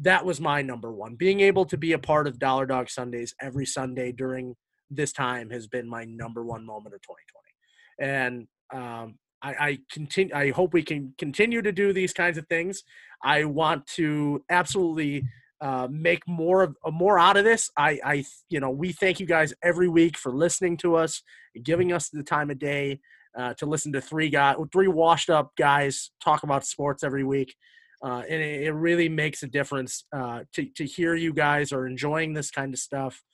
that 0.00 0.24
was 0.24 0.40
my 0.40 0.62
number 0.62 0.92
one. 0.92 1.16
Being 1.16 1.40
able 1.40 1.64
to 1.66 1.76
be 1.76 1.92
a 1.92 1.98
part 1.98 2.26
of 2.26 2.38
dollar 2.38 2.66
dog 2.66 2.88
sundays 2.88 3.34
every 3.40 3.66
sunday 3.66 4.12
during 4.12 4.54
this 4.90 5.12
time 5.12 5.50
has 5.50 5.66
been 5.66 5.88
my 5.88 6.04
number 6.04 6.44
one 6.44 6.64
moment 6.64 6.94
of 6.94 7.00
2020 7.02 8.10
and 8.10 8.46
um, 8.72 9.18
I, 9.42 9.68
I 9.68 9.78
continue 9.90 10.34
i 10.34 10.50
hope 10.50 10.72
we 10.72 10.82
can 10.82 11.14
continue 11.18 11.62
to 11.62 11.72
do 11.72 11.92
these 11.92 12.12
kinds 12.12 12.38
of 12.38 12.46
things. 12.48 12.82
I 13.22 13.44
want 13.44 13.86
to 13.96 14.44
absolutely 14.50 15.24
uh, 15.60 15.88
make 15.90 16.26
more 16.26 16.62
of 16.62 16.76
uh, 16.84 16.90
more 16.90 17.18
out 17.18 17.36
of 17.36 17.44
this. 17.44 17.70
I, 17.76 17.98
I, 18.04 18.24
you 18.48 18.60
know, 18.60 18.70
we 18.70 18.92
thank 18.92 19.20
you 19.20 19.26
guys 19.26 19.52
every 19.62 19.88
week 19.88 20.16
for 20.16 20.32
listening 20.32 20.76
to 20.78 20.96
us, 20.96 21.22
and 21.54 21.64
giving 21.64 21.92
us 21.92 22.08
the 22.08 22.22
time 22.22 22.50
of 22.50 22.58
day 22.58 23.00
uh, 23.36 23.54
to 23.54 23.66
listen 23.66 23.92
to 23.92 24.00
three 24.00 24.30
guys, 24.30 24.56
three 24.72 24.88
washed 24.88 25.30
up 25.30 25.52
guys 25.56 26.10
talk 26.22 26.42
about 26.42 26.64
sports 26.64 27.02
every 27.02 27.24
week. 27.24 27.54
Uh, 28.02 28.22
and 28.28 28.40
it, 28.40 28.62
it, 28.62 28.72
really 28.72 29.08
makes 29.08 29.42
a 29.42 29.48
difference 29.48 30.04
uh, 30.12 30.40
to, 30.52 30.64
to 30.76 30.84
hear 30.84 31.16
you 31.16 31.32
guys 31.32 31.72
are 31.72 31.84
enjoying 31.84 32.32
this 32.32 32.48
kind 32.48 32.72
of 32.72 32.78
stuff. 32.78 33.24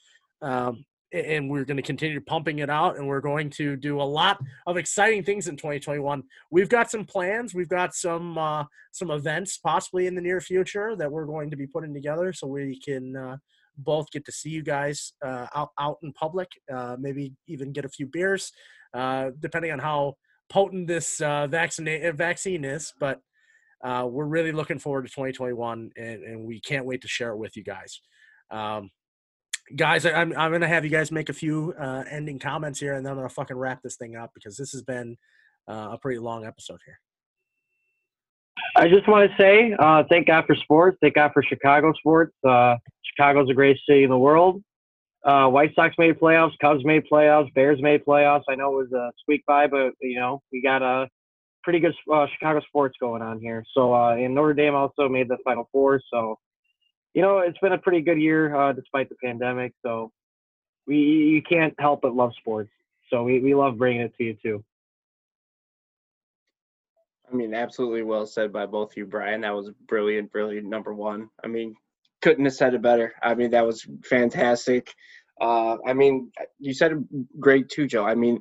Um, 0.40 0.86
and 1.14 1.48
we're 1.48 1.64
going 1.64 1.76
to 1.76 1.82
continue 1.82 2.20
pumping 2.20 2.58
it 2.58 2.68
out 2.68 2.96
and 2.96 3.06
we're 3.06 3.20
going 3.20 3.48
to 3.48 3.76
do 3.76 4.00
a 4.00 4.02
lot 4.02 4.38
of 4.66 4.76
exciting 4.76 5.22
things 5.22 5.48
in 5.48 5.56
2021 5.56 6.22
we've 6.50 6.68
got 6.68 6.90
some 6.90 7.04
plans 7.04 7.54
we've 7.54 7.68
got 7.68 7.94
some 7.94 8.36
uh, 8.36 8.64
some 8.92 9.10
events 9.10 9.56
possibly 9.58 10.06
in 10.06 10.14
the 10.14 10.20
near 10.20 10.40
future 10.40 10.96
that 10.96 11.10
we're 11.10 11.26
going 11.26 11.50
to 11.50 11.56
be 11.56 11.66
putting 11.66 11.94
together 11.94 12.32
so 12.32 12.46
we 12.46 12.78
can 12.80 13.16
uh, 13.16 13.36
both 13.78 14.10
get 14.12 14.24
to 14.24 14.32
see 14.32 14.50
you 14.50 14.62
guys 14.62 15.14
uh, 15.24 15.46
out, 15.54 15.70
out 15.78 15.98
in 16.02 16.12
public 16.12 16.48
uh, 16.72 16.96
maybe 16.98 17.32
even 17.46 17.72
get 17.72 17.84
a 17.84 17.88
few 17.88 18.06
beers 18.06 18.52
uh, 18.94 19.30
depending 19.40 19.72
on 19.72 19.78
how 19.78 20.14
potent 20.48 20.86
this 20.86 21.20
uh, 21.20 21.46
vaccine 21.46 22.16
vaccine 22.16 22.64
is. 22.64 22.92
But 22.98 23.20
uh, 23.82 24.06
we're 24.08 24.24
really 24.24 24.52
looking 24.52 24.78
forward 24.78 25.02
to 25.02 25.08
2021, 25.08 25.90
and, 25.96 26.22
and, 26.22 26.44
we 26.46 26.58
can't 26.60 26.86
wait 26.86 27.02
to 27.02 27.08
share 27.08 27.30
it 27.30 27.36
with 27.36 27.54
you 27.54 27.62
guys. 27.62 28.00
Um, 28.50 28.90
guys, 29.76 30.06
I, 30.06 30.10
am 30.10 30.32
I'm, 30.32 30.38
I'm 30.38 30.52
gonna 30.52 30.68
have 30.68 30.84
you 30.84 30.90
guys 30.90 31.10
make 31.10 31.28
a 31.28 31.32
few 31.32 31.74
uh, 31.78 32.04
ending 32.10 32.38
comments 32.38 32.80
here, 32.80 32.94
and 32.94 33.04
then 33.04 33.12
I'm 33.12 33.18
gonna 33.18 33.28
fucking 33.28 33.56
wrap 33.56 33.82
this 33.82 33.96
thing 33.96 34.16
up 34.16 34.32
because 34.34 34.56
this 34.56 34.72
has 34.72 34.82
been 34.82 35.16
uh, 35.68 35.90
a 35.92 35.98
pretty 35.98 36.18
long 36.18 36.44
episode 36.44 36.80
here. 36.84 36.98
I 38.76 38.88
just 38.88 39.08
want 39.08 39.30
to 39.30 39.36
say 39.36 39.74
uh, 39.78 40.04
thank 40.08 40.26
God 40.26 40.44
for 40.46 40.54
sports. 40.54 40.98
Thank 41.00 41.14
God 41.14 41.30
for 41.32 41.42
Chicago 41.42 41.92
sports. 41.98 42.34
Uh, 42.46 42.76
Chicago's 43.04 43.48
the 43.48 43.54
greatest 43.54 43.84
city 43.88 44.04
in 44.04 44.10
the 44.10 44.18
world. 44.18 44.62
Uh, 45.24 45.48
White 45.48 45.74
Sox 45.74 45.94
made 45.96 46.18
playoffs, 46.18 46.52
Cubs 46.60 46.84
made 46.84 47.04
playoffs, 47.10 47.52
Bears 47.54 47.80
made 47.80 48.04
playoffs. 48.04 48.42
I 48.48 48.56
know 48.56 48.78
it 48.78 48.90
was 48.90 48.92
a 48.92 49.10
squeak 49.20 49.44
by, 49.46 49.66
but 49.66 49.92
you 50.00 50.18
know 50.18 50.42
we 50.52 50.60
got 50.60 50.82
a 50.82 51.08
pretty 51.62 51.80
good 51.80 51.94
uh, 52.12 52.26
Chicago 52.32 52.60
sports 52.66 52.96
going 53.00 53.22
on 53.22 53.40
here. 53.40 53.64
So 53.72 53.94
uh, 53.94 54.16
and 54.16 54.34
Notre 54.34 54.54
Dame 54.54 54.74
also 54.74 55.08
made 55.08 55.28
the 55.28 55.38
Final 55.44 55.68
Four. 55.72 56.00
So 56.12 56.38
you 57.14 57.22
know 57.22 57.38
it's 57.38 57.58
been 57.58 57.72
a 57.72 57.78
pretty 57.78 58.00
good 58.00 58.20
year 58.20 58.54
uh, 58.54 58.72
despite 58.72 59.08
the 59.08 59.16
pandemic. 59.22 59.72
So 59.82 60.12
we 60.86 60.96
you 60.96 61.42
can't 61.42 61.74
help 61.78 62.02
but 62.02 62.14
love 62.14 62.32
sports. 62.38 62.70
So 63.10 63.22
we, 63.22 63.40
we 63.40 63.54
love 63.54 63.78
bringing 63.78 64.02
it 64.02 64.14
to 64.16 64.24
you 64.24 64.36
too. 64.42 64.64
I 67.30 67.34
mean, 67.34 67.54
absolutely 67.54 68.02
well 68.02 68.26
said 68.26 68.52
by 68.52 68.66
both 68.66 68.92
of 68.92 68.96
you, 68.96 69.06
Brian. 69.06 69.42
That 69.42 69.54
was 69.54 69.70
brilliant, 69.88 70.30
brilliant 70.30 70.68
number 70.68 70.92
one. 70.92 71.30
I 71.42 71.48
mean, 71.48 71.74
couldn't 72.22 72.44
have 72.44 72.54
said 72.54 72.74
it 72.74 72.82
better. 72.82 73.14
I 73.22 73.34
mean, 73.34 73.50
that 73.52 73.66
was 73.66 73.86
fantastic. 74.04 74.92
Uh, 75.40 75.76
I 75.86 75.94
mean, 75.94 76.30
you 76.58 76.74
said 76.74 76.92
great 77.40 77.68
too, 77.68 77.86
Joe. 77.86 78.04
I 78.04 78.14
mean, 78.14 78.38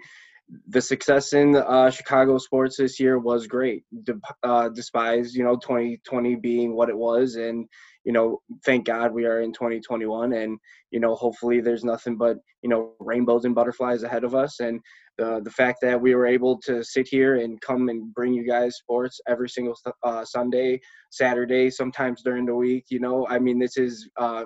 the 0.67 0.81
success 0.81 1.33
in 1.33 1.55
uh, 1.55 1.89
Chicago 1.89 2.37
sports 2.37 2.77
this 2.77 2.99
year 2.99 3.17
was 3.17 3.47
great. 3.47 3.83
De- 4.03 4.19
uh, 4.43 4.69
despise, 4.69 5.33
you 5.33 5.43
know, 5.43 5.55
2020 5.55 6.35
being 6.35 6.75
what 6.75 6.89
it 6.89 6.97
was, 6.97 7.35
and 7.35 7.67
you 8.03 8.11
know, 8.11 8.39
thank 8.65 8.85
God 8.85 9.13
we 9.13 9.25
are 9.25 9.41
in 9.41 9.53
2021, 9.53 10.33
and 10.33 10.57
you 10.91 10.99
know, 10.99 11.15
hopefully 11.15 11.61
there's 11.61 11.83
nothing 11.83 12.17
but 12.17 12.37
you 12.61 12.69
know 12.69 12.93
rainbows 12.99 13.45
and 13.45 13.55
butterflies 13.55 14.03
ahead 14.03 14.23
of 14.23 14.35
us, 14.35 14.59
and 14.59 14.79
the 15.17 15.41
the 15.43 15.51
fact 15.51 15.79
that 15.81 15.99
we 15.99 16.15
were 16.15 16.25
able 16.25 16.59
to 16.59 16.83
sit 16.83 17.07
here 17.07 17.37
and 17.37 17.61
come 17.61 17.89
and 17.89 18.13
bring 18.13 18.33
you 18.33 18.47
guys 18.47 18.77
sports 18.77 19.19
every 19.27 19.49
single 19.49 19.75
uh, 20.03 20.25
Sunday, 20.25 20.79
Saturday, 21.11 21.69
sometimes 21.69 22.23
during 22.23 22.45
the 22.45 22.55
week. 22.55 22.85
You 22.89 22.99
know, 22.99 23.27
I 23.27 23.39
mean, 23.39 23.59
this 23.59 23.77
is 23.77 24.09
uh, 24.19 24.45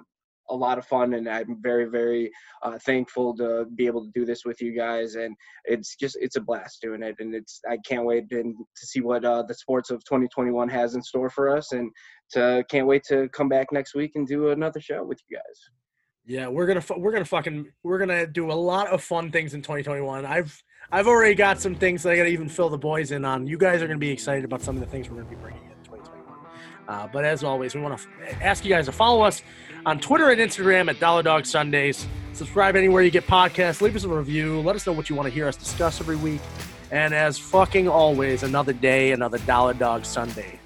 a 0.50 0.56
lot 0.56 0.78
of 0.78 0.86
fun, 0.86 1.14
and 1.14 1.28
I'm 1.30 1.62
very 1.62 1.86
very 1.86 2.32
uh, 2.64 2.78
thankful 2.80 3.36
to 3.38 3.66
be 3.76 3.86
able 3.86 4.04
to 4.06 4.12
do 4.14 4.26
this 4.26 4.46
with 4.46 4.62
you 4.62 4.76
guys. 4.76 5.16
And 5.16 5.36
it's 5.66 5.96
just 5.96 6.18
it's 6.20 6.36
a 6.36 6.42
blast 6.42 6.82
doing 6.82 7.04
it, 7.04 7.16
and 7.20 7.34
it's 7.36 7.62
I 7.70 7.78
can't 7.86 8.06
wait 8.06 8.30
to, 8.30 8.54
see 8.76 9.02
what 9.02 9.26
uh, 9.26 9.44
the 9.44 9.54
sports 9.54 9.90
of 9.90 10.04
2021 10.06 10.70
has 10.70 10.96
in 10.96 11.02
store 11.02 11.30
for 11.30 11.56
us, 11.56 11.72
and 11.72 11.92
to 12.32 12.64
can't 12.70 12.88
wait 12.88 13.04
to 13.10 13.30
come 13.30 13.50
back 13.50 13.72
next 13.72 13.96
week 13.96 14.12
and 14.16 14.28
do 14.28 14.50
another 14.50 14.80
show 14.80 15.04
with 15.04 15.20
you 15.28 15.38
guys. 15.38 15.60
Yeah, 16.26 16.48
we're 16.48 16.68
gonna 16.68 16.84
we're 16.98 17.14
gonna 17.14 17.26
fucking 17.26 17.68
we're 17.84 18.00
gonna 18.00 18.28
do 18.28 18.52
a 18.52 18.54
lot 18.54 18.88
of 18.88 19.02
fun 19.02 19.32
things 19.32 19.54
in 19.54 19.62
2021. 19.62 20.26
I've 20.26 20.62
I've 20.92 21.08
already 21.08 21.36
got 21.36 21.62
some 21.62 21.74
things 21.74 22.04
that 22.04 22.12
I 22.12 22.18
gotta 22.18 22.30
even 22.30 22.50
fill 22.50 22.70
the 22.70 22.78
boys 22.78 23.12
in 23.12 23.24
on. 23.24 23.48
You 23.48 23.58
guys 23.58 23.82
are 23.82 23.88
gonna 23.88 23.98
be 23.98 24.12
excited 24.12 24.44
about 24.44 24.62
some 24.62 24.76
of 24.76 24.82
the 24.82 24.88
things 24.88 25.10
we're 25.10 25.18
gonna 25.18 25.30
be 25.30 25.38
bringing 25.38 25.64
in 25.64 25.84
2021. 25.86 26.28
Uh, 26.88 27.08
but 27.12 27.24
as 27.24 27.44
always, 27.44 27.76
we 27.76 27.82
want 27.82 27.98
to 27.98 28.44
ask 28.44 28.66
you 28.66 28.70
guys 28.70 28.86
to 28.86 28.92
follow 28.92 29.22
us 29.22 29.42
on 29.88 29.98
Twitter 29.98 30.30
and 30.30 30.42
Instagram 30.42 30.90
at 30.90 31.00
Dollar 31.00 31.24
Dog 31.24 31.46
Sundays. 31.46 32.06
Subscribe 32.34 32.76
anywhere 32.76 33.04
you 33.04 33.10
get 33.10 33.26
podcasts. 33.26 33.80
Leave 33.80 33.96
us 33.96 34.04
a 34.04 34.10
review. 34.10 34.60
Let 34.60 34.76
us 34.76 34.86
know 34.86 34.92
what 34.92 35.10
you 35.10 35.16
want 35.16 35.28
to 35.28 35.34
hear 35.34 35.48
us 35.48 35.56
discuss 35.56 36.02
every 36.02 36.18
week. 36.18 36.42
And 36.92 37.14
as 37.14 37.40
fucking 37.40 37.88
always, 37.88 38.44
another 38.44 38.74
day, 38.74 39.14
another 39.14 39.38
Dollar 39.40 39.74
Dog 39.74 40.04
Sunday. 40.04 40.60